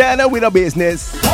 Santa 0.00 0.26
with 0.26 0.42
a 0.44 0.50
business. 0.50 1.29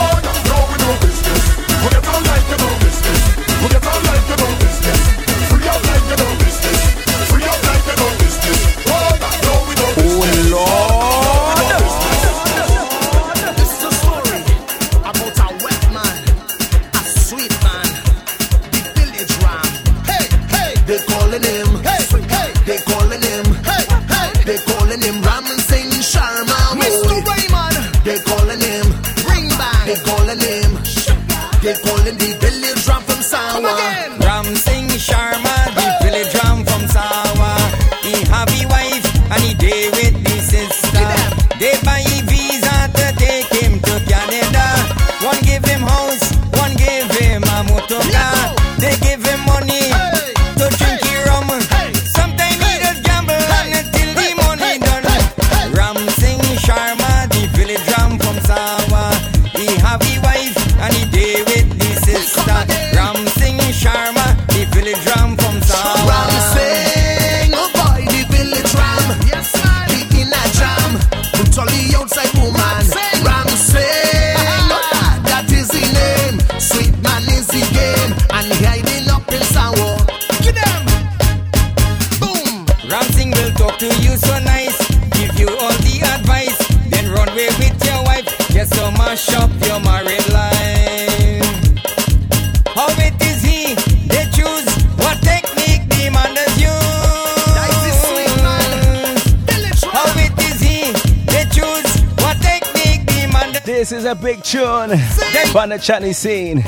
the 105.77 105.83
Chinese 105.83 106.19
scene. 106.19 106.63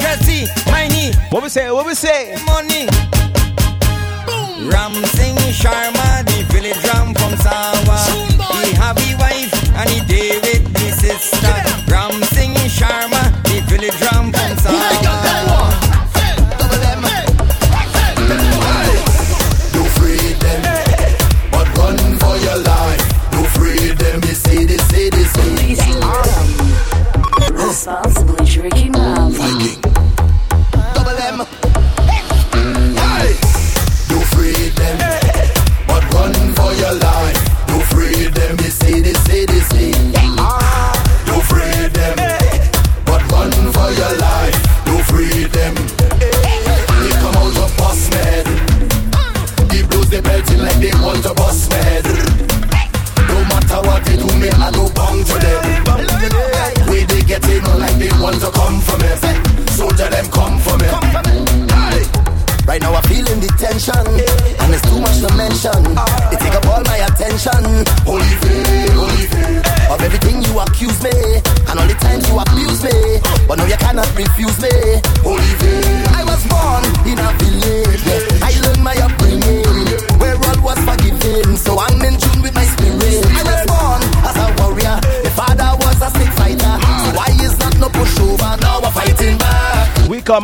What 1.30 1.42
we 1.42 1.48
say? 1.48 1.70
What 1.70 1.86
we 1.86 1.94
say? 1.94 2.34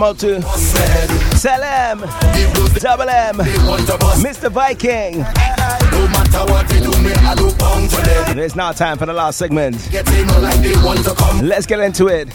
out 0.04 0.18
to 0.18 0.42
Salem, 1.38 2.00
Double 2.74 3.08
M, 3.08 3.36
Mr. 4.20 4.50
Viking. 4.50 5.24
It's 8.38 8.54
now 8.54 8.72
time 8.72 8.98
for 8.98 9.06
the 9.06 9.14
last 9.14 9.38
segment. 9.38 9.76
Let's 11.42 11.66
get 11.66 11.80
into 11.80 12.08
it. 12.08 12.28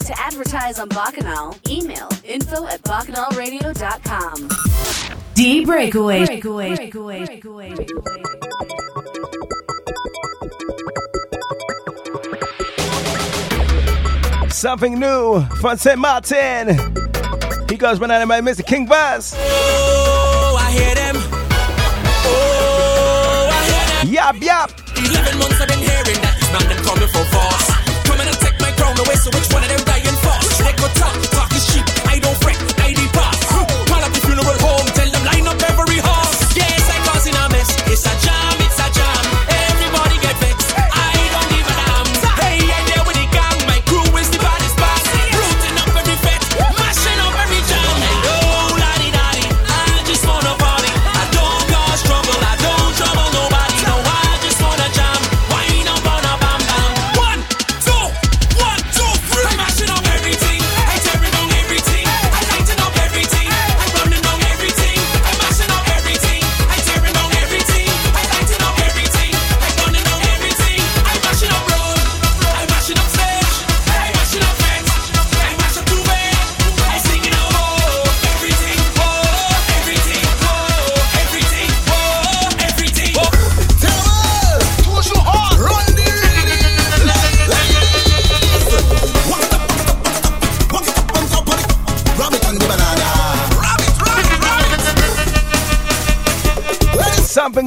To 0.05 0.21
advertise 0.21 0.79
on 0.79 0.89
Bacchanal, 0.89 1.57
email 1.69 2.09
info 2.25 2.67
at 2.67 2.83
bacchanalradio.com. 2.83 4.51
D 5.35 5.65
Breakaway. 5.65 6.27
Breakaway. 6.27 6.77
Breakaway. 6.77 7.25
Breakaway. 7.25 7.75
Breakaway. 7.75 8.25
something 14.65 14.99
new 14.99 15.45
from 15.61 15.77
St. 15.77 15.99
Martin. 15.99 16.69
He 17.69 17.77
goes 17.77 17.99
by 17.99 18.25
by 18.25 18.41
Mr. 18.41 18.65
King 18.65 18.87
Buzz. 18.87 19.35
Oh, 19.37 20.57
I 20.59 20.71
hear 20.73 20.95
them. 20.95 21.17
Oh, 22.25 23.51
I 23.53 23.61
hear 23.69 23.85
them. 24.05 24.13
Yap, 24.15 24.37
yap. 24.41 24.71
11 24.97 25.39
months 25.39 25.61
I've 25.61 25.69
been 25.69 25.79
hearing 25.79 26.19
that 26.25 26.37
this 26.41 26.51
man 26.53 26.65
coming 26.81 27.09
for 27.09 27.25
force. 27.29 27.67
Come 28.09 28.21
and 28.21 28.31
take 28.41 28.59
my 28.59 28.71
crown 28.73 28.97
away, 28.99 29.17
so 29.17 29.31
which 29.37 29.53
one 29.53 29.63
of 29.65 29.69
them 29.69 29.94
Talk. 30.93 31.44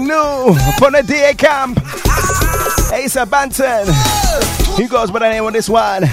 new 0.08 0.56
from 0.80 0.94
the 0.94 1.04
DA 1.06 1.34
camp. 1.34 1.78
Asa 2.94 3.26
Bantan. 3.26 3.86
He 4.78 4.88
goes 4.88 5.12
by 5.12 5.20
the 5.20 5.30
name 5.30 5.46
of 5.46 5.54
this 5.54 5.70
one. 5.70 6.04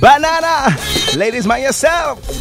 Banana. 0.00 0.76
Ladies, 1.16 1.46
by 1.46 1.58
yourself. 1.58 2.31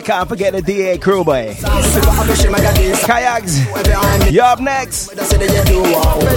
you 0.00 0.04
can't 0.06 0.28
forget 0.30 0.54
the 0.54 0.62
DA 0.62 0.96
crew, 0.96 1.22
boy. 1.24 1.54
Kayaks, 3.04 4.32
you 4.32 4.40
up 4.40 4.58
next. 4.58 5.10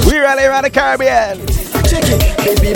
We 0.05 0.19
rally 0.19 0.43
around 0.43 0.63
the 0.63 0.69
Caribbean. 0.69 1.39
Baby 2.43 2.73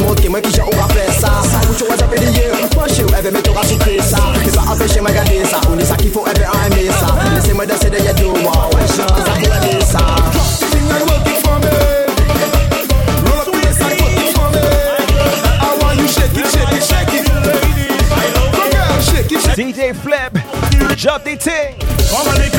Drop 21.08 21.24
the 21.24 21.38
thing. 21.38 22.57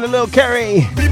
Little 0.00 0.26
Kerry. 0.26 1.03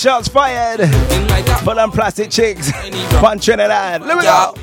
Shots 0.00 0.28
fired. 0.28 0.80
For 1.62 1.74
them 1.74 1.90
plastic 1.90 2.30
chicks. 2.30 2.72
One 3.20 3.38
Trinidad. 3.38 4.00
Let 4.00 4.16
me 4.16 4.22
go. 4.24 4.54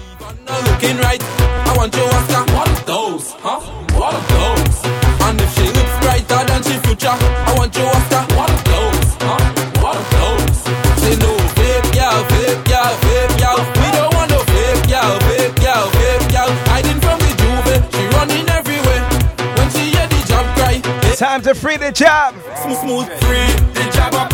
Looking 0.71 0.97
right. 0.97 1.21
I 1.21 1.73
want 1.77 1.93
you 1.95 2.01
Oscar. 2.01 2.41
What 2.57 2.67
of 2.73 2.85
those? 2.87 3.31
Huh? 3.37 3.59
What 3.93 4.15
of 4.17 4.25
those? 4.33 4.77
And 5.29 5.39
if 5.39 5.53
she 5.53 5.65
looks 5.69 5.95
brighter 6.01 6.41
than 6.41 6.63
she 6.63 6.73
future, 6.81 7.13
I 7.13 7.53
want 7.55 7.69
you 7.77 7.85
Oscar. 7.85 8.25
What 8.33 8.49
of 8.49 8.63
those? 8.65 9.09
Huh? 9.21 9.37
What 9.77 9.95
of 10.01 10.09
those? 10.09 10.57
Say 11.05 11.13
no 11.21 11.29
fake 11.53 11.85
girl, 11.93 12.17
fake 12.33 12.63
girl, 12.65 12.93
fake 13.05 13.37
girl. 13.37 13.59
We 13.77 13.87
don't 13.93 14.13
want 14.17 14.29
no 14.33 14.39
fake 14.41 14.89
girl, 14.89 15.13
fake 15.21 15.55
girl, 15.61 15.85
fake 16.01 16.25
girl. 16.33 16.49
Hiding 16.73 16.97
from 16.97 17.17
the 17.21 17.31
juve, 17.37 17.77
she 17.93 18.03
running 18.17 18.47
everywhere. 18.49 19.05
When 19.53 19.69
she 19.69 19.93
hear 19.93 20.07
the 20.09 20.21
job 20.25 20.45
cry, 20.57 20.81
Time 21.13 21.41
to 21.45 21.53
free 21.53 21.77
the 21.77 21.91
job. 21.91 22.33
smooth, 22.65 22.81
smooth, 22.81 23.07
free 23.21 23.45
the 23.77 23.85
job 23.93 24.13
up, 24.17 24.33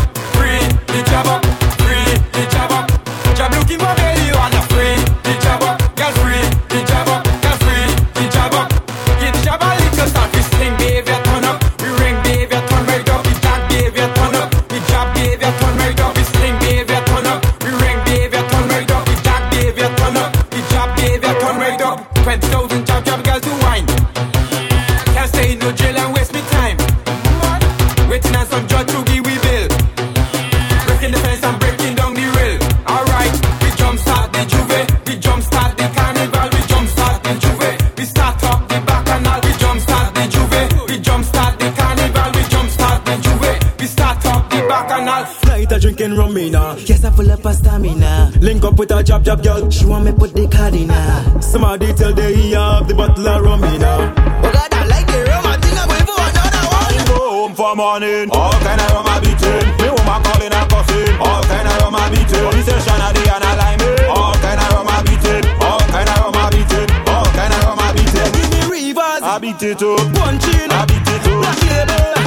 drinking 45.84 46.16
rum 46.16 46.34
in 46.38 46.54
her. 46.54 46.76
Yes, 46.86 47.04
I 47.04 47.10
full 47.10 47.30
up 47.30 47.44
of 47.44 47.54
stamina. 47.54 48.32
Link 48.40 48.64
up 48.64 48.78
with 48.78 48.90
a 48.90 49.02
job, 49.02 49.22
job 49.22 49.42
girl. 49.42 49.68
She 49.68 49.84
want 49.84 50.06
me 50.06 50.12
put 50.12 50.32
the 50.32 50.48
card 50.48 50.74
in 50.74 50.88
her. 50.88 51.42
Somebody 51.42 51.92
tell 51.92 52.14
the 52.14 52.24
he 52.24 52.52
have 52.52 52.88
the 52.88 52.94
bottle 52.94 53.28
of 53.28 53.42
rum 53.44 53.60
her. 53.60 53.68
Oh 53.68 54.48
God, 54.48 54.72
I 54.72 54.86
like 54.88 55.06
the 55.06 55.20
rum. 55.28 55.44
I 55.44 55.60
think 55.60 55.76
I'm 55.76 55.88
going 55.92 56.06
for 56.08 56.24
another 56.24 56.64
one. 56.72 56.96
Go 57.04 57.20
home 57.36 57.54
for 57.54 57.76
morning. 57.76 58.30
All 58.32 58.56
kind 58.64 58.80
of 58.80 58.96
rum 58.96 59.12
a 59.12 59.14
beating. 59.20 59.64
Me 59.76 59.88
woman 59.92 60.20
calling 60.24 60.52
and 60.56 60.68
cussing. 60.72 61.12
All 61.20 61.42
kind 61.52 61.68
of 61.68 61.76
rum 61.76 61.96
a 62.00 62.04
beating. 62.08 62.44
Police 62.48 62.64
station 62.64 63.04
a 63.04 63.08
day 63.12 63.28
and 63.28 63.44
a 63.44 63.52
line. 63.60 63.80
All 64.08 64.34
kind 64.40 64.60
of 64.64 64.68
rum 64.72 64.88
a 64.88 64.96
beating. 65.04 65.44
All 65.60 65.84
kind 65.92 66.08
of 66.08 66.16
rum 66.24 66.38
a 66.40 66.44
beating. 66.48 66.88
All 67.12 67.28
kind 67.36 67.52
of 67.52 67.60
rum 67.60 67.84
a 67.84 67.86
beating. 67.92 68.30
Give 68.32 68.48
me 68.56 68.60
rivers. 68.72 69.20
I 69.20 69.36
beat 69.36 69.60
it 69.60 69.84
up. 69.84 70.00
I 70.00 70.88
beat 70.88 71.08
it 71.12 71.28
up. 71.28 71.44
Black 71.44 71.60
label. 71.68 72.23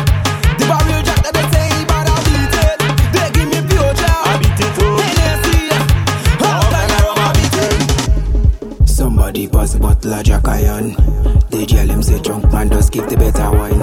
Pass 10.08 10.28
a 10.28 10.32
bottle 10.32 10.40
of 10.40 10.44
Jack 10.44 10.48
Iron. 10.48 10.92
The 11.50 11.66
jail 11.66 11.90
him 11.90 12.04
say 12.04 12.20
drunk 12.20 12.52
man 12.52 12.70
just 12.70 12.92
give 12.92 13.10
the 13.10 13.18
better 13.18 13.52
wine. 13.52 13.82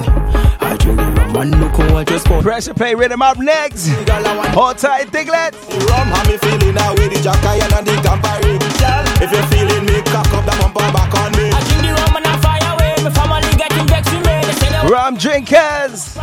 I 0.61 0.77
drink 0.77 0.97
the 0.97 1.05
rum 1.05 1.35
and 1.35 1.59
look 1.59 1.75
how 1.75 1.97
I 1.97 2.03
just 2.03 2.25
pour. 2.25 2.41
Pressure 2.41 2.73
play 2.73 2.95
rhythm 2.95 3.21
up 3.21 3.37
next. 3.37 3.87
Hold 4.53 4.77
tight, 4.77 5.11
Diglett. 5.11 5.53
Rum 5.89 6.07
have 6.07 6.27
me 6.27 6.37
feeling 6.37 6.75
now 6.75 6.93
with 6.93 7.13
the 7.13 7.21
jack 7.21 7.43
iron 7.43 7.73
and 7.73 7.87
the 7.87 7.95
Campari. 8.01 8.55
If 9.21 9.31
you're 9.31 9.47
feeling 9.47 9.85
me, 9.85 10.01
cock 10.03 10.31
up 10.33 10.45
the 10.45 10.55
bumper 10.59 10.91
back 10.93 11.13
on 11.15 11.31
me. 11.33 11.49
I 11.49 11.59
drink 11.67 11.81
the 11.81 11.93
rum 11.93 12.15
and 12.17 12.27
I 12.27 12.37
fire 12.41 12.73
away. 12.73 12.95
My 13.03 13.11
family 13.11 13.57
getting 13.57 13.87
vexed 13.87 14.13
with 14.13 14.25
me. 14.25 14.35
They 14.45 14.53
say 14.53 14.87
Rum 14.87 15.17
drinkers. 15.17 16.15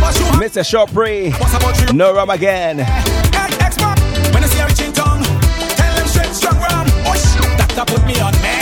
Bust 0.00 0.18
you. 0.20 0.26
Mr. 0.38 0.62
Shopri. 0.62 1.32
No 1.92 2.14
rum 2.14 2.30
again. 2.30 2.78
When 2.78 4.44
I 4.44 4.46
see 4.46 4.60
a 4.60 4.66
rich 4.66 4.94
tongue, 4.94 5.22
tell 5.76 5.94
them 5.96 6.06
straight, 6.06 6.34
strong 6.34 6.58
put 7.86 8.04
me 8.06 8.20
on 8.20 8.32
meds. 8.34 8.57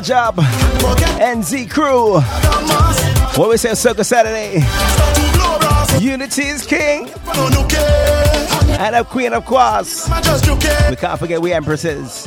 Job 0.00 0.36
NZ 0.36 1.68
Crew. 1.70 2.20
What 3.38 3.50
we 3.50 3.56
say 3.58 3.74
Circle 3.74 4.04
Saturday. 4.04 4.62
Unity 6.02 6.42
is 6.42 6.64
king. 6.64 7.10
And 8.80 8.96
a 8.96 9.04
queen 9.04 9.34
of 9.34 9.44
course. 9.44 10.08
We 10.08 10.96
can't 10.96 11.18
forget 11.18 11.42
we 11.42 11.52
empresses. 11.52 12.26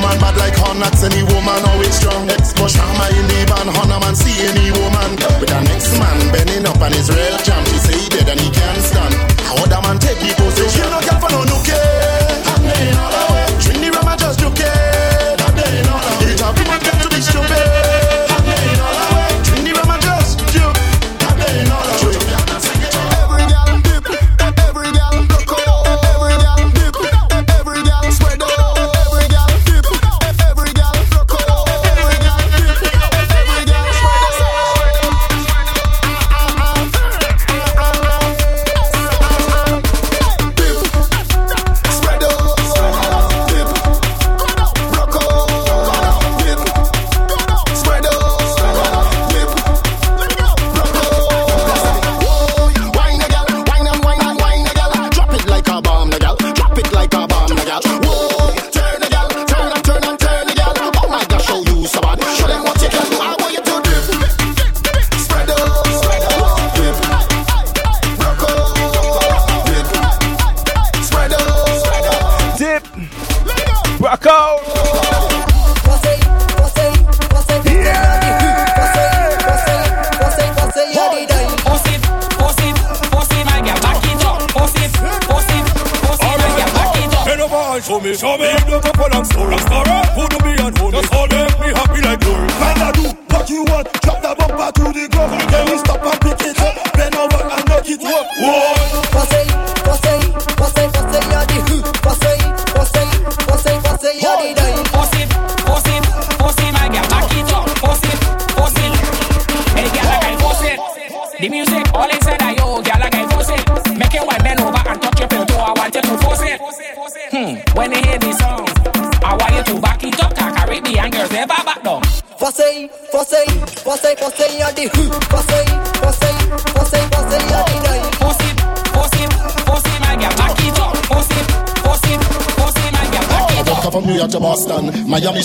man 0.00 0.18
bad 0.18 0.36
like 0.36 0.56
Hornets, 0.56 1.04
any 1.04 1.22
woman 1.22 1.62
always 1.68 1.94
strong. 1.94 2.26
Expo 2.28 2.68
Shama 2.68 3.06
in 3.16 3.26
the 3.28 3.44
van, 3.48 3.68
Honor 3.76 4.00
man 4.00 4.14
see 4.14 4.36
any 4.44 4.70
woman. 4.72 5.16
With 5.40 5.52
an 5.52 5.64
next 5.64 5.98
man 5.98 6.32
bending 6.32 6.66
up 6.66 6.80
on 6.80 6.92
his 6.92 7.08
real 7.10 7.38
jam, 7.44 7.64
she 7.66 7.78
say 7.78 7.98
he 7.98 8.08
dead 8.08 8.28
and 8.28 8.40
he 8.40 8.50
can't 8.50 8.82
stand 8.82 9.29
other 9.72 9.88
man 9.88 9.98
take 9.98 10.18
the 10.18 10.34
position. 10.34 10.99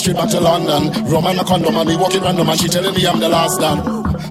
straight 0.06 0.22
back 0.22 0.30
to 0.30 0.40
London. 0.40 1.04
Rum 1.10 1.26
and 1.26 1.40
a 1.40 1.44
condom 1.44 1.74
and 1.74 1.88
me 1.88 1.96
walking 1.96 2.22
random 2.22 2.48
and 2.48 2.60
she 2.60 2.68
telling 2.68 2.94
me 2.94 3.06
I'm 3.06 3.18
the 3.18 3.28
last 3.28 3.58
dan. 3.58 3.82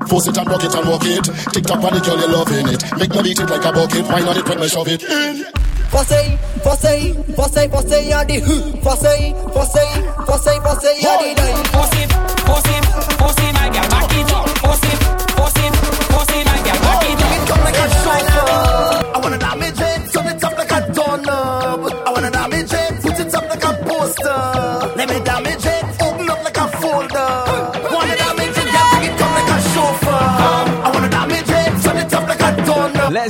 Force 0.08 0.28
it 0.28 0.38
and 0.38 0.48
rock 0.48 0.64
it 0.64 0.74
and 0.74 0.88
walk 0.88 1.04
it. 1.04 1.26
Tick 1.52 1.66
tock 1.66 1.84
on 1.84 1.92
the 1.92 2.00
girl, 2.00 2.16
you're 2.16 2.32
loving 2.32 2.68
it. 2.72 2.82
Make 2.96 3.12
me 3.12 3.22
beat 3.24 3.40
it 3.40 3.50
like 3.50 3.66
a 3.66 3.72
bucket. 3.76 4.08
Why 4.08 4.22
not 4.22 4.38
it 4.38 4.48
when 4.48 4.60
me 4.62 4.68
shove 4.70 4.88
it 4.88 5.04
in? 5.04 5.44
Fosse, 5.92 6.40
fosse, 6.64 6.96
fosse, 7.36 7.68
fosse, 7.68 7.98
you're 8.08 8.24
the 8.24 8.40
who. 8.40 8.56
Fosse, 8.80 9.36
fosse, 9.52 9.84
fosse, 10.24 10.54
fosse, 10.64 10.92
you're 11.04 11.20
the 11.20 11.30
die. 11.36 11.64
Fosse, 11.76 12.08
fosse, 12.48 12.76
fosse, 13.20 13.48
fosse, 13.52 13.65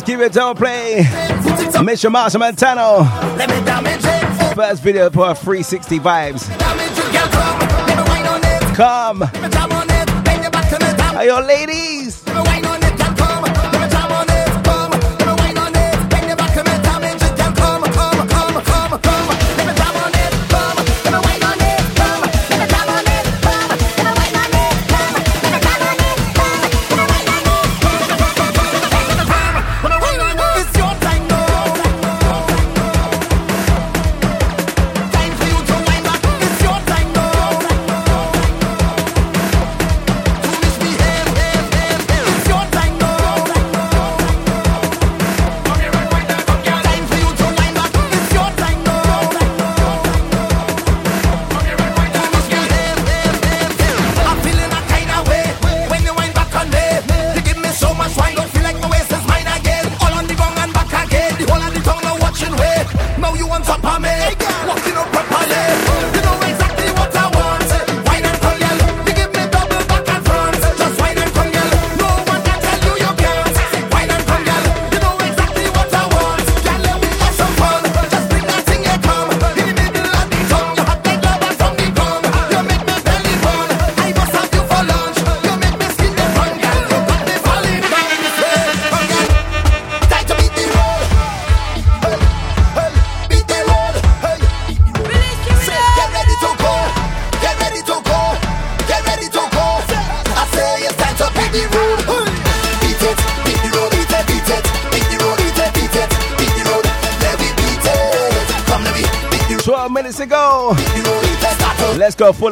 Keep 0.06 0.20
it 0.20 0.38
on 0.38 0.56
play. 0.56 1.02
Mr. 1.02 2.12
Machel 2.12 2.40
Montano. 2.40 3.04
First 4.54 4.84
video 4.84 5.10
for 5.10 5.34
360 5.34 6.00
vibes. 6.00 6.46
Come. 8.76 9.24
Are 11.16 11.26
your 11.26 11.42
lady? 11.42 11.95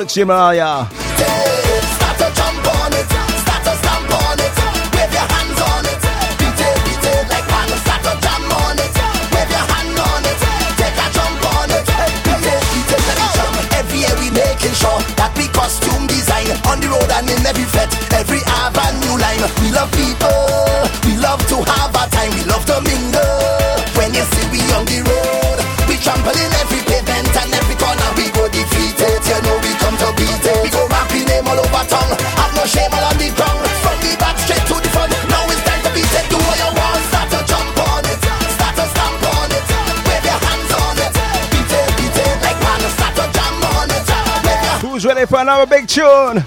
Alex 0.04 0.16
Jeremiah. 0.16 1.33
a 45.64 45.66
big 45.66 45.88
tune. 45.88 46.44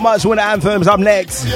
much. 0.00 0.24
Winner 0.24 0.42
anthems 0.42 0.86
up 0.86 1.00
next. 1.00 1.46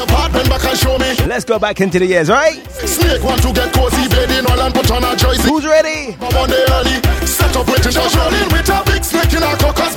Let's 1.27 1.44
go 1.44 1.59
back 1.59 1.81
into 1.81 1.98
the 1.98 2.06
years, 2.06 2.28
right? 2.28 2.64
Snake 2.70 3.23
want 3.23 3.43
to 3.43 3.52
get 3.52 3.73
cozy, 3.73 4.09
in 4.31 4.47
and 4.47 4.74
put 4.74 4.90
on 4.90 5.05
a. 5.05 5.16
Who's 5.48 5.64
ready? 5.64 6.16
Early, 6.20 7.27
set 7.27 7.56
up 7.56 7.66
with 7.66 7.85
rolling 8.16 8.48
with 8.52 8.69
a 8.69 8.82
big 8.86 9.05
snake 9.05 9.32
in 9.32 9.43
a 9.43 9.56
cocker's. 9.56 9.94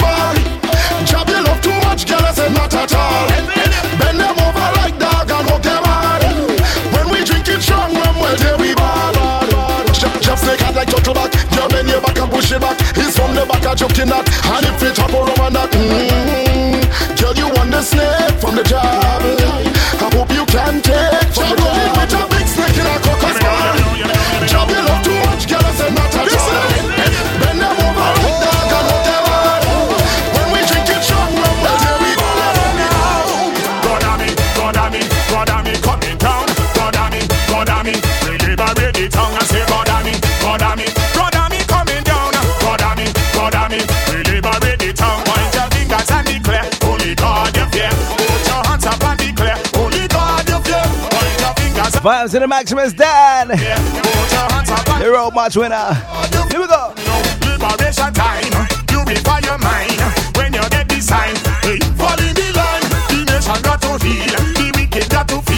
Jab 1.05 1.30
you 1.30 1.41
love 1.43 1.61
too 1.61 1.77
much, 1.85 2.07
girl, 2.07 2.19
I 2.19 2.31
said 2.34 2.51
not 2.53 2.73
at 2.73 2.93
all. 2.93 3.27
Bend 3.99 4.19
them 4.19 4.38
over 4.39 4.69
like 4.80 4.97
dog 4.97 5.30
and 5.30 5.49
hook 5.49 5.61
them 5.61 5.84
hard. 5.84 6.23
When 6.93 7.09
we 7.13 7.23
drink 7.23 7.47
it 7.47 7.61
strong, 7.61 7.93
when 7.93 8.15
we're 8.19 8.35
there, 8.38 8.57
we 8.57 8.73
ball. 8.73 9.13
Jab 9.93 10.38
snake 10.38 10.61
like 10.76 10.89
turtle 10.89 11.13
back, 11.13 11.31
your 11.88 12.01
back 12.01 12.17
and 12.17 12.31
push 12.31 12.51
it 12.51 12.61
back. 12.61 12.80
He's 12.95 13.15
from 13.15 13.35
the 13.35 13.45
back, 13.45 13.77
joking 13.77 14.09
that, 14.09 14.26
and 14.27 14.65
if 14.65 14.84
it 14.84 14.99
up 14.99 15.53
that. 15.53 15.72
Mm-hmm 15.72 16.44
snake 17.86 18.34
from 18.41 18.56
the 18.56 18.64
job. 18.64 18.82
I 18.82 20.10
hope 20.16 20.32
you 20.32 20.45
can 20.48 20.82
take 20.82 21.15
Vibes 52.06 52.36
in 52.36 52.41
the 52.41 52.48
maximum 52.48 52.86
is. 52.86 52.94
Hero 54.99 55.32
match 55.32 55.57
winner. 55.57 55.91
Here 56.52 56.60
we 56.61 56.68
go. 56.68 56.94
Liberation 57.41 58.14
time. 58.14 58.45
Your 59.44 59.57
mind 59.57 59.99
when 60.38 60.53
you 60.53 60.69
get. 60.69 60.86
Hey, 61.65 61.80
fall 61.98 62.19
in 62.22 62.36
the 62.36 62.53
line. 62.53 62.86
The 63.10 63.26
nation 63.26 63.60
got 63.64 63.82
to. 63.82 63.98
The 63.98 64.72
wicked 64.76 65.10
got 65.10 65.27
to 65.30 65.41
feel. 65.41 65.55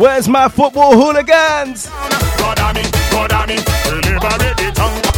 Where's 0.00 0.28
my 0.28 0.48
football 0.48 0.94
hooligans? 0.94 1.86
God, 2.38 2.58
I 2.58 2.72
mean, 2.72 2.90
God, 3.10 3.32
I 3.32 3.44
mean, 3.44 5.09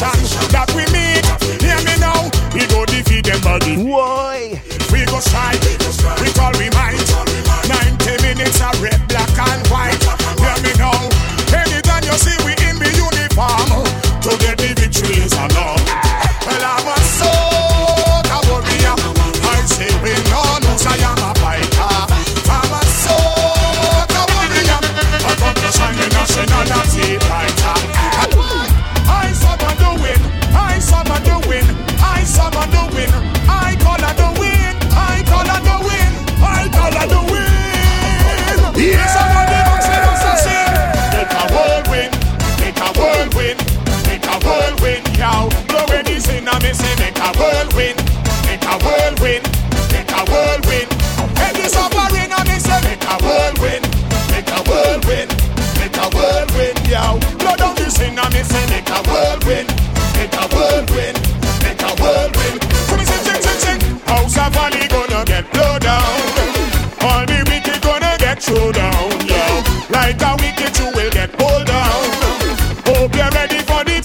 nation 0.00 0.40
that 0.52 0.72
we 0.74 0.91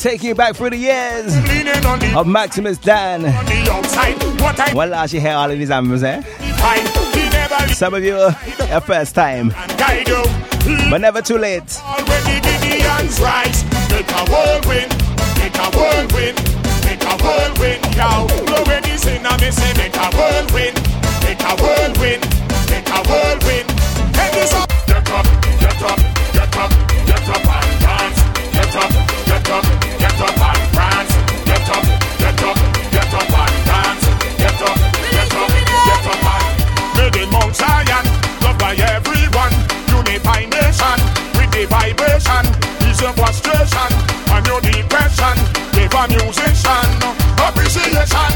Taking 0.07 0.29
you 0.29 0.35
back 0.35 0.55
through 0.55 0.69
the 0.69 0.77
years 0.77 1.35
of 2.15 2.27
Maximus 2.27 2.77
Dan. 2.77 3.23
Well, 4.73 4.87
last 4.87 5.11
you 5.11 5.19
hear 5.19 5.33
all 5.33 5.51
of 5.51 5.59
these 5.59 5.69
albums, 5.69 6.01
eh? 6.01 6.21
Some 7.73 7.93
of 7.93 8.01
you, 8.05 8.15
your 8.15 8.79
first 8.79 9.15
time, 9.15 9.49
but 9.49 10.99
never 11.01 11.21
too 11.21 11.37
late. 11.37 11.77
already 11.83 12.39
did 12.39 12.61
the 12.63 12.79
hands. 12.87 13.19
Make 13.91 14.07
a 14.07 14.23
whirlwind, 14.31 14.95
make 15.43 15.57
a 15.59 15.67
whirlwind, 15.75 16.39
make 16.87 17.03
a 17.03 17.17
whirlwind, 17.19 17.83
yo. 17.99 18.27
He 18.87 18.97
sing, 18.97 19.23
me 19.23 19.51
say 19.51 19.73
make 19.75 19.93
a 19.93 20.07
whirlwind, 20.15 20.79
make 21.27 21.41
a 21.43 21.51
whirlwind, 21.59 21.86
frustration 43.57 43.91
and 44.33 44.45
your 44.47 44.61
depression. 44.61 45.35
Give 45.73 45.93
a 45.93 46.07
musician 46.07 46.89
appreciation. 47.41 48.33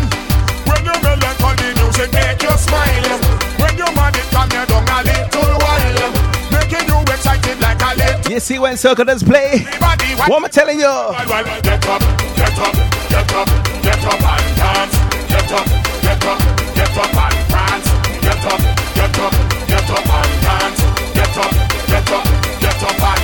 When 0.66 0.82
you 0.86 0.96
melancholy 1.02 1.74
music 1.78 2.12
make 2.14 2.42
you 2.42 2.56
smile. 2.58 3.20
When 3.60 3.78
you 3.78 3.88
mad 3.96 4.16
it 4.16 4.28
come 4.32 4.50
you 4.50 4.66
down 4.66 4.90
a 4.90 5.00
little 5.06 5.58
while. 5.62 6.12
Making 6.52 6.88
you 6.88 6.98
excited 7.02 7.60
like 7.60 7.82
a 7.82 7.96
little 7.98 8.32
You 8.32 8.40
see 8.40 8.60
when 8.60 8.78
Circle 8.78 9.06
does 9.06 9.24
play? 9.24 9.66
body. 9.80 10.16
What 10.16 10.38
am 10.38 10.46
I 10.46 10.48
telling 10.48 10.80
you? 10.80 10.86
Get 10.86 11.86
up, 11.86 12.02
get 12.36 12.60
up, 12.60 12.76
get 13.10 13.32
up, 13.34 13.48
get 13.82 14.06
up 14.06 14.24
and 14.32 14.58
dance. 14.58 14.96
Get 15.30 15.52
up, 15.52 15.68
get 16.02 16.26
up, 16.26 16.40
get 16.76 16.98
up 16.98 17.16
and 17.22 17.38
dance. 17.52 17.88
Get 18.22 18.46
up, 18.46 18.62
get 18.96 19.20
up, 19.20 19.34
get 19.68 19.90
up 19.92 20.10
and 20.18 20.34
dance. 20.42 20.82
Get 21.14 21.38
up, 21.38 21.52
get 21.88 22.12
up, 22.12 22.26
get 22.62 22.84
up 22.84 23.04
and 23.04 23.21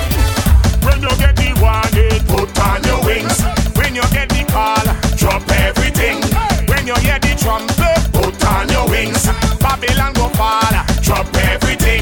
When 0.97 1.11
you 1.11 1.17
get 1.21 1.35
the 1.35 1.53
warning, 1.61 2.25
put 2.25 2.57
on 2.57 2.81
your 2.81 2.97
wings. 3.05 3.37
When 3.77 3.93
you 3.93 4.01
get 4.09 4.33
the 4.33 4.41
call, 4.49 4.81
drop 5.13 5.45
everything. 5.61 6.25
When 6.65 6.89
you 6.89 6.97
hear 7.05 7.21
the 7.21 7.37
trumpet, 7.37 8.01
put 8.09 8.33
on 8.49 8.65
your 8.73 8.89
wings. 8.89 9.29
Babylon 9.61 10.17
go 10.17 10.25
fall, 10.33 10.73
drop 11.05 11.29
everything. 11.53 12.01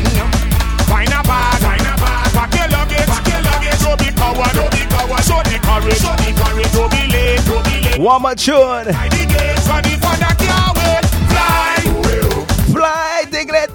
Find 0.87 1.11
a 1.11 1.19
bag, 1.27 1.59
find 1.59 1.83
a 1.83 1.93
bag. 1.99 2.31
Pack 2.39 2.55
your 2.55 2.71
luggage, 2.71 3.03
pack 3.11 3.27
your 3.27 3.43
luggage. 3.43 3.83
Don't 3.83 3.99
be 3.99 4.15
coward, 4.15 4.55
don't 4.55 4.71
be 4.71 4.87
coward. 4.87 5.23
Show 5.27 5.43
the 5.43 5.59
courage, 5.59 5.99
show 5.99 6.15
the 6.15 6.31
courage. 6.39 6.71
Don't 6.71 6.87
be 6.87 7.03
late, 7.11 7.43
don't 7.43 7.67
be 7.67 7.75
late. 7.83 7.99
One 7.99 8.21
more 8.23 8.35
tune. 8.39 8.95
By 8.95 9.11
the 9.11 9.27
gates, 9.27 9.67
for 9.67 9.83
the 9.83 9.91
father 9.99 10.31
can't 10.39 10.71
wait. 10.71 11.03
Fly, 11.35 11.83
Fly, 12.71 13.27
Diglett. 13.27 13.74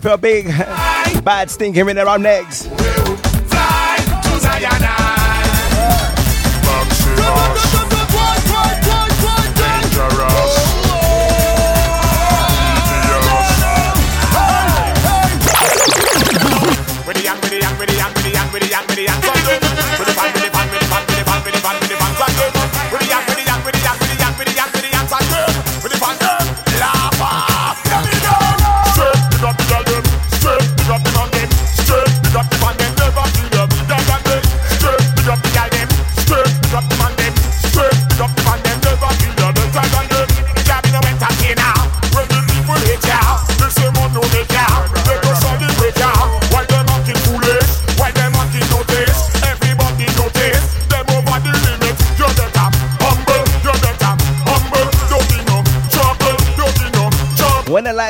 For 0.00 0.08
a 0.08 0.16
big 0.16 0.46
bad 0.46 1.50
stinking 1.50 1.88
in 1.88 1.98
around 1.98 2.22
next? 2.22 3.21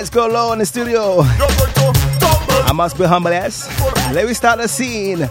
Lights 0.03 0.11
go 0.11 0.27
low 0.27 0.53
in 0.53 0.59
the 0.59 0.67
studio. 0.67 1.19
I 1.21 2.73
must 2.75 2.99
be 2.99 3.05
humble 3.05 3.33
as. 3.33 3.69
Let 4.13 4.27
me 4.27 4.35
start 4.35 4.59
the 4.59 4.67
scene. 4.67 5.29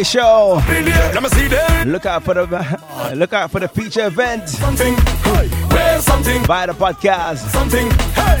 Week's 0.00 0.12
the 0.12 0.18
Breakaway 0.20 0.42
Show. 1.84 1.90
Look 1.90 2.06
out 2.06 2.22
for 2.24 2.34
the 2.34 2.46
look 3.16 3.32
out 3.32 3.50
for 3.50 3.58
the 3.60 3.68
feature 3.68 4.06
event. 4.06 4.48
Something, 4.48 4.94
where's 4.94 6.04
something? 6.04 6.42
Buy 6.44 6.66
the 6.66 6.72
podcast. 6.72 7.38
Something, 7.50 7.88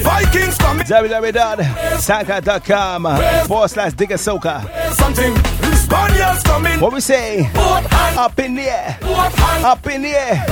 Vikings 0.02 0.56
coming. 0.58 0.84
www.soundcloud.com 0.86 3.46
forward 3.46 3.68
slash 3.68 3.92
digger 3.94 4.16
soca. 4.16 4.62
Something, 4.92 5.34
Spaniards 5.74 6.42
coming. 6.42 6.80
What 6.80 6.92
we 6.92 7.00
say? 7.00 7.48
Up 7.54 8.38
in 8.38 8.54
the 8.54 8.62
air. 8.62 8.98
Up 9.02 9.86
in 9.86 10.02
the 10.02 10.10
air. 10.10 10.44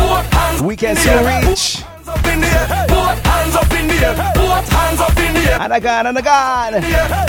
We 0.63 0.77
can 0.77 0.97
soon 0.97 1.25
reach. 1.27 1.83
Up 2.07 2.25
in 2.27 2.41
the 2.41 2.47
air, 2.47 2.87
both 2.89 3.19
hands 3.27 3.55
up 3.55 3.71
in 3.71 3.87
the 3.87 3.95
air, 3.95 4.15
both 4.35 4.69
hands 4.71 4.99
up 5.01 5.17
in 5.19 5.35
the 5.35 5.41
air. 5.41 5.59
And 5.61 5.73
again 5.75 6.07
and 6.07 6.17
again. 6.17 6.73
Hands, 6.83 6.89
mad, 6.89 7.29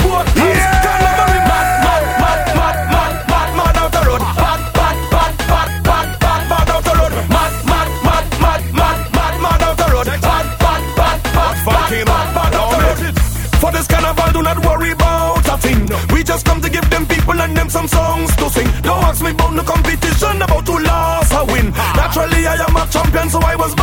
mad, 1.44 1.80
mad, 2.20 2.56
mad, 2.56 2.79
bad, 11.90 12.06
bad, 12.06 12.52
bad 12.52 12.98
the. 12.98 13.20
For 13.60 13.70
this 13.72 13.86
carnival, 13.86 14.32
do 14.32 14.42
not 14.42 14.58
worry 14.64 14.92
about 14.92 15.46
a 15.46 15.56
thing. 15.58 15.88
We 16.14 16.22
just 16.22 16.46
come 16.46 16.60
to 16.62 16.70
give 16.70 16.88
them 16.88 17.06
people 17.06 17.38
and 17.40 17.56
them 17.56 17.68
some 17.68 17.88
songs 17.88 18.34
to 18.36 18.48
sing. 18.48 18.68
Don't 18.82 19.04
ask 19.04 19.22
me 19.22 19.30
about 19.30 19.54
the 19.54 19.62
competition, 19.62 20.40
about 20.40 20.64
to 20.66 20.72
lose 20.72 21.32
or 21.38 21.44
win. 21.52 21.70
Naturally, 21.96 22.46
I 22.46 22.56
am 22.66 22.76
a 22.76 22.86
champion, 22.90 23.28
so 23.28 23.38
I 23.40 23.56
was 23.56 23.74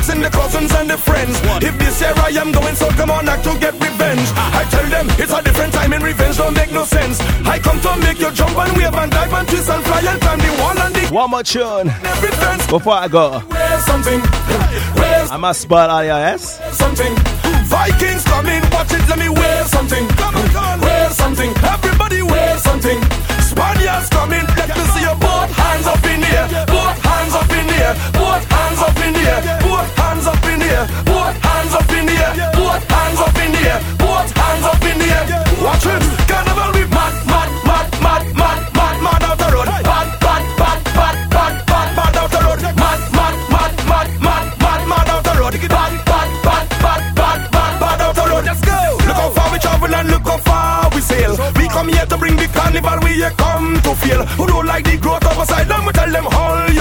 asking 0.00 0.22
the 0.22 0.30
cousins 0.30 0.72
and 0.72 0.88
the 0.88 0.96
friends. 0.96 1.36
If 1.62 1.76
this 1.78 2.00
year 2.00 2.12
I 2.16 2.30
am 2.40 2.52
going, 2.52 2.74
so 2.74 2.88
come 2.90 3.10
on, 3.10 3.28
act 3.28 3.44
to 3.44 3.52
get 3.58 3.74
revenge. 3.74 4.28
Ah. 4.32 4.60
I 4.60 4.64
tell 4.72 4.88
them 4.88 5.06
it's 5.20 5.32
a 5.32 5.42
different 5.42 5.72
time 5.74 5.92
and 5.92 6.02
revenge 6.02 6.36
don't 6.38 6.54
make 6.54 6.72
no 6.72 6.84
sense. 6.84 7.20
I 7.44 7.58
come 7.58 7.78
to 7.80 7.96
make 8.00 8.18
you 8.18 8.30
jump 8.32 8.56
and 8.56 8.72
wave 8.76 8.94
and 8.94 9.12
dive 9.12 9.32
and 9.32 9.46
twist 9.48 9.68
and 9.68 9.84
fly 9.84 10.00
and 10.00 10.20
climb 10.20 10.38
the 10.38 10.52
wall 10.60 10.78
and 10.78 10.94
the 10.94 11.02
One 11.12 11.30
more 11.30 11.42
tune 11.42 11.88
before 12.68 12.94
I 12.94 13.08
go. 13.08 13.40
Where's 13.40 13.84
something? 13.84 14.20
Where's 14.96 15.30
I 15.30 15.36
must 15.36 15.60
spot 15.62 15.88
yes. 16.04 16.58
something? 16.76 17.12
Vikings 17.68 18.24
coming, 18.24 18.62
watch 18.72 18.92
it, 18.92 19.04
let 19.08 19.18
me 19.18 19.28
wear 19.28 19.64
something. 19.64 20.08
Come 20.20 20.36
on, 20.36 20.48
come 20.48 20.64
on, 20.64 20.80
wear 20.80 21.10
something. 21.10 21.50
Everybody 21.62 22.22
wear 22.22 22.58
something. 22.58 22.98
Spaniards 23.50 24.08
coming, 24.08 24.44
let 24.58 24.68
me 24.76 24.84
see 24.92 25.02
your 25.02 25.16
both 25.16 25.50
hands 25.52 25.86
up 25.86 26.04
in 26.04 26.20
the 26.20 26.69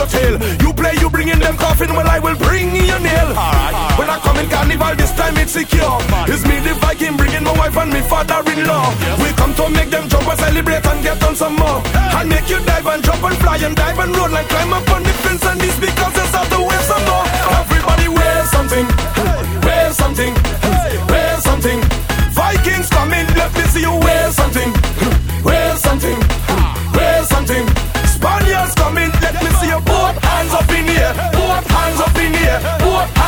tail. 0.09 0.35
You 0.61 0.73
play, 0.73 0.93
you 0.99 1.09
bring 1.09 1.29
in 1.29 1.39
them 1.39 1.57
coffin, 1.57 1.93
well 1.93 2.07
I 2.07 2.19
will 2.19 2.35
bring 2.35 2.75
your 2.75 2.99
nail. 2.99 3.29
Alright. 3.33 3.75
When 3.97 4.09
I 4.09 4.17
come 4.19 4.37
in 4.37 4.49
carnival, 4.49 4.95
this 4.95 5.11
time 5.13 5.37
it's 5.37 5.53
secure. 5.53 5.97
It's 6.27 6.43
me 6.45 6.59
the 6.59 6.73
Viking 6.81 7.17
bringing 7.17 7.43
my 7.43 7.53
wife 7.57 7.77
and 7.77 7.91
me 7.93 8.01
father-in-law. 8.01 8.87
We 9.21 9.29
come 9.37 9.53
to 9.55 9.69
make 9.69 9.89
them 9.89 10.09
jump 10.09 10.27
and 10.27 10.39
celebrate 10.39 10.85
and 10.85 10.99
get 11.03 11.23
on 11.23 11.35
some 11.35 11.55
more. 11.55 11.81
I'll 12.17 12.27
make 12.27 12.49
you 12.49 12.59
dive 12.65 12.87
and 12.87 13.03
jump 13.03 13.23
and 13.23 13.37
fly 13.37 13.57
and 13.57 13.75
dive 13.75 13.99
and 13.99 14.15
roll 14.15 14.33
and 14.33 14.47
climb 14.49 14.73
up 14.73 14.89
on 14.91 15.03
the 15.03 15.13
fence 15.23 15.45
and 15.45 15.59
this 15.61 15.77
because 15.79 16.09
out 16.39 16.49
to 16.51 16.59
wear 16.63 16.81
some 16.87 17.05
more. 17.05 17.25
Everybody 17.59 18.07
wear 18.07 18.45
something, 18.45 18.85
wear 19.65 19.91
something, 19.93 20.33
wear 21.11 21.33
something. 21.41 21.79
Vikings 22.31 22.89
coming, 22.89 23.27
let 23.35 23.51
me 23.55 23.63
see 23.73 23.81
you 23.81 23.95
wear 23.99 24.31
something, 24.31 24.71
up 32.65 33.18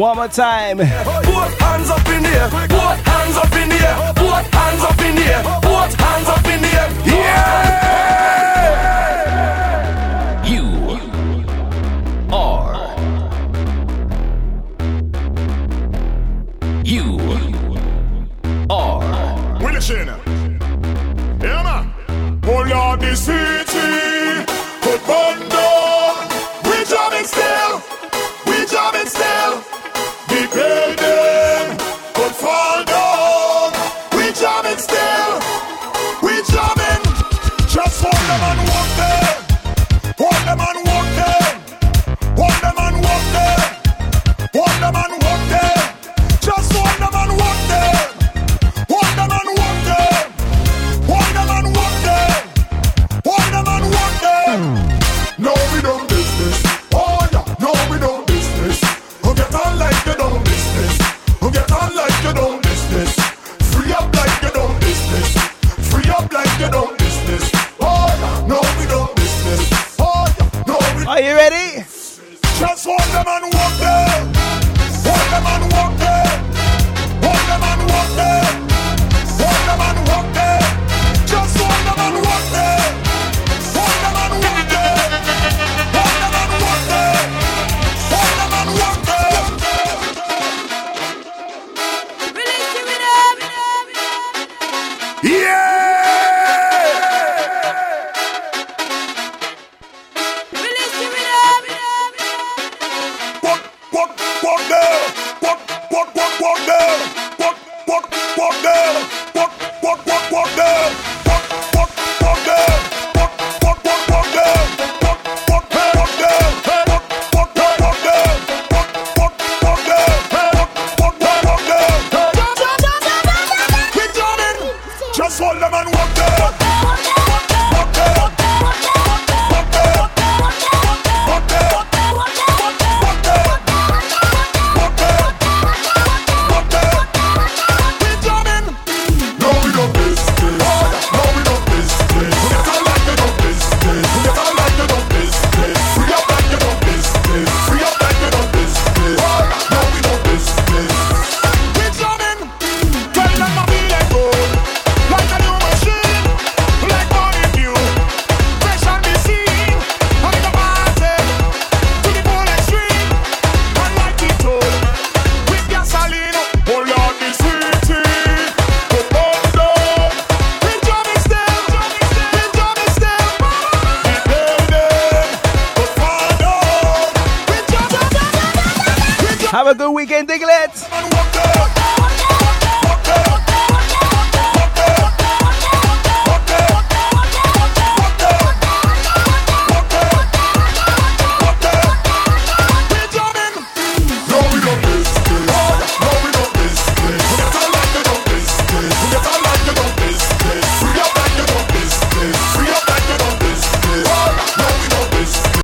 One 0.00 0.16
more 0.16 0.28
time. 0.28 0.78
both 0.78 0.86
hands 0.86 1.90
up 1.90 2.08
in 2.08 2.22
the 2.22 2.28
air, 2.30 2.48
both 2.48 3.06
hands 3.06 3.36
up 3.36 3.52
in 3.52 3.68
the 3.68 3.76
air, 3.76 4.12
both 4.14 4.54
hands 4.54 4.82
up 4.82 4.98
in 4.98 5.14
the 5.14 5.22
air, 5.22 5.42
both 5.60 5.94
hands 5.94 6.28
up 6.28 6.46
in 6.46 6.62
the 6.62 6.68
air. 6.68 6.88
Yeah! 7.04 7.89